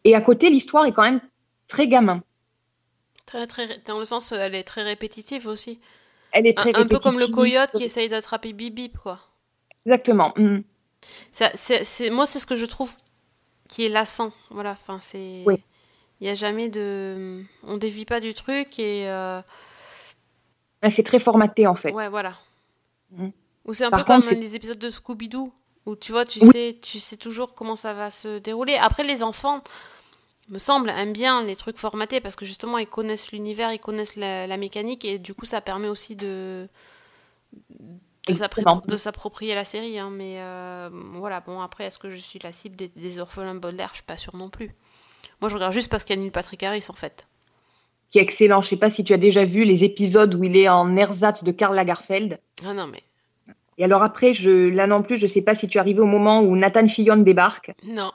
Et 0.05 0.14
à 0.14 0.20
côté, 0.20 0.51
l'histoire 0.51 0.86
est 0.86 0.92
quand 0.92 1.03
même 1.03 1.20
très 1.66 1.88
gamin. 1.88 2.22
Très, 3.26 3.46
très, 3.46 3.78
dans 3.86 3.99
le 3.99 4.05
sens, 4.05 4.32
euh, 4.32 4.36
elle 4.40 4.55
est 4.55 4.64
très 4.64 4.82
répétitive 4.82 5.46
aussi. 5.46 5.80
Elle 6.32 6.46
est 6.46 6.59
Un, 6.59 6.62
très 6.62 6.76
un 6.76 6.86
peu 6.86 6.99
comme 6.99 7.18
le 7.18 7.26
coyote 7.28 7.70
qui 7.74 7.84
essaye 7.84 8.09
d'attraper 8.09 8.53
Bip, 8.53 8.96
quoi. 8.99 9.20
Exactement. 9.86 10.32
mm. 10.36 10.61
Ça, 11.32 11.51
c'est, 11.55 11.84
c'est- 11.84 12.11
moi, 12.11 12.26
c'est 12.26 12.38
ce 12.40 12.46
que 12.46 12.57
je 12.57 12.66
trouve 12.66 12.92
qui 13.68 13.84
est 13.84 13.88
lassant. 13.88 14.32
Voilà, 14.51 14.72
enfin, 14.72 14.99
c'est. 15.01 15.42
Oui. 15.46 15.57
Il 16.20 16.24
n'y 16.24 16.30
a 16.30 16.34
jamais 16.34 16.68
de. 16.68 17.42
On 17.62 17.76
dévie 17.76 18.05
pas 18.05 18.20
du 18.20 18.34
truc 18.34 18.78
et. 18.78 19.09
euh, 19.09 19.40
Ben, 20.82 20.90
C'est 20.90 21.03
très 21.05 21.20
formaté 21.20 21.66
en 21.66 21.74
fait. 21.74 21.92
Ouais, 21.92 22.09
voilà. 22.09 22.34
Mm. 23.12 23.28
Ou 23.66 23.74
c'est 23.74 23.84
un 23.84 23.90
Par 23.90 24.01
peu 24.01 24.05
comme 24.07 24.16
contre, 24.16 24.28
c'est- 24.28 24.34
les 24.34 24.57
épisodes 24.57 24.78
de 24.78 24.90
Scooby-Doo, 24.90 25.53
où 25.89 25.97
tu 25.97 26.12
vois, 26.12 26.24
tu 26.24 26.39
Oui. 26.43 26.51
sais, 26.53 26.78
tu 26.80 27.01
sais 27.01 27.16
toujours 27.16 27.55
comment 27.55 27.76
ça 27.76 27.95
va 27.95 28.11
se 28.11 28.39
dérouler. 28.39 28.76
Après, 28.76 29.03
les 29.05 29.22
enfants, 29.22 29.62
me 30.49 30.59
semble, 30.59 30.91
aiment 30.91 31.12
bien 31.12 31.43
les 31.43 31.57
trucs 31.57 31.78
formatés 31.78 32.20
parce 32.20 32.36
que 32.36 32.45
justement, 32.47 32.78
ils 32.78 32.86
connaissent 32.86 33.32
l'univers, 33.32 33.72
ils 33.72 33.78
connaissent 33.80 34.16
la, 34.16 34.47
la 34.47 34.57
mécanique 34.57 35.05
et 35.05 35.18
du 35.18 35.34
coup, 35.34 35.47
ça 35.47 35.61
permet 35.61 35.89
aussi 35.89 36.16
de 36.16 36.68
de 38.26 38.97
s'approprier 38.99 39.55
la 39.55 39.64
série. 39.64 39.99
hein. 39.99 40.11
Mais 40.11 40.34
euh, 40.39 40.91
voilà, 41.14 41.41
bon, 41.41 41.61
après, 41.61 41.84
est-ce 41.84 41.99
que 41.99 42.11
je 42.11 42.18
suis 42.18 42.39
la 42.41 42.53
cible 42.53 42.76
des, 42.76 42.89
des 42.89 43.18
orphelins 43.18 43.55
Baudelaire? 43.55 43.89
Je 43.91 43.97
suis 43.97 44.03
pas 44.05 44.18
sûre 44.18 44.36
non 44.36 44.51
plus. 44.51 44.74
Moi, 45.41 45.49
je 45.49 45.55
regarde 45.55 45.72
juste 45.72 45.91
parce 45.91 46.05
qu'il 46.05 46.14
y 46.16 46.18
a 46.18 46.22
Neil 46.22 46.30
Patrick 46.30 46.62
Harris, 46.62 46.86
en 46.91 46.93
fait. 46.95 47.26
Qui 48.11 48.18
est 48.18 48.22
excellent. 48.22 48.61
Je 48.62 48.68
sais 48.70 48.76
pas 48.76 48.91
si 48.91 49.05
tu 49.05 49.12
as 49.14 49.18
déjà 49.18 49.45
vu 49.45 49.64
les 49.64 49.84
épisodes 49.84 50.34
où 50.34 50.45
il 50.45 50.57
est 50.57 50.68
en 50.68 50.97
ersatz 50.97 51.43
de 51.45 51.53
Karl 51.53 51.74
Lagerfeld. 51.74 52.39
Ah 52.66 52.74
non, 52.74 52.86
mais 52.86 53.03
Et 53.79 53.85
alors 53.85 54.03
après, 54.03 54.35
je, 54.35 54.68
là 54.68 54.87
non 54.87 55.03
plus, 55.03 55.16
je 55.16 55.26
sais 55.26 55.43
pas 55.43 55.55
si 55.55 55.68
tu 55.68 55.79
es 55.79 55.81
arrivé 55.81 56.01
au 56.01 56.07
moment 56.07 56.41
où 56.41 56.57
Nathan 56.57 56.87
Fillon 56.89 57.16
débarque. 57.16 57.72
non. 57.85 58.12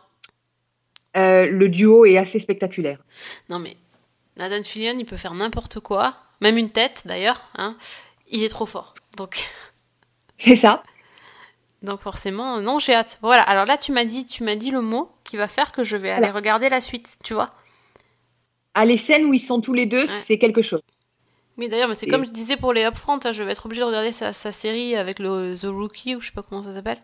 Euh, 1.16 1.46
le 1.46 1.70
duo 1.70 2.06
est 2.06 2.18
assez 2.18 2.40
spectaculaire. 2.40 2.98
Non 3.48 3.60
mais 3.60 3.78
Nathan 4.38 4.64
Fillion, 4.64 4.96
il 4.98 5.06
peut 5.06 5.16
faire 5.16 5.36
n'importe 5.36 5.80
quoi, 5.80 6.16
même 6.42 6.58
une 6.58 6.72
tête 6.72 7.04
d'ailleurs. 7.06 7.44
Hein. 7.56 7.76
Il 8.30 8.44
est 8.44 8.50
trop 8.50 8.66
fort. 8.66 8.96
Donc, 9.16 9.46
C'est 10.44 10.56
ça. 10.56 10.82
donc 11.84 12.00
forcément, 12.02 12.60
non, 12.62 12.80
j'ai 12.80 12.96
hâte. 12.96 13.20
Voilà. 13.22 13.44
Alors 13.44 13.66
là, 13.66 13.78
tu 13.78 13.92
m'as 13.92 14.06
dit, 14.06 14.26
tu 14.26 14.44
m'as 14.44 14.56
dit 14.56 14.72
le 14.72 14.82
mot 14.82 15.12
qui 15.24 15.38
va 15.38 15.48
faire 15.48 15.72
que 15.72 15.84
je 15.84 15.96
vais 15.96 16.10
aller 16.10 16.32
regarder 16.32 16.68
la 16.68 16.82
suite. 16.82 17.18
Tu 17.24 17.36
vois 17.36 17.52
À 18.74 18.84
les 18.86 18.98
scènes 18.98 19.26
où 19.26 19.36
ils 19.36 19.40
sont 19.40 19.62
tous 19.62 19.74
les 19.74 19.86
deux, 19.86 20.08
c'est 20.08 20.40
quelque 20.40 20.64
chose. 20.64 20.82
Oui, 21.58 21.70
d'ailleurs, 21.70 21.88
mais 21.90 21.96
c'est 21.96 22.08
Et- 22.08 22.10
comme 22.10 22.26
je 22.26 22.32
disais 22.32 22.58
pour 22.58 22.74
les 22.74 22.84
Upfront, 22.84 23.20
hein, 23.24 23.32
je 23.32 23.44
vais 23.44 23.52
être 23.52 23.66
obligée 23.66 23.82
de 23.82 23.88
regarder 23.88 24.12
sa, 24.12 24.34
sa 24.34 24.52
série 24.52 24.96
avec 24.96 25.20
le 25.20 25.56
The 25.56 25.66
Rookie 25.68 26.16
ou 26.16 26.22
je 26.22 26.28
sais 26.28 26.32
pas 26.34 26.42
comment 26.42 26.64
ça 26.64 26.74
s'appelle. 26.74 26.98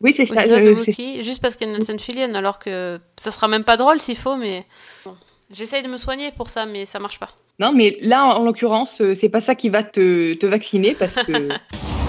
Oui, 0.00 0.12
c'est 0.16 0.26
ça. 0.26 0.42
c'est 0.44 0.60
ça, 0.60 0.72
The 0.72 0.76
Rookie, 0.76 1.22
juste 1.22 1.40
parce 1.40 1.56
qu'il 1.56 1.68
y 1.68 1.74
a 1.74 1.78
Nathan 1.78 1.96
Fillion, 1.98 2.34
alors 2.34 2.58
que 2.58 2.98
ça 3.16 3.30
sera 3.30 3.48
même 3.48 3.64
pas 3.64 3.76
drôle 3.76 4.00
s'il 4.00 4.16
faut, 4.16 4.36
mais 4.36 4.66
bon. 5.04 5.16
J'essaye 5.52 5.82
de 5.82 5.88
me 5.88 5.96
soigner 5.96 6.32
pour 6.32 6.48
ça, 6.50 6.66
mais 6.66 6.84
ça 6.86 6.98
marche 6.98 7.20
pas. 7.20 7.30
Non, 7.60 7.72
mais 7.72 7.96
là, 8.00 8.26
en 8.26 8.44
l'occurrence, 8.44 9.00
euh, 9.00 9.14
c'est 9.14 9.28
pas 9.30 9.40
ça 9.40 9.54
qui 9.54 9.68
va 9.70 9.82
te, 9.84 10.34
te 10.34 10.44
vacciner 10.46 10.94
parce 10.94 11.14
que 11.14 11.48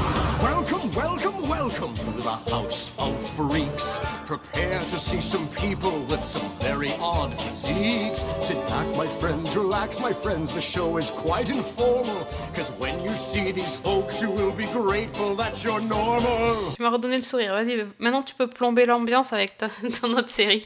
Welcome, 0.44 0.90
welcome, 0.96 1.50
welcome 1.50 1.94
to 1.94 2.22
the 2.22 2.52
House 2.52 2.92
of 2.98 3.27
Freaks. 3.38 4.00
Prepare 4.26 4.80
to 4.80 4.98
see 4.98 5.22
some 5.22 5.48
people 5.50 5.92
with 6.10 6.24
some 6.24 6.42
very 6.60 6.90
odd 7.00 7.32
physiques. 7.36 8.26
Sit 8.42 8.58
back, 8.68 8.88
my 8.98 9.06
friends, 9.20 9.56
relax, 9.56 10.00
my 10.00 10.12
friends. 10.12 10.52
The 10.56 10.60
show 10.60 10.98
is 10.98 11.12
quite 11.12 11.48
informal. 11.50 12.18
Cause 12.56 12.72
when 12.80 13.00
you 13.04 13.12
see 13.14 13.52
these 13.52 13.76
folks, 13.76 14.20
you 14.24 14.32
will 14.32 14.52
be 14.58 14.66
grateful 14.74 15.36
that 15.36 15.64
you're 15.64 15.82
normal. 15.82 16.74
Tu 16.76 16.82
m'as 16.82 16.90
redonné 16.90 17.18
le 17.18 17.22
sourire. 17.22 17.54
Vas-y, 17.54 17.86
maintenant 18.00 18.24
tu 18.24 18.34
peux 18.34 18.48
plomber 18.48 18.88
l'ambiance 18.88 19.32
avec 19.34 19.56
ta, 19.60 19.70
ton 20.02 20.14
autre 20.18 20.32
série. 20.32 20.66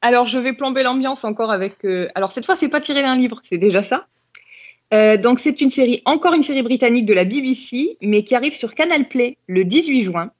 Alors, 0.00 0.26
je 0.26 0.38
vais 0.38 0.54
plomber 0.54 0.82
l'ambiance 0.82 1.24
encore 1.24 1.52
avec. 1.52 1.84
euh, 1.84 2.08
Alors, 2.16 2.32
cette 2.32 2.44
fois, 2.46 2.56
c'est 2.56 2.68
pas 2.68 2.80
tiré 2.80 3.02
d'un 3.02 3.14
livre, 3.16 3.40
c'est 3.44 3.58
déjà 3.58 3.82
ça. 3.82 4.06
Euh, 4.92 5.16
donc, 5.16 5.38
c'est 5.38 5.60
une 5.60 5.70
série, 5.70 6.02
encore 6.06 6.34
une 6.34 6.42
série 6.42 6.62
britannique 6.62 7.06
de 7.06 7.14
la 7.14 7.24
BBC, 7.24 7.98
mais 8.00 8.24
qui 8.24 8.34
arrive 8.34 8.54
sur 8.54 8.74
Canal 8.74 9.06
Play 9.08 9.36
le 9.46 9.64
18 9.64 10.02
juin. 10.02 10.30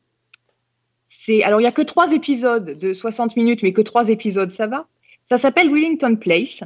C'est 1.29 1.43
alors 1.43 1.61
il 1.61 1.64
y 1.64 1.66
a 1.66 1.72
que 1.72 1.83
trois 1.83 2.12
épisodes 2.12 2.79
de 2.79 2.95
60 2.95 3.37
minutes, 3.37 3.62
mais 3.62 3.74
que 3.74 3.83
trois 3.83 4.09
épisodes, 4.09 4.51
ça 4.51 4.66
va. 4.66 4.87
Ça 5.29 5.37
s'appelle 5.37 5.70
Wellington 5.70 6.16
Place. 6.16 6.64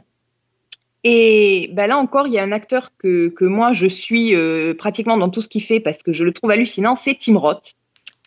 Et 1.02 1.70
ben 1.72 1.88
là 1.88 1.98
encore, 1.98 2.28
il 2.28 2.34
y 2.34 2.38
a 2.38 2.44
un 2.44 2.52
acteur 2.52 2.96
que, 2.96 3.28
que 3.30 3.44
moi 3.44 3.72
je 3.72 3.88
suis 3.88 4.36
euh, 4.36 4.72
pratiquement 4.74 5.16
dans 5.16 5.30
tout 5.30 5.42
ce 5.42 5.48
qu'il 5.48 5.64
fait 5.64 5.80
parce 5.80 6.04
que 6.04 6.12
je 6.12 6.22
le 6.22 6.32
trouve 6.32 6.52
hallucinant, 6.52 6.94
c'est 6.94 7.18
Tim 7.18 7.38
Roth. 7.38 7.74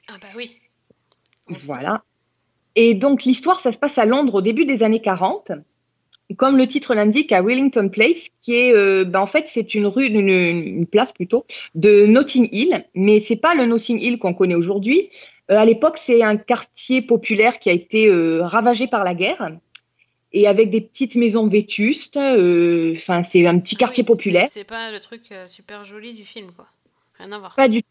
Ah 0.10 0.16
bah 0.22 0.28
oui. 0.36 0.58
Voilà. 1.62 2.04
Et 2.76 2.96
donc 2.96 3.24
l'histoire, 3.24 3.62
ça 3.62 3.72
se 3.72 3.78
passe 3.78 3.98
à 3.98 4.06
Londres 4.06 4.36
au 4.36 4.42
début 4.42 4.66
des 4.66 4.84
années 4.84 5.02
40. 5.02 5.54
Comme 6.36 6.58
le 6.58 6.68
titre 6.68 6.96
l'indique, 6.96 7.32
à 7.32 7.44
Wellington 7.44 7.88
Place, 7.88 8.30
qui 8.42 8.56
est, 8.56 8.74
euh, 8.74 9.06
ben, 9.06 9.20
en 9.20 9.28
fait, 9.28 9.48
c'est 9.48 9.76
une 9.76 9.86
rue, 9.86 10.08
une, 10.08 10.28
une 10.28 10.88
place 10.88 11.14
plutôt, 11.14 11.46
de 11.76 12.08
Notting 12.08 12.50
Hill, 12.52 12.84
mais 12.96 13.20
c'est 13.20 13.36
pas 13.36 13.54
le 13.54 13.68
Notting 13.68 14.02
Hill 14.02 14.18
qu'on 14.18 14.34
connaît 14.34 14.56
aujourd'hui. 14.56 15.12
Euh, 15.52 15.58
à 15.58 15.66
l'époque, 15.66 15.98
c'est 15.98 16.24
un 16.24 16.38
quartier 16.38 17.02
populaire 17.02 17.60
qui 17.60 17.70
a 17.70 17.74
été 17.74 18.08
euh, 18.08 18.41
ravagé 18.46 18.88
par 18.88 19.04
la 19.04 19.14
guerre, 19.14 19.52
et 20.34 20.48
avec 20.48 20.70
des 20.70 20.82
petites 20.82 21.16
maisons 21.16 21.48
vétustes. 21.48 22.18
euh, 22.18 22.93
Enfin, 22.96 23.22
c'est 23.22 23.46
un 23.46 23.60
petit 23.60 23.76
quartier 23.76 24.04
Ah 24.06 24.10
Oui, 24.10 24.16
populaire. 24.16 24.48
C'est 24.50 24.64
pas 24.64 24.91
le 24.91 25.00
truc 25.00 25.34
super 25.48 25.86
joli 25.86 26.14
du 26.14 26.26
film, 26.26 26.52
quoi. 26.52 26.68
Rien 27.20 27.32
à 27.32 27.39
voir. 27.39 27.56
Pas 27.56 27.68
du 27.68 27.84
tout. 27.84 27.89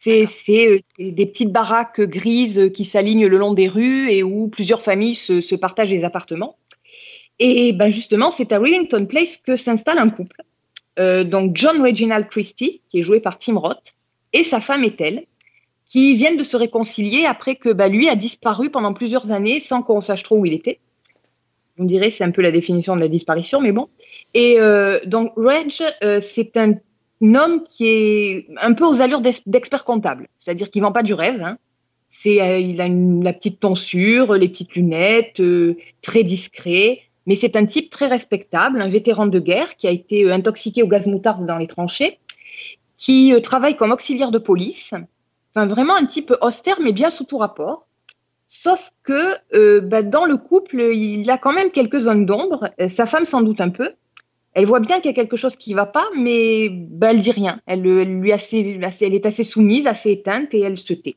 C'est 0.00 0.84
des 0.98 1.26
petites 1.26 1.50
baraques 1.50 2.00
grises 2.00 2.70
qui 2.74 2.84
s'alignent 2.84 3.26
le 3.26 3.38
long 3.38 3.54
des 3.54 3.68
rues 3.68 4.10
et 4.10 4.22
où 4.22 4.48
plusieurs 4.48 4.82
familles 4.82 5.14
se, 5.14 5.40
se 5.40 5.54
partagent 5.54 5.92
les 5.92 6.04
appartements. 6.04 6.56
Et 7.38 7.72
ben 7.72 7.90
justement, 7.90 8.30
c'est 8.30 8.52
à 8.52 8.60
Wellington 8.60 9.06
Place 9.06 9.38
que 9.38 9.56
s'installe 9.56 9.98
un 9.98 10.10
couple. 10.10 10.42
Euh, 10.98 11.24
donc 11.24 11.56
John 11.56 11.80
Reginald 11.80 12.28
Christie, 12.28 12.82
qui 12.88 12.98
est 12.98 13.02
joué 13.02 13.20
par 13.20 13.38
Tim 13.38 13.56
Roth, 13.56 13.94
et 14.34 14.44
sa 14.44 14.60
femme 14.60 14.84
Ethel, 14.84 15.24
qui 15.86 16.14
viennent 16.14 16.36
de 16.36 16.44
se 16.44 16.56
réconcilier 16.56 17.26
après 17.26 17.56
que 17.56 17.70
bah, 17.72 17.88
lui 17.88 18.08
a 18.08 18.16
disparu 18.16 18.70
pendant 18.70 18.94
plusieurs 18.94 19.30
années 19.30 19.60
sans 19.60 19.82
qu'on 19.82 20.00
sache 20.00 20.22
trop 20.22 20.38
où 20.38 20.46
il 20.46 20.54
était. 20.54 20.80
Vous 21.76 21.84
me 21.84 21.88
direz, 21.88 22.10
c'est 22.10 22.24
un 22.24 22.30
peu 22.30 22.40
la 22.40 22.52
définition 22.52 22.94
de 22.94 23.00
la 23.00 23.08
disparition, 23.08 23.60
mais 23.60 23.72
bon. 23.72 23.88
Et 24.32 24.60
euh, 24.60 25.00
donc 25.06 25.32
Reg, 25.36 25.72
euh, 26.02 26.20
c'est 26.20 26.56
un 26.56 26.74
homme 27.22 27.62
qui 27.64 27.88
est 27.88 28.46
un 28.60 28.72
peu 28.74 28.84
aux 28.84 29.00
allures 29.02 29.20
d'ex- 29.20 29.46
d'expert 29.46 29.84
comptable, 29.84 30.28
c'est-à-dire 30.38 30.70
qu'il 30.70 30.82
vend 30.82 30.92
pas 30.92 31.02
du 31.02 31.14
rêve. 31.14 31.42
Hein. 31.42 31.58
C'est, 32.08 32.40
euh, 32.40 32.58
il 32.58 32.80
a 32.80 32.86
une- 32.86 33.24
la 33.24 33.32
petite 33.32 33.58
tonsure, 33.60 34.34
les 34.34 34.48
petites 34.48 34.74
lunettes, 34.76 35.40
euh, 35.40 35.76
très 36.00 36.22
discret, 36.22 37.00
mais 37.26 37.34
c'est 37.34 37.56
un 37.56 37.66
type 37.66 37.90
très 37.90 38.06
respectable, 38.06 38.80
un 38.80 38.88
vétéran 38.88 39.26
de 39.26 39.40
guerre 39.40 39.76
qui 39.76 39.88
a 39.88 39.90
été 39.90 40.24
euh, 40.24 40.32
intoxiqué 40.32 40.82
au 40.82 40.86
gaz 40.86 41.06
moutarde 41.08 41.44
dans 41.44 41.58
les 41.58 41.66
tranchées, 41.66 42.18
qui 42.96 43.34
travaille 43.42 43.74
comme 43.76 43.90
auxiliaire 43.90 44.30
de 44.30 44.38
police. 44.38 44.94
Vraiment 45.54 45.94
un 45.94 46.06
type 46.06 46.32
austère, 46.40 46.80
mais 46.80 46.92
bien 46.92 47.10
sous 47.10 47.24
tout 47.24 47.38
rapport. 47.38 47.86
Sauf 48.46 48.90
que 49.02 49.34
euh, 49.54 49.80
bah, 49.80 50.02
dans 50.02 50.24
le 50.24 50.36
couple, 50.36 50.80
il 50.80 51.28
a 51.30 51.38
quand 51.38 51.52
même 51.52 51.70
quelques 51.70 52.00
zones 52.00 52.26
d'ombre. 52.26 52.70
Euh, 52.80 52.88
Sa 52.88 53.06
femme 53.06 53.24
sans 53.24 53.42
doute 53.42 53.60
un 53.60 53.70
peu. 53.70 53.90
Elle 54.52 54.66
voit 54.66 54.80
bien 54.80 54.96
qu'il 54.96 55.06
y 55.06 55.10
a 55.10 55.14
quelque 55.14 55.36
chose 55.36 55.56
qui 55.56 55.74
va 55.74 55.86
pas, 55.86 56.06
mais 56.16 56.68
bah, 56.70 57.10
elle 57.10 57.18
dit 57.20 57.30
rien. 57.30 57.60
Elle, 57.66 57.86
elle 57.86 58.20
lui 58.20 58.32
assez, 58.32 58.78
elle 59.00 59.14
est 59.14 59.26
assez 59.26 59.44
soumise, 59.44 59.86
assez 59.86 60.10
éteinte 60.10 60.54
et 60.54 60.60
elle 60.60 60.78
se 60.78 60.92
tait. 60.92 61.16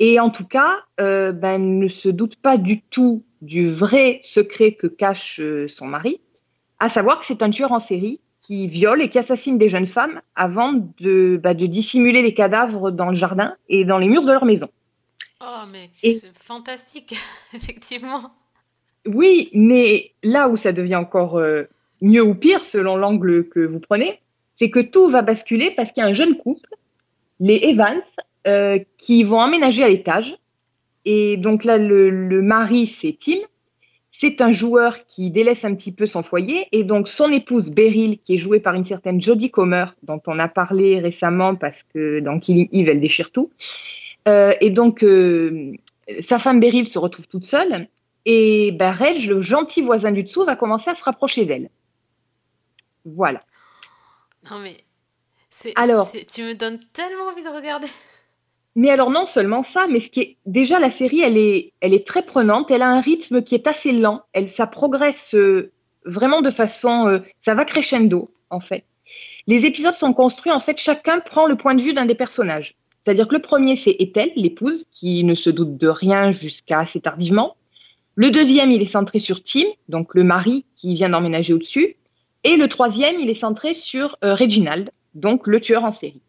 Et 0.00 0.18
en 0.18 0.30
tout 0.30 0.46
cas, 0.46 0.80
euh, 1.00 1.32
ben, 1.32 1.54
elle 1.54 1.78
ne 1.78 1.88
se 1.88 2.08
doute 2.08 2.36
pas 2.36 2.58
du 2.58 2.82
tout 2.82 3.24
du 3.42 3.66
vrai 3.66 4.20
secret 4.22 4.72
que 4.72 4.86
cache 4.86 5.38
euh, 5.40 5.68
son 5.68 5.86
mari, 5.86 6.20
à 6.78 6.88
savoir 6.88 7.20
que 7.20 7.26
c'est 7.26 7.42
un 7.42 7.50
tueur 7.50 7.72
en 7.72 7.78
série 7.78 8.20
qui 8.44 8.66
viole 8.66 9.00
et 9.00 9.08
qui 9.08 9.18
assassine 9.18 9.56
des 9.56 9.70
jeunes 9.70 9.86
femmes 9.86 10.20
avant 10.34 10.74
de, 11.00 11.40
bah, 11.42 11.54
de 11.54 11.64
dissimuler 11.64 12.20
les 12.20 12.34
cadavres 12.34 12.90
dans 12.90 13.08
le 13.08 13.14
jardin 13.14 13.56
et 13.70 13.86
dans 13.86 13.96
les 13.96 14.08
murs 14.08 14.22
de 14.24 14.32
leur 14.32 14.44
maison. 14.44 14.68
Oh, 15.40 15.64
mais 15.72 15.88
Et- 16.02 16.14
c'est 16.14 16.36
fantastique, 16.36 17.14
effectivement. 17.54 18.32
Oui, 19.06 19.48
mais 19.54 20.12
là 20.22 20.48
où 20.50 20.56
ça 20.56 20.72
devient 20.72 20.96
encore 20.96 21.38
euh, 21.38 21.64
mieux 22.02 22.22
ou 22.22 22.34
pire, 22.34 22.66
selon 22.66 22.96
l'angle 22.96 23.48
que 23.48 23.60
vous 23.60 23.80
prenez, 23.80 24.20
c'est 24.54 24.68
que 24.70 24.80
tout 24.80 25.08
va 25.08 25.22
basculer 25.22 25.72
parce 25.74 25.92
qu'il 25.92 26.02
y 26.02 26.06
a 26.06 26.08
un 26.10 26.14
jeune 26.14 26.36
couple, 26.36 26.68
les 27.40 27.56
Evans, 27.62 28.02
euh, 28.46 28.78
qui 28.98 29.22
vont 29.24 29.40
emménager 29.40 29.82
à 29.82 29.88
l'étage. 29.88 30.36
Et 31.06 31.38
donc 31.38 31.64
là, 31.64 31.78
le, 31.78 32.10
le 32.10 32.42
mari, 32.42 32.86
c'est 32.86 33.16
Tim. 33.18 33.38
C'est 34.16 34.40
un 34.40 34.52
joueur 34.52 35.06
qui 35.06 35.30
délaisse 35.32 35.64
un 35.64 35.74
petit 35.74 35.90
peu 35.90 36.06
son 36.06 36.22
foyer. 36.22 36.68
Et 36.70 36.84
donc 36.84 37.08
son 37.08 37.32
épouse, 37.32 37.72
Beryl, 37.72 38.20
qui 38.20 38.34
est 38.34 38.38
jouée 38.38 38.60
par 38.60 38.74
une 38.74 38.84
certaine 38.84 39.20
Jodie 39.20 39.50
Comer, 39.50 39.86
dont 40.04 40.22
on 40.28 40.38
a 40.38 40.46
parlé 40.46 41.00
récemment 41.00 41.56
parce 41.56 41.82
que 41.82 42.20
dans 42.20 42.38
Killing 42.38 42.68
Eve, 42.70 42.90
elle 42.90 43.00
déchire 43.00 43.32
tout. 43.32 43.50
Euh, 44.28 44.54
et 44.60 44.70
donc, 44.70 45.02
euh, 45.02 45.72
sa 46.20 46.38
femme 46.38 46.60
Beryl 46.60 46.86
se 46.86 46.98
retrouve 47.00 47.26
toute 47.26 47.42
seule. 47.44 47.88
Et 48.24 48.70
ben, 48.70 48.92
Reg, 48.92 49.26
le 49.26 49.40
gentil 49.40 49.82
voisin 49.82 50.12
du 50.12 50.22
dessous, 50.22 50.44
va 50.44 50.54
commencer 50.54 50.90
à 50.90 50.94
se 50.94 51.02
rapprocher 51.02 51.44
d'elle. 51.44 51.68
Voilà. 53.04 53.40
Non, 54.48 54.58
mais. 54.60 54.76
c'est- 55.50 55.72
Alors- 55.74 56.06
c'est- 56.08 56.24
Tu 56.32 56.42
me 56.44 56.54
donnes 56.54 56.78
tellement 56.92 57.24
envie 57.32 57.42
de 57.42 57.48
regarder. 57.48 57.88
Mais 58.76 58.90
alors 58.90 59.10
non 59.10 59.24
seulement 59.26 59.62
ça, 59.62 59.86
mais 59.88 60.00
ce 60.00 60.10
qui 60.10 60.20
est 60.20 60.36
déjà 60.46 60.78
la 60.78 60.90
série, 60.90 61.20
elle 61.20 61.36
est, 61.36 61.72
elle 61.80 61.94
est 61.94 62.06
très 62.06 62.22
prenante. 62.22 62.70
Elle 62.70 62.82
a 62.82 62.88
un 62.88 63.00
rythme 63.00 63.42
qui 63.42 63.54
est 63.54 63.66
assez 63.66 63.92
lent. 63.92 64.22
Elle, 64.32 64.50
ça 64.50 64.66
progresse 64.66 65.34
euh, 65.34 65.72
vraiment 66.04 66.42
de 66.42 66.50
façon, 66.50 67.06
euh, 67.06 67.20
ça 67.40 67.54
va 67.54 67.64
crescendo 67.64 68.30
en 68.50 68.60
fait. 68.60 68.84
Les 69.46 69.66
épisodes 69.66 69.94
sont 69.94 70.12
construits 70.12 70.52
en 70.52 70.58
fait, 70.58 70.78
chacun 70.78 71.20
prend 71.20 71.46
le 71.46 71.56
point 71.56 71.74
de 71.74 71.82
vue 71.82 71.92
d'un 71.92 72.06
des 72.06 72.14
personnages. 72.14 72.74
C'est-à-dire 73.04 73.28
que 73.28 73.34
le 73.34 73.42
premier 73.42 73.76
c'est 73.76 73.96
Ethel, 73.98 74.30
l'épouse, 74.34 74.86
qui 74.90 75.24
ne 75.24 75.34
se 75.34 75.50
doute 75.50 75.76
de 75.76 75.88
rien 75.88 76.30
jusqu'à 76.32 76.80
assez 76.80 77.00
tardivement. 77.00 77.56
Le 78.16 78.30
deuxième, 78.30 78.70
il 78.70 78.80
est 78.80 78.86
centré 78.86 79.18
sur 79.18 79.42
Tim, 79.42 79.66
donc 79.88 80.14
le 80.14 80.22
mari 80.22 80.64
qui 80.76 80.94
vient 80.94 81.10
d'emménager 81.10 81.52
au-dessus. 81.52 81.96
Et 82.44 82.56
le 82.56 82.68
troisième, 82.68 83.18
il 83.18 83.28
est 83.28 83.34
centré 83.34 83.74
sur 83.74 84.16
euh, 84.24 84.34
Reginald, 84.34 84.90
donc 85.14 85.46
le 85.46 85.60
tueur 85.60 85.84
en 85.84 85.90
série. 85.90 86.20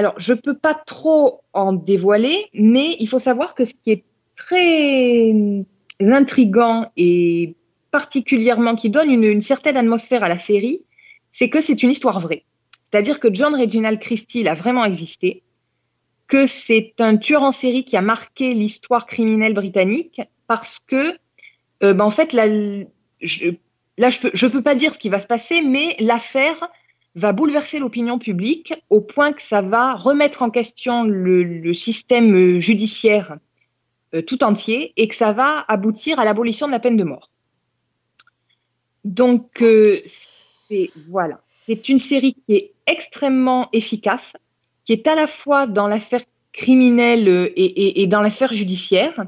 Alors, 0.00 0.14
je 0.16 0.32
peux 0.32 0.56
pas 0.56 0.72
trop 0.72 1.42
en 1.52 1.74
dévoiler, 1.74 2.46
mais 2.54 2.96
il 3.00 3.06
faut 3.06 3.18
savoir 3.18 3.54
que 3.54 3.66
ce 3.66 3.74
qui 3.74 3.90
est 3.90 4.04
très 4.34 5.30
intrigant 6.00 6.90
et 6.96 7.54
particulièrement 7.90 8.76
qui 8.76 8.88
donne 8.88 9.10
une, 9.10 9.42
certaine 9.42 9.76
atmosphère 9.76 10.24
à 10.24 10.30
la 10.30 10.38
série, 10.38 10.80
c'est 11.32 11.50
que 11.50 11.60
c'est 11.60 11.82
une 11.82 11.90
histoire 11.90 12.18
vraie. 12.18 12.44
C'est-à-dire 12.90 13.20
que 13.20 13.28
John 13.30 13.54
Reginald 13.54 14.00
Christie 14.00 14.48
a 14.48 14.54
vraiment 14.54 14.86
existé, 14.86 15.42
que 16.28 16.46
c'est 16.46 16.94
un 16.98 17.18
tueur 17.18 17.42
en 17.42 17.52
série 17.52 17.84
qui 17.84 17.98
a 17.98 18.00
marqué 18.00 18.54
l'histoire 18.54 19.04
criminelle 19.04 19.52
britannique 19.52 20.22
parce 20.46 20.78
que, 20.78 21.12
euh, 21.82 21.92
ben, 21.92 22.06
en 22.06 22.10
fait, 22.10 22.32
là, 22.32 22.48
je, 23.20 23.50
peux, 23.50 24.50
peux 24.50 24.62
pas 24.62 24.74
dire 24.74 24.94
ce 24.94 24.98
qui 24.98 25.10
va 25.10 25.18
se 25.18 25.26
passer, 25.26 25.60
mais 25.60 25.94
l'affaire 25.98 26.70
va 27.14 27.32
bouleverser 27.32 27.78
l'opinion 27.78 28.18
publique 28.18 28.74
au 28.88 29.00
point 29.00 29.32
que 29.32 29.42
ça 29.42 29.62
va 29.62 29.94
remettre 29.94 30.42
en 30.42 30.50
question 30.50 31.04
le, 31.04 31.74
système 31.74 32.34
euh, 32.34 32.60
judiciaire 32.60 33.36
euh, 34.14 34.22
tout 34.22 34.42
entier 34.42 34.92
et 34.96 35.08
que 35.08 35.14
ça 35.14 35.32
va 35.32 35.64
aboutir 35.68 36.18
à 36.18 36.24
l'abolition 36.24 36.66
de 36.66 36.72
la 36.72 36.80
peine 36.80 36.96
de 36.96 37.04
mort. 37.04 37.30
Donc, 39.04 39.62
euh, 39.62 40.00
voilà, 41.08 41.40
c'est 41.66 41.88
une 41.88 41.98
série 41.98 42.34
qui 42.34 42.54
est 42.54 42.72
extrêmement 42.86 43.68
efficace, 43.72 44.36
qui 44.84 44.92
est 44.92 45.06
à 45.06 45.14
la 45.14 45.26
fois 45.26 45.66
dans 45.66 45.86
la 45.86 45.98
sphère 45.98 46.24
criminelle 46.52 47.28
euh, 47.28 47.52
et, 47.56 48.02
et 48.02 48.06
dans 48.06 48.20
la 48.20 48.30
sphère 48.30 48.52
judiciaire. 48.52 49.26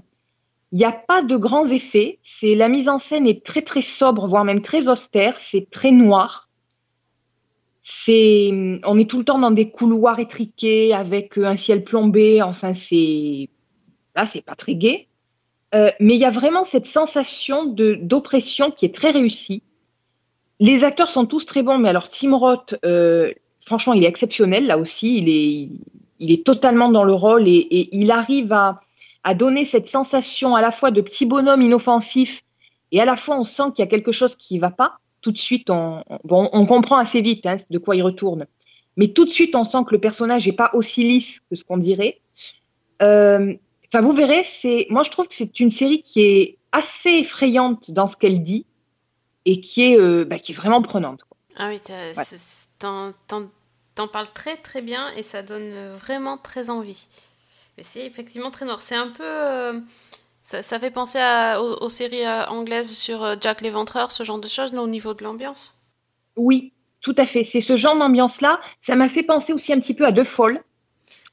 Il 0.73 0.79
n'y 0.79 0.85
a 0.85 0.93
pas 0.93 1.23
de 1.23 1.37
grands 1.37 1.67
effets. 1.67 2.19
C'est 2.23 2.55
la 2.55 2.69
mise 2.69 2.89
en 2.89 2.99
scène 2.99 3.27
est 3.27 3.45
très 3.45 3.63
très 3.63 3.83
sobre, 3.83 4.27
voire 4.27 4.45
même 4.45 4.63
très 4.63 4.89
austère. 4.89 5.39
C'est 5.39 5.69
très 5.71 5.91
noir. 5.91 6.49
C'est, 7.83 8.81
on 8.85 8.97
est 8.97 9.11
tout 9.11 9.19
le 9.19 9.25
temps 9.25 9.41
dans 9.41 9.51
des 9.51 9.71
couloirs 9.71 10.21
étriqués 10.21 10.95
avec 10.95 11.37
euh, 11.37 11.47
un 11.47 11.57
ciel 11.57 11.83
plombé. 11.83 12.41
Enfin, 12.41 12.75
c'est 12.75 13.49
là, 14.15 14.25
c'est 14.25 14.45
pas 14.45 14.55
très 14.55 14.77
gai. 14.77 15.09
Euh, 15.75 15.91
mais 15.99 16.15
il 16.15 16.21
y 16.21 16.25
a 16.25 16.31
vraiment 16.31 16.65
cette 16.65 16.87
sensation 16.87 17.65
de 17.65 17.95
d'oppression 17.95 18.71
qui 18.71 18.85
est 18.85 18.95
très 18.95 19.11
réussie. 19.11 19.63
Les 20.61 20.85
acteurs 20.85 21.09
sont 21.11 21.27
tous 21.27 21.45
très 21.45 21.65
bons, 21.65 21.79
mais 21.79 21.89
alors 21.89 22.09
Tim 22.09 22.37
Roth, 22.37 22.77
euh, 22.85 23.33
franchement, 23.61 23.95
il 23.95 24.05
est 24.05 24.09
exceptionnel 24.09 24.67
là 24.67 24.79
aussi. 24.79 25.19
Il 25.19 25.29
est, 25.29 25.69
il 26.21 26.31
est 26.31 26.47
totalement 26.47 26.89
dans 26.89 27.05
le 27.05 27.15
rôle 27.15 27.49
et, 27.49 27.57
et 27.57 27.89
il 27.97 28.13
arrive 28.13 28.53
à, 28.53 28.81
à 29.25 29.35
donner 29.35 29.65
cette 29.65 29.89
sensation 29.89 30.55
à 30.55 30.61
la 30.63 30.71
fois 30.71 30.93
de 30.93 31.01
petit 31.01 31.27
bonhomme 31.27 31.63
inoffensif 31.63 32.43
et 32.93 33.01
à 33.01 33.05
la 33.05 33.17
fois 33.17 33.39
on 33.39 33.45
sent 33.45 33.71
qu'il 33.75 33.83
y 33.85 33.89
a 33.89 33.91
quelque 33.91 34.13
chose 34.13 34.37
qui 34.37 34.59
va 34.59 34.71
pas. 34.71 34.99
Tout 35.23 35.33
de 35.33 35.39
suite, 35.39 35.71
on, 35.71 36.05
bon, 36.25 36.51
on 36.53 36.67
comprend 36.67 36.97
assez 36.99 37.23
vite 37.23 37.47
hein, 37.47 37.57
de 37.71 37.79
quoi 37.79 37.97
il 37.97 38.03
retourne, 38.03 38.47
mais 38.97 39.09
tout 39.09 39.25
de 39.25 39.31
suite 39.31 39.55
on 39.55 39.65
sent 39.65 39.79
que 39.87 39.95
le 39.95 40.01
personnage 40.01 40.47
est 40.47 40.53
pas 40.53 40.71
aussi 40.75 41.05
lisse 41.05 41.41
que 41.49 41.57
ce 41.57 41.65
qu'on 41.65 41.79
dirait. 41.79 42.21
Euh, 43.01 43.55
Enfin, 43.95 44.03
vous 44.03 44.13
verrez, 44.13 44.43
c'est, 44.43 44.87
moi 44.89 45.03
je 45.03 45.11
trouve 45.11 45.29
que 45.29 45.35
c'est 45.35 45.61
une 45.61 45.69
série 45.69 46.01
qui 46.01 46.23
est 46.23 46.57
assez 46.73 47.11
effrayante 47.11 47.91
dans 47.91 48.07
ce 48.07 48.17
qu'elle 48.17 48.43
dit 48.43 48.65
et 49.45 49.61
qui 49.61 49.83
est, 49.83 50.01
euh, 50.01 50.25
bah, 50.25 50.39
qui 50.39 50.53
est 50.53 50.55
vraiment 50.55 50.81
prenante. 50.81 51.21
Quoi. 51.25 51.37
Ah 51.57 51.69
oui, 51.69 51.79
t'en, 52.79 53.13
t'en 53.95 54.09
parles 54.09 54.33
très 54.33 54.57
très 54.57 54.81
bien 54.81 55.11
et 55.11 55.23
ça 55.23 55.43
donne 55.43 55.95
vraiment 55.97 56.39
très 56.39 56.71
envie. 56.71 57.07
Mais 57.77 57.83
c'est 57.83 58.07
effectivement 58.07 58.51
très 58.51 58.65
noir. 58.65 58.81
C'est 58.81 58.97
un 58.97 59.09
peu. 59.09 59.23
euh, 59.23 59.79
ça, 60.43 60.63
ça 60.63 60.79
fait 60.79 60.91
penser 60.91 61.19
à- 61.19 61.63
aux, 61.63 61.77
aux 61.85 61.89
séries 61.89 62.27
euh, 62.27 62.47
anglaises 62.47 62.93
sur 62.93 63.23
euh, 63.23 63.37
Jack 63.41 63.61
l'Éventreur, 63.61 64.13
ce 64.13 64.25
genre 64.25 64.39
de 64.41 64.49
choses, 64.49 64.73
non, 64.73 64.83
au 64.83 64.89
niveau 64.89 65.15
de 65.15 65.23
l'ambiance. 65.25 65.79
Oui, 66.37 66.73
tout 67.01 67.15
à 67.19 67.27
fait. 67.27 67.45
C'est 67.45 67.61
ce 67.61 67.77
genre 67.77 67.97
d'ambiance-là. 67.97 68.61
Ça 68.81 68.97
m'a 68.97 69.09
fait 69.09 69.23
penser 69.23 69.53
aussi 69.53 69.73
un 69.73 69.81
petit 69.81 69.95
peu 69.95 70.05
à 70.07 70.13
The 70.13 70.25
Fall, 70.25 70.63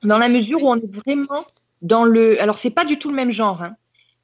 dans 0.04 0.18
la 0.18 0.30
mesure 0.30 0.64
où 0.64 0.70
on 0.72 0.76
est 0.78 0.96
vraiment 0.96 1.46
dans 1.82 2.04
le. 2.04 2.42
Alors, 2.42 2.60
c'est 2.60 2.70
pas 2.70 2.86
du 2.86 2.98
tout 3.00 3.10
le 3.10 3.16
même 3.16 3.32
genre, 3.32 3.62
hein, 3.64 3.76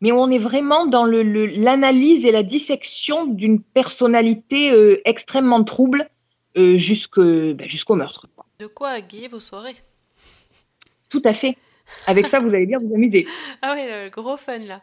mais 0.01 0.11
on 0.11 0.29
est 0.29 0.37
vraiment 0.37 0.85
dans 0.85 1.05
le, 1.05 1.23
le- 1.23 1.45
l'analyse 1.45 2.25
et 2.25 2.31
la 2.31 2.43
dissection 2.43 3.25
d'une 3.25 3.61
personnalité 3.61 4.71
euh, 4.71 5.01
extrêmement 5.05 5.63
trouble 5.63 6.09
euh, 6.57 6.77
ben, 6.77 7.67
jusqu'au 7.67 7.95
meurtre. 7.95 8.27
De 8.59 8.67
quoi 8.67 8.89
aguiller 8.89 9.27
vos 9.27 9.39
soirées? 9.39 9.75
Tout 11.09 11.21
à 11.25 11.33
fait. 11.33 11.57
Avec 12.07 12.27
ça, 12.27 12.39
vous 12.39 12.53
allez 12.53 12.65
bien 12.65 12.79
vous 12.79 12.93
amuser. 12.93 13.25
Ah 13.61 13.73
oui, 13.75 13.85
le 13.85 14.09
gros 14.09 14.37
fun 14.37 14.59
là. 14.59 14.81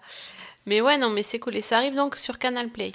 Mais 0.67 0.81
ouais, 0.81 0.99
non, 0.99 1.11
mais 1.11 1.23
c'est 1.23 1.39
cool. 1.39 1.57
Et 1.57 1.63
ça 1.63 1.79
arrive 1.79 1.95
donc 1.95 2.17
sur 2.17 2.39
Canal 2.39 2.69
Play. 2.69 2.93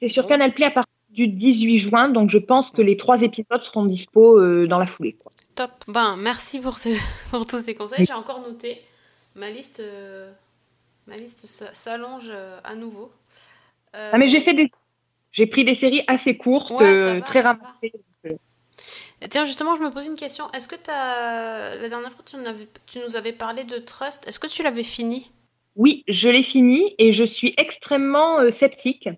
C'est 0.00 0.08
sur 0.08 0.26
Canal 0.26 0.52
Play 0.52 0.66
à 0.66 0.70
partir 0.70 0.92
du 1.10 1.28
18 1.28 1.78
juin, 1.78 2.08
donc 2.08 2.30
je 2.30 2.38
pense 2.38 2.70
que 2.70 2.82
les 2.82 2.96
trois 2.96 3.22
épisodes 3.22 3.62
seront 3.62 3.84
dispo 3.86 4.38
euh, 4.40 4.66
dans 4.66 4.78
la 4.78 4.86
foulée. 4.86 5.12
quoi. 5.12 5.30
Top. 5.54 5.70
Ben, 5.86 6.16
merci 6.16 6.60
pour, 6.60 6.80
te- 6.80 6.96
pour 7.30 7.46
tous 7.46 7.58
ces 7.62 7.74
conseils. 7.74 8.04
J'ai 8.04 8.12
encore 8.14 8.40
noté. 8.40 8.80
Ma 9.34 9.50
liste, 9.50 9.80
euh, 9.80 10.32
ma 11.06 11.16
liste 11.16 11.46
s'allonge 11.74 12.28
euh, 12.30 12.58
à 12.64 12.74
nouveau. 12.74 13.12
Euh, 13.94 14.10
Ah, 14.12 14.18
mais 14.18 14.30
j'ai 14.30 14.42
fait 14.42 14.54
des. 14.54 14.70
J'ai 15.32 15.46
pris 15.46 15.64
des 15.64 15.74
séries 15.74 16.02
assez 16.08 16.36
courtes, 16.36 16.70
Ouais, 16.72 16.78
ça 16.78 16.84
euh, 16.84 17.14
va, 17.14 17.20
très 17.22 17.40
ramassées. 17.40 17.92
Tiens, 19.30 19.44
justement, 19.44 19.76
je 19.76 19.82
me 19.82 19.90
posais 19.90 20.06
une 20.06 20.16
question. 20.16 20.50
Est-ce 20.52 20.68
que 20.68 20.76
t'as... 20.76 21.76
la 21.76 21.88
dernière 21.88 22.12
fois, 22.12 22.24
tu, 22.24 22.36
avais- 22.36 22.68
tu 22.86 22.98
nous 22.98 23.16
avais 23.16 23.32
parlé 23.32 23.64
de 23.64 23.78
Trust. 23.78 24.26
Est-ce 24.26 24.38
que 24.38 24.46
tu 24.46 24.62
l'avais 24.62 24.82
fini? 24.82 25.30
Oui, 25.76 26.04
je 26.06 26.28
l'ai 26.28 26.42
fini 26.42 26.94
et 26.98 27.12
je 27.12 27.24
suis 27.24 27.54
extrêmement 27.56 28.40
euh, 28.40 28.50
sceptique. 28.50 29.08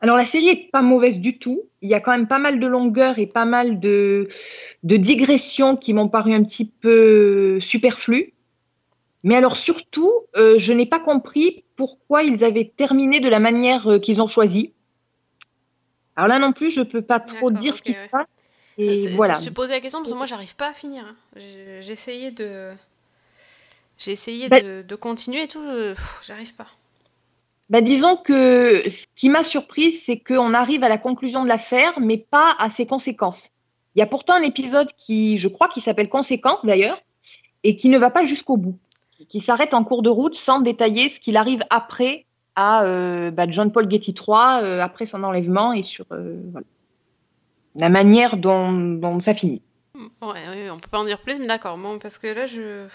Alors 0.00 0.16
la 0.16 0.24
série 0.24 0.48
est 0.48 0.70
pas 0.70 0.82
mauvaise 0.82 1.18
du 1.18 1.38
tout. 1.38 1.62
Il 1.82 1.90
y 1.90 1.94
a 1.94 2.00
quand 2.00 2.12
même 2.12 2.28
pas 2.28 2.38
mal 2.38 2.60
de 2.60 2.66
longueur 2.66 3.18
et 3.18 3.26
pas 3.26 3.44
mal 3.44 3.80
de, 3.80 4.28
de 4.82 4.96
digressions 4.96 5.76
qui 5.76 5.92
m'ont 5.92 6.08
paru 6.08 6.32
un 6.32 6.42
petit 6.42 6.64
peu 6.64 7.58
superflues. 7.60 8.32
Mais 9.22 9.36
alors 9.36 9.56
surtout, 9.56 10.12
euh, 10.36 10.58
je 10.58 10.72
n'ai 10.72 10.86
pas 10.86 11.00
compris 11.00 11.64
pourquoi 11.76 12.22
ils 12.22 12.44
avaient 12.44 12.72
terminé 12.74 13.20
de 13.20 13.28
la 13.28 13.40
manière 13.40 13.86
euh, 13.88 13.98
qu'ils 13.98 14.22
ont 14.22 14.26
choisi. 14.26 14.72
Alors 16.16 16.28
là 16.28 16.38
non 16.38 16.52
plus, 16.52 16.70
je 16.70 16.82
peux 16.82 17.02
pas 17.02 17.20
trop 17.20 17.50
dire 17.50 17.76
ce 17.76 17.82
qui 17.82 17.92
ouais. 17.92 18.04
se 18.04 18.10
passe. 18.10 18.26
Et 18.80 19.08
voilà. 19.08 19.40
Je 19.40 19.48
te 19.48 19.54
posais 19.54 19.72
la 19.74 19.80
question 19.80 20.00
parce 20.00 20.12
que 20.12 20.16
moi, 20.16 20.26
j'arrive 20.26 20.56
pas 20.56 20.68
à 20.70 20.72
finir. 20.72 21.04
J'ai 21.36 21.90
essayé 21.92 22.30
de... 22.30 22.70
J'ai 23.98 24.12
essayé 24.12 24.48
Ben- 24.48 24.64
de, 24.64 24.82
de 24.82 24.94
continuer 24.94 25.42
et 25.42 25.46
tout. 25.46 25.62
J'arrive 26.26 26.54
pas. 26.54 26.66
Bah, 27.68 27.80
disons 27.82 28.16
que 28.16 28.82
ce 28.90 29.04
qui 29.14 29.28
m'a 29.28 29.42
surprise, 29.44 30.02
c'est 30.02 30.18
qu'on 30.18 30.54
arrive 30.54 30.82
à 30.82 30.88
la 30.88 30.98
conclusion 30.98 31.42
de 31.44 31.48
l'affaire, 31.48 32.00
mais 32.00 32.16
pas 32.18 32.56
à 32.58 32.68
ses 32.70 32.86
conséquences. 32.86 33.50
Il 33.94 34.00
y 34.00 34.02
a 34.02 34.06
pourtant 34.06 34.34
un 34.34 34.42
épisode 34.42 34.88
qui, 34.96 35.36
je 35.38 35.46
crois, 35.48 35.68
qui 35.68 35.80
s'appelle 35.80 36.08
Conséquences 36.08 36.64
d'ailleurs, 36.64 37.00
et 37.62 37.76
qui 37.76 37.88
ne 37.88 37.98
va 37.98 38.10
pas 38.10 38.22
jusqu'au 38.22 38.56
bout, 38.56 38.78
qui 39.28 39.40
s'arrête 39.40 39.74
en 39.74 39.84
cours 39.84 40.02
de 40.02 40.08
route 40.08 40.34
sans 40.34 40.60
détailler 40.60 41.08
ce 41.10 41.20
qu'il 41.20 41.36
arrive 41.36 41.60
après 41.70 42.24
à 42.56 42.84
euh, 42.84 43.30
bah, 43.30 43.46
John 43.48 43.70
Paul 43.70 43.88
Getty 43.90 44.12
III, 44.16 44.64
euh, 44.64 44.80
après 44.82 45.06
son 45.06 45.22
enlèvement 45.22 45.72
et 45.72 45.82
sur. 45.82 46.06
euh, 46.12 46.40
voilà. 46.52 46.66
La 47.74 47.88
manière 47.88 48.36
dont, 48.36 48.72
dont 48.72 49.20
ça 49.20 49.34
finit. 49.34 49.62
Ouais, 50.22 50.40
oui, 50.50 50.70
on 50.70 50.78
peut 50.78 50.88
pas 50.90 50.98
en 50.98 51.04
dire 51.04 51.20
plus, 51.20 51.36
mais 51.38 51.46
d'accord. 51.46 51.76
Bon, 51.76 51.98
parce 51.98 52.18
que 52.18 52.26
là, 52.28 52.46
je, 52.46 52.86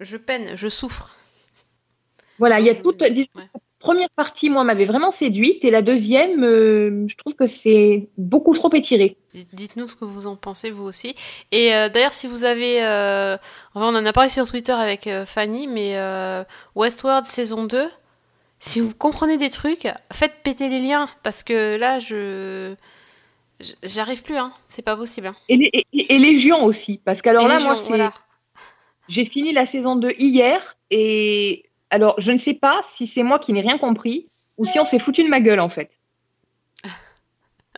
je 0.00 0.16
peine, 0.16 0.56
je 0.56 0.68
souffre. 0.68 1.14
Voilà, 2.38 2.60
il 2.60 2.66
y 2.66 2.70
a 2.70 2.74
toute. 2.74 3.00
Ouais. 3.00 3.10
La 3.36 3.60
première 3.78 4.10
partie, 4.10 4.48
moi, 4.48 4.62
m'avait 4.64 4.86
vraiment 4.86 5.10
séduite, 5.10 5.64
et 5.64 5.70
la 5.70 5.82
deuxième, 5.82 6.44
euh, 6.44 7.04
je 7.08 7.16
trouve 7.16 7.34
que 7.34 7.46
c'est 7.46 8.08
beaucoup 8.16 8.54
trop 8.54 8.72
étiré. 8.74 9.16
Dites- 9.34 9.54
Dites-nous 9.54 9.88
ce 9.88 9.96
que 9.96 10.04
vous 10.04 10.26
en 10.26 10.36
pensez, 10.36 10.70
vous 10.70 10.84
aussi. 10.84 11.14
Et 11.50 11.74
euh, 11.74 11.88
d'ailleurs, 11.88 12.12
si 12.12 12.26
vous 12.28 12.44
avez... 12.44 12.82
euh, 12.84 13.36
enfin, 13.74 13.86
on 13.92 13.96
en 13.96 14.06
a 14.06 14.12
parlé 14.12 14.30
sur 14.30 14.46
Twitter 14.48 14.72
avec 14.72 15.08
Fanny, 15.26 15.66
mais 15.66 15.96
Westworld 16.76 17.24
saison 17.24 17.64
2, 17.64 17.88
si 18.60 18.80
vous 18.80 18.94
comprenez 18.94 19.36
des 19.36 19.50
trucs, 19.50 19.88
faites 20.12 20.34
péter 20.44 20.68
les 20.68 20.78
liens, 20.78 21.08
parce 21.24 21.42
que 21.42 21.76
là, 21.76 21.98
je... 21.98 22.74
J'arrive 23.82 24.22
plus, 24.22 24.36
hein. 24.36 24.52
C'est 24.68 24.82
pas 24.82 24.96
possible. 24.96 25.28
hein. 25.28 25.36
Et, 25.48 25.56
les- 25.56 25.70
et- 25.92 26.14
et 26.14 26.18
Légion 26.18 26.64
aussi, 26.64 27.00
parce 27.04 27.22
qu'alors 27.22 27.46
là, 27.48 27.54
Légion, 27.54 27.72
moi, 27.72 27.82
voilà. 27.86 28.12
J'ai 29.08 29.26
fini 29.26 29.52
la 29.52 29.66
saison 29.66 29.96
2 29.96 30.12
hier 30.18 30.76
et 30.90 31.64
alors 31.90 32.14
je 32.18 32.32
ne 32.32 32.36
sais 32.36 32.54
pas 32.54 32.80
si 32.84 33.06
c'est 33.06 33.22
moi 33.24 33.38
qui 33.38 33.52
n'ai 33.52 33.60
rien 33.60 33.76
compris 33.78 34.28
ou 34.58 34.64
si 34.64 34.78
on 34.78 34.84
s'est 34.84 34.98
foutu 35.00 35.22
de 35.24 35.28
ma 35.28 35.40
gueule 35.40 35.60
en 35.60 35.68
fait. 35.68 35.98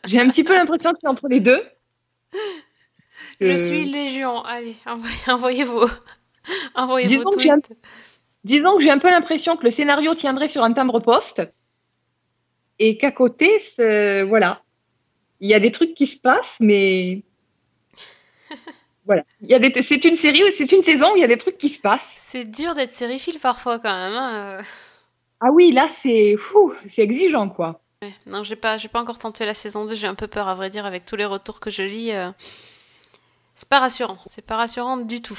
J'ai 0.07 0.21
un 0.21 0.29
petit 0.29 0.45
peu 0.45 0.55
l'impression 0.55 0.93
que 0.93 0.99
c'est 1.01 1.09
entre 1.09 1.29
les 1.29 1.41
deux. 1.41 1.63
Je 3.41 3.53
Euh, 3.53 3.57
suis 3.57 3.85
Légion. 3.85 4.43
Allez, 4.45 4.77
envoyez, 4.87 5.15
envoyez 5.29 5.65
vos, 5.65 5.89
envoyez 6.75 7.09
Disons 7.09 7.25
vos 7.25 7.31
que 7.31 7.43
j'ai 7.43 7.51
un- 7.51 7.61
tweets. 7.61 7.79
Disons 8.45 8.77
que 8.77 8.83
j'ai 8.83 8.91
un 8.91 8.99
peu 8.99 9.09
l'impression 9.11 9.57
que 9.57 9.65
le 9.65 9.71
scénario 9.71 10.15
tiendrait 10.15 10.49
sur 10.49 10.63
un 10.63 10.73
timbre-poste 10.75 11.43
et 12.79 12.99
qu'à 12.99 13.11
côté, 13.11 13.57
voilà, 14.29 14.63
il 15.45 15.51
y 15.51 15.55
a 15.55 15.61
des 15.61 15.71
trucs 15.73 15.95
qui 15.95 16.07
se 16.07 16.19
passent, 16.19 16.57
mais 16.61 17.23
voilà, 19.07 19.23
il 19.43 19.49
y 19.49 19.55
a 19.55 19.59
des... 19.59 19.83
c'est 19.83 20.05
une 20.05 20.17
série, 20.17 20.43
c'est 20.53 20.73
une 20.73 20.83
saison 20.83 21.13
où 21.13 21.17
il 21.17 21.21
y 21.21 21.25
a 21.25 21.29
des 21.29 21.37
trucs 21.39 21.59
qui 21.59 21.69
se 21.69 21.81
passent. 21.81 22.17
C'est 22.19 22.45
dur 22.45 22.75
d'être 22.75 22.93
sériephile 22.93 23.39
parfois 23.39 23.79
quand 23.79 23.93
même. 23.95 24.15
hein, 24.15 24.59
euh. 24.61 24.63
Ah 25.41 25.51
oui, 25.53 25.73
là 25.73 25.89
c'est, 26.03 26.37
fou, 26.39 26.73
c'est 26.87 27.03
exigeant 27.03 27.49
quoi. 27.51 27.81
Ouais, 28.03 28.15
non, 28.27 28.43
j'ai 28.43 28.57
pas, 28.57 28.79
j'ai 28.79 28.89
pas 28.89 29.01
encore 29.01 29.19
tenté 29.19 29.45
la 29.45 29.55
saison 29.55 29.85
2, 29.85 29.95
j'ai 29.95 30.07
un 30.07 30.15
peu 30.15 30.29
peur 30.29 30.49
à 30.49 30.55
vrai 30.55 30.71
dire 30.71 30.87
avec 30.87 31.05
tous 31.05 31.17
les 31.17 31.25
retours 31.27 31.61
que 31.61 31.71
je 31.71 31.83
lis. 31.83 32.13
euh, 32.13 32.31
C'est 33.55 33.69
pas 33.69 33.81
rassurant, 33.81 34.19
c'est 34.27 34.45
pas 34.47 34.57
rassurant 34.57 34.97
du 34.97 35.21
tout. 35.23 35.39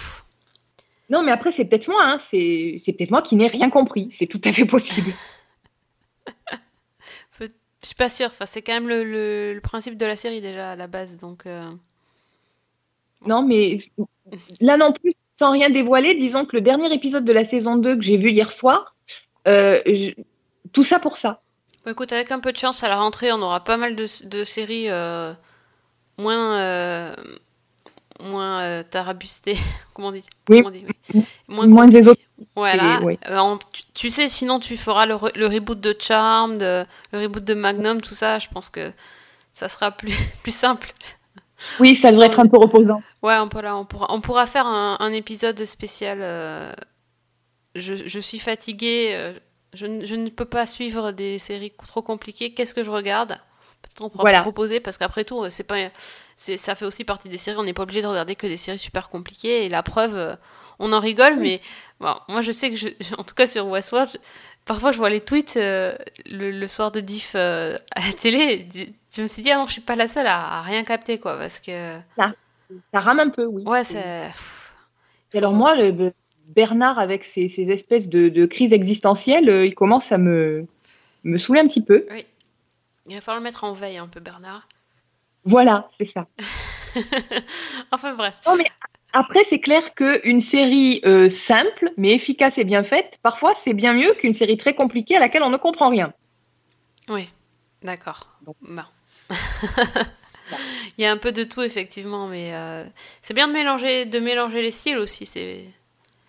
Non, 1.09 1.21
mais 1.23 1.31
après, 1.31 1.51
c'est 1.55 1.65
peut-être 1.65 1.87
moi, 1.87 2.03
hein. 2.03 2.17
c'est 2.19 2.77
c'est 2.79 2.93
peut-être 2.93 3.11
moi 3.11 3.21
qui 3.21 3.35
n'ai 3.35 3.47
rien 3.47 3.69
compris. 3.69 4.07
C'est 4.11 4.27
tout 4.27 4.41
à 4.43 4.51
fait 4.51 4.65
possible. 4.65 5.13
Je 7.85 7.89
suis 7.89 7.95
pas 7.95 8.09
sûre, 8.09 8.29
enfin, 8.31 8.47
c'est 8.47 8.63
quand 8.63 8.73
même 8.73 8.89
le, 8.89 9.03
le- 9.03 9.53
le 9.53 9.61
principe 9.61 9.95
de 9.95 10.07
la 10.07 10.15
série 10.17 10.41
déjà 10.41 10.71
à 10.71 10.75
la 10.75 10.87
base, 10.87 11.19
donc. 11.19 11.45
euh, 11.45 11.69
Non, 13.27 13.43
mais 13.43 13.79
là 14.59 14.75
non 14.75 14.91
plus, 14.91 15.13
sans 15.37 15.51
rien 15.51 15.69
dévoiler, 15.69 16.15
disons 16.15 16.45
que 16.45 16.55
le 16.55 16.61
dernier 16.61 16.91
épisode 16.91 17.25
de 17.25 17.31
la 17.31 17.45
saison 17.45 17.75
2 17.75 17.95
que 17.95 18.01
j'ai 18.01 18.17
vu 18.17 18.31
hier 18.31 18.51
soir, 18.51 18.95
euh, 19.47 19.83
je- 19.85 20.13
tout 20.73 20.83
ça 20.83 20.97
pour 20.97 21.17
ça. 21.17 21.41
Bon, 21.85 21.91
écoute, 21.91 22.11
avec 22.11 22.31
un 22.31 22.39
peu 22.39 22.51
de 22.51 22.57
chance, 22.57 22.83
à 22.83 22.87
la 22.89 22.95
rentrée, 22.97 23.31
on 23.31 23.41
aura 23.43 23.63
pas 23.63 23.77
mal 23.77 23.95
de, 23.95 24.07
de 24.27 24.43
séries 24.43 24.89
euh, 24.89 25.31
moins. 26.17 27.13
Moins 28.21 28.61
euh, 28.61 28.83
tarabustées. 28.83 29.57
Comment 29.93 30.09
on 30.09 30.11
dit 30.11 30.23
Oui. 30.49 30.57
Comment 30.63 30.69
on 30.69 30.71
dit, 30.71 30.85
oui. 31.13 31.23
Moins 31.47 31.67
Moins 31.67 31.87
des 31.87 32.07
autres. 32.07 32.21
Voilà. 32.55 32.99
oui. 33.03 33.17
Euh, 33.29 33.55
tu, 33.71 33.83
tu 33.93 34.09
sais, 34.09 34.29
sinon 34.29 34.59
tu 34.59 34.77
feras 34.77 35.05
le, 35.05 35.15
re- 35.15 35.37
le 35.37 35.47
reboot 35.47 35.79
de 35.79 35.95
Charmed, 35.99 36.61
euh, 36.63 36.85
le 37.11 37.19
reboot 37.21 37.43
de 37.43 37.53
Magnum, 37.53 38.01
tout 38.01 38.13
ça. 38.13 38.39
Je 38.39 38.47
pense 38.49 38.69
que 38.69 38.91
ça 39.53 39.69
sera 39.69 39.91
plus, 39.91 40.13
plus 40.43 40.55
simple. 40.55 40.91
Oui, 41.79 41.95
ça 41.95 42.11
devrait 42.11 42.27
être 42.27 42.39
un 42.39 42.47
peu 42.47 42.57
reposant. 42.57 43.01
Ouais, 43.23 43.37
on 43.37 43.47
pourra, 43.49 43.75
on 43.77 43.85
pourra, 43.85 44.07
on 44.13 44.21
pourra 44.21 44.45
faire 44.45 44.67
un, 44.67 44.97
un 44.99 45.11
épisode 45.13 45.63
spécial. 45.65 46.19
euh, 46.21 46.71
je, 47.75 47.95
je 47.95 48.19
suis 48.19 48.39
fatiguée, 48.39 49.33
je, 49.73 49.85
ne- 49.85 50.05
je 50.05 50.15
ne 50.15 50.29
peux 50.29 50.45
pas 50.45 50.65
suivre 50.65 51.11
des 51.11 51.39
séries 51.39 51.71
trop 51.85 52.01
compliquées. 52.01 52.53
Qu'est-ce 52.53 52.73
que 52.73 52.83
je 52.83 52.89
regarde? 52.91 53.37
Peut-être 53.81 54.01
on 54.03 54.09
pourra 54.09 54.23
Voilà. 54.23 54.41
proposer 54.41 54.79
parce 54.79 54.97
qu'après 54.97 55.23
tout, 55.25 55.43
c'est 55.49 55.63
pas, 55.63 55.77
ça 56.35 56.75
fait 56.75 56.85
aussi 56.85 57.03
partie 57.05 57.29
des 57.29 57.37
séries. 57.37 57.57
On 57.59 57.63
n'est 57.63 57.73
pas 57.73 57.83
obligé 57.83 58.01
de 58.01 58.07
regarder 58.07 58.35
que 58.35 58.47
des 58.47 58.57
séries 58.57 58.79
super 58.79 59.09
compliquées. 59.09 59.65
Et 59.65 59.69
la 59.69 59.83
preuve, 59.83 60.15
euh, 60.17 60.35
on 60.79 60.93
en 60.93 60.99
rigole, 60.99 61.37
mais 61.37 61.61
bon, 61.99 62.15
moi 62.27 62.41
je 62.41 62.51
sais 62.51 62.69
que, 62.69 62.75
je, 62.75 62.89
en 63.17 63.23
tout 63.23 63.35
cas 63.35 63.47
sur 63.47 63.67
Westworld, 63.67 64.09
je- 64.13 64.17
parfois 64.65 64.91
je 64.91 64.97
vois 64.97 65.09
les 65.09 65.21
tweets 65.21 65.57
euh, 65.57 65.95
le, 66.29 66.51
le 66.51 66.67
soir 66.67 66.91
de 66.91 66.99
diff 66.99 67.33
euh, 67.35 67.77
à 67.95 68.01
la 68.05 68.13
télé. 68.13 68.67
Je 69.15 69.21
me 69.21 69.27
suis 69.27 69.41
dit 69.41 69.51
ah 69.51 69.57
non, 69.57 69.67
je 69.67 69.73
suis 69.73 69.81
pas 69.81 69.95
la 69.95 70.07
seule 70.07 70.27
à, 70.27 70.59
à 70.59 70.61
rien 70.61 70.83
capter 70.83 71.19
quoi, 71.19 71.37
parce 71.37 71.59
que 71.59 71.97
Ça, 72.17 72.33
ça 72.93 72.99
rame 72.99 73.19
un 73.19 73.29
peu, 73.29 73.45
oui. 73.45 73.63
ouais, 73.65 73.83
c'est 73.83 74.31
Et 75.33 75.37
alors 75.37 75.53
moi, 75.53 75.75
le, 75.75 76.13
Bernard, 76.47 76.99
avec 76.99 77.25
ses, 77.25 77.47
ses 77.47 77.71
espèces 77.71 78.07
de, 78.07 78.29
de 78.29 78.45
crises 78.45 78.73
existentielles, 78.73 79.49
il 79.65 79.73
commence 79.75 80.11
à 80.11 80.17
me, 80.17 80.65
me 81.23 81.37
saouler 81.37 81.61
un 81.61 81.67
petit 81.67 81.81
peu. 81.83 82.05
Oui. 82.11 82.25
Il 83.07 83.15
va 83.15 83.21
falloir 83.21 83.39
le 83.39 83.43
mettre 83.43 83.63
en 83.63 83.73
veille 83.73 83.97
un 83.97 84.07
peu, 84.07 84.19
Bernard. 84.19 84.67
Voilà, 85.45 85.89
c'est 85.99 86.09
ça. 86.11 86.27
enfin 87.91 88.13
bref. 88.13 88.39
Non, 88.47 88.55
mais 88.55 88.65
après, 89.13 89.45
c'est 89.49 89.59
clair 89.59 89.93
qu'une 89.95 90.41
série 90.41 91.01
euh, 91.05 91.29
simple, 91.29 91.91
mais 91.97 92.11
efficace 92.13 92.57
et 92.57 92.63
bien 92.63 92.83
faite, 92.83 93.19
parfois, 93.23 93.53
c'est 93.55 93.73
bien 93.73 93.93
mieux 93.93 94.13
qu'une 94.15 94.33
série 94.33 94.57
très 94.57 94.75
compliquée 94.75 95.15
à 95.15 95.19
laquelle 95.19 95.43
on 95.43 95.49
ne 95.49 95.57
comprend 95.57 95.89
rien. 95.89 96.13
Oui, 97.09 97.29
d'accord. 97.83 98.29
Bon. 98.41 98.55
Il 100.97 101.01
y 101.03 101.05
a 101.05 101.11
un 101.11 101.17
peu 101.17 101.31
de 101.31 101.43
tout 101.43 101.61
effectivement, 101.61 102.27
mais 102.27 102.53
euh, 102.53 102.83
c'est 103.21 103.33
bien 103.33 103.47
de 103.47 103.53
mélanger, 103.53 104.05
de 104.05 104.19
mélanger 104.19 104.61
les 104.61 104.71
styles 104.71 104.97
aussi. 104.97 105.25
C'est 105.25 105.65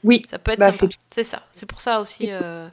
oui, 0.04 0.22
ça 0.28 0.38
peut 0.38 0.52
être 0.52 0.60
bah, 0.60 0.72
sympa. 0.72 0.86
C'est 1.10 1.24
ça. 1.24 1.42
C'est 1.52 1.66
pour 1.66 1.80
ça 1.80 2.00
aussi. 2.00 2.28
euh, 2.30 2.68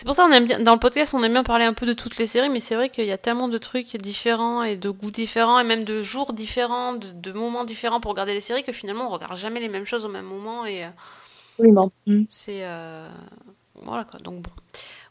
C'est 0.00 0.06
pour 0.06 0.14
ça 0.14 0.24
on 0.26 0.32
aime 0.32 0.46
bien 0.46 0.58
dans 0.60 0.72
le 0.72 0.78
podcast, 0.78 1.12
on 1.12 1.22
aime 1.22 1.32
bien 1.34 1.42
parler 1.42 1.66
un 1.66 1.74
peu 1.74 1.84
de 1.84 1.92
toutes 1.92 2.16
les 2.16 2.26
séries, 2.26 2.48
mais 2.48 2.60
c'est 2.60 2.74
vrai 2.74 2.88
qu'il 2.88 3.04
y 3.04 3.12
a 3.12 3.18
tellement 3.18 3.48
de 3.48 3.58
trucs 3.58 3.98
différents 3.98 4.62
et 4.62 4.76
de 4.78 4.88
goûts 4.88 5.10
différents 5.10 5.60
et 5.60 5.62
même 5.62 5.84
de 5.84 6.02
jours 6.02 6.32
différents, 6.32 6.94
de, 6.94 7.08
de 7.12 7.32
moments 7.32 7.66
différents 7.66 8.00
pour 8.00 8.12
regarder 8.12 8.32
les 8.32 8.40
séries 8.40 8.64
que 8.64 8.72
finalement 8.72 9.08
on 9.08 9.10
regarde 9.10 9.36
jamais 9.36 9.60
les 9.60 9.68
mêmes 9.68 9.84
choses 9.84 10.06
au 10.06 10.08
même 10.08 10.24
moment 10.24 10.64
et 10.64 10.84
euh, 10.84 10.88
Absolument. 11.58 11.92
Mm. 12.06 12.22
c'est 12.30 12.60
euh, 12.62 13.06
voilà 13.74 14.04
quoi. 14.04 14.18
Donc 14.20 14.40
bon. 14.40 14.50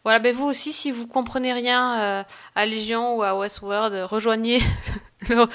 Voilà, 0.03 0.17
ben 0.17 0.33
vous 0.33 0.47
aussi, 0.47 0.73
si 0.73 0.89
vous 0.89 1.05
comprenez 1.05 1.53
rien 1.53 1.99
euh, 1.99 2.23
à 2.55 2.65
Légion 2.65 3.15
ou 3.15 3.21
à 3.21 3.37
Westworld, 3.37 3.93
euh, 3.93 4.07
rejoignez 4.07 4.57
le, 5.29 5.45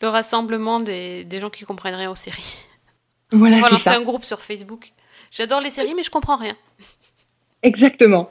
le 0.00 0.08
rassemblement 0.08 0.80
des, 0.80 1.22
des 1.22 1.38
gens 1.38 1.50
qui 1.50 1.64
comprennent 1.64 1.94
rien 1.94 2.10
aux 2.10 2.16
séries. 2.16 2.56
Voilà, 3.30 3.58
On 3.58 3.60
va 3.60 3.68
c'est 3.68 3.72
lancer 3.74 3.90
ça. 3.90 3.96
un 3.96 4.02
groupe 4.02 4.24
sur 4.24 4.40
Facebook. 4.42 4.90
J'adore 5.30 5.60
les 5.60 5.70
séries, 5.70 5.94
mais 5.94 6.02
je 6.02 6.10
comprends 6.10 6.36
rien. 6.36 6.56
Exactement. 7.62 8.28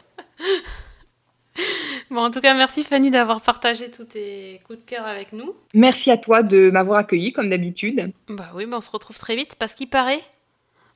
Bon, 2.10 2.24
en 2.26 2.32
tout 2.32 2.40
cas, 2.40 2.54
merci 2.54 2.84
Fanny 2.84 3.12
d'avoir 3.12 3.42
partagé 3.42 3.92
tous 3.92 4.06
tes 4.06 4.62
coups 4.66 4.80
de 4.80 4.84
cœur 4.84 5.06
avec 5.06 5.34
nous. 5.34 5.54
Merci 5.74 6.10
à 6.12 6.18
toi 6.18 6.44
de 6.44 6.70
m'avoir 6.72 7.00
accueilli, 7.00 7.34
comme 7.34 7.50
d'habitude. 7.50 8.12
Bah 8.30 8.50
oui, 8.56 8.66
mais 8.66 8.76
on 8.76 8.82
se 8.82 8.90
retrouve 8.92 9.18
très 9.18 9.36
vite 9.36 9.56
parce 9.56 9.76
qu'il 9.76 9.90
paraît. 9.90 10.22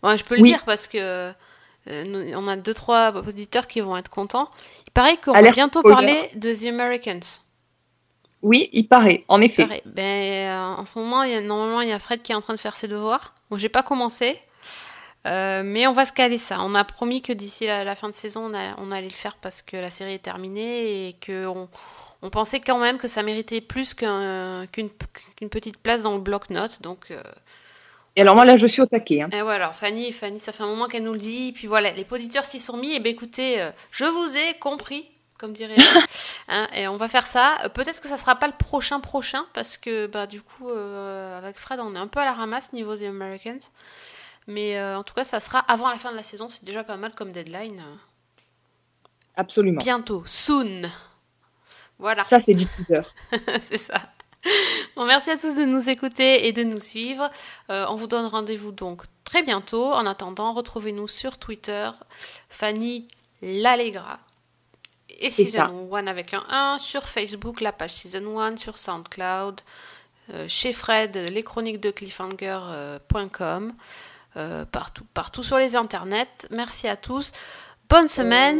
Bon, 0.01 0.15
je 0.15 0.23
peux 0.23 0.35
le 0.35 0.41
Oui. 0.41 0.49
dire 0.49 0.63
parce 0.65 0.87
que 0.87 1.31
euh, 1.87 2.33
on 2.35 2.47
a 2.47 2.55
deux 2.55 2.73
trois 2.73 3.13
auditeurs 3.15 3.67
qui 3.67 3.81
vont 3.81 3.97
être 3.97 4.09
contents. 4.09 4.49
Il 4.87 4.91
paraît 4.91 5.17
qu'on 5.17 5.33
va 5.33 5.51
bientôt 5.51 5.81
parler 5.83 6.29
de 6.35 6.53
The 6.53 6.67
Americans. 6.73 7.41
Oui, 8.41 8.69
il 8.73 8.87
paraît, 8.87 9.23
en 9.27 9.41
effet. 9.41 9.81
Ben, 9.85 10.03
euh, 10.03 10.81
en 10.81 10.85
ce 10.85 10.99
moment, 10.99 11.23
il 11.23 11.31
y 11.31 11.35
a, 11.35 11.41
normalement, 11.41 11.81
il 11.81 11.89
y 11.89 11.93
a 11.93 11.99
Fred 11.99 12.21
qui 12.21 12.31
est 12.31 12.35
en 12.35 12.41
train 12.41 12.53
de 12.53 12.59
faire 12.59 12.75
ses 12.75 12.87
devoirs. 12.87 13.33
Donc, 13.49 13.59
j'ai 13.59 13.69
pas 13.69 13.83
commencé. 13.83 14.37
Euh, 15.25 15.63
mais 15.65 15.87
on 15.87 15.93
va 15.93 16.05
se 16.05 16.13
caler 16.13 16.37
ça. 16.37 16.57
On 16.61 16.75
a 16.75 16.83
promis 16.83 17.21
que 17.21 17.33
d'ici 17.33 17.65
la, 17.65 17.83
la 17.83 17.95
fin 17.95 18.09
de 18.09 18.15
saison, 18.15 18.51
on, 18.51 18.53
a- 18.53 18.75
on 18.77 18.91
allait 18.91 19.07
le 19.07 19.13
faire 19.13 19.37
parce 19.37 19.61
que 19.61 19.75
la 19.77 19.89
série 19.89 20.13
est 20.13 20.19
terminée 20.19 21.07
et 21.09 21.13
que 21.13 21.47
on, 21.47 21.67
on 22.21 22.29
pensait 22.29 22.59
quand 22.59 22.77
même 22.77 22.97
que 22.97 23.07
ça 23.07 23.23
méritait 23.23 23.61
plus 23.61 23.93
qu'un- 23.95 24.65
qu'une 24.71 24.89
petite 25.49 25.77
place 25.79 26.03
dans 26.03 26.13
le 26.13 26.19
bloc-notes. 26.21 26.81
Donc, 26.83 27.09
euh, 27.11 27.23
Et 28.15 28.21
alors 28.21 28.35
moi, 28.35 28.45
là, 28.45 28.57
je 28.57 28.67
suis 28.67 28.81
au 28.81 28.85
taquet. 28.85 29.21
hein. 29.23 29.29
et 29.33 29.41
voilà, 29.41 29.65
alors 29.65 29.75
Fanny, 29.75 30.11
Fanny, 30.11 30.39
ça 30.39 30.51
fait 30.51 30.63
un 30.63 30.67
moment 30.67 30.87
qu'elle 30.87 31.03
nous 31.03 31.13
le 31.13 31.19
dit. 31.19 31.51
Puis 31.53 31.67
voilà, 31.67 31.91
les 31.91 32.05
auditeurs 32.09 32.45
s'y 32.45 32.59
sont 32.59 32.77
mis. 32.77 32.93
Et 32.93 32.99
ben 32.99 33.11
écoutez, 33.11 33.61
euh, 33.61 33.71
je 33.91 34.05
vous 34.05 34.37
ai 34.37 34.53
compris, 34.59 35.07
comme 35.39 35.53
dirait. 35.53 35.75
hein, 36.49 36.67
et 36.75 36.87
on 36.87 36.97
va 36.97 37.07
faire 37.07 37.25
ça. 37.27 37.57
Peut-être 37.73 37.99
que 37.99 38.07
ça 38.07 38.17
sera 38.17 38.35
pas 38.35 38.47
le 38.47 38.53
prochain 38.57 38.99
prochain, 38.99 39.45
parce 39.53 39.75
que 39.75 40.05
bah, 40.05 40.27
du 40.27 40.41
coup, 40.41 40.69
euh, 40.69 41.37
avec 41.37 41.57
Fred, 41.57 41.79
on 41.79 41.95
est 41.95 41.99
un 41.99 42.07
peu 42.07 42.19
à 42.19 42.25
la 42.25 42.33
ramasse 42.33 42.73
niveau 42.73 42.95
The 42.95 43.03
Americans. 43.03 43.59
Mais 44.47 44.77
euh, 44.77 44.97
en 44.97 45.03
tout 45.03 45.13
cas, 45.13 45.23
ça 45.23 45.39
sera 45.39 45.59
avant 45.59 45.89
la 45.89 45.97
fin 45.97 46.11
de 46.11 46.15
la 46.15 46.23
saison. 46.23 46.49
C'est 46.49 46.65
déjà 46.65 46.83
pas 46.83 46.97
mal 46.97 47.13
comme 47.13 47.31
deadline. 47.31 47.83
Absolument. 49.35 49.81
Bientôt, 49.81 50.23
soon. 50.25 50.89
Voilà. 51.97 52.25
Ça, 52.29 52.39
c'est 52.45 52.53
du 52.53 52.65
teaser. 52.65 53.01
c'est 53.61 53.77
ça. 53.77 54.01
Bon, 54.95 55.05
merci 55.05 55.31
à 55.31 55.37
tous 55.37 55.55
de 55.55 55.65
nous 55.65 55.89
écouter 55.89 56.47
et 56.47 56.51
de 56.51 56.63
nous 56.63 56.77
suivre. 56.77 57.29
Euh, 57.69 57.85
on 57.89 57.95
vous 57.95 58.07
donne 58.07 58.27
rendez-vous 58.27 58.71
donc 58.71 59.03
très 59.23 59.41
bientôt. 59.41 59.93
En 59.93 60.05
attendant, 60.05 60.53
retrouvez-nous 60.53 61.07
sur 61.07 61.37
Twitter, 61.37 61.89
Fanny 62.49 63.07
L'Allegra 63.41 64.19
et. 65.09 65.29
Season 65.29 65.89
1 65.91 66.07
avec 66.07 66.33
un 66.33 66.43
1, 66.49 66.79
sur 66.79 67.03
Facebook, 67.03 67.61
la 67.61 67.71
page 67.71 67.91
Season 67.91 68.39
1, 68.39 68.57
sur 68.57 68.77
SoundCloud, 68.77 69.61
euh, 70.31 70.45
chez 70.47 70.73
Fred, 70.73 71.15
leschroniquesdecliffhanger.com, 71.31 73.73
euh, 74.37 74.65
partout, 74.65 75.05
partout 75.13 75.43
sur 75.43 75.57
les 75.57 75.75
internets. 75.75 76.47
Merci 76.51 76.87
à 76.87 76.95
tous. 76.95 77.31
Bonne 77.89 78.07
semaine. 78.07 78.59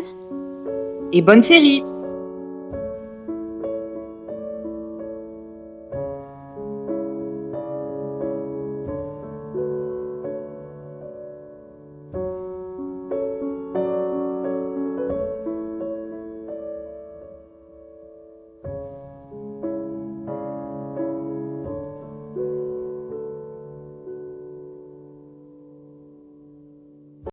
Et 1.12 1.22
bonne 1.22 1.42
série. 1.42 1.84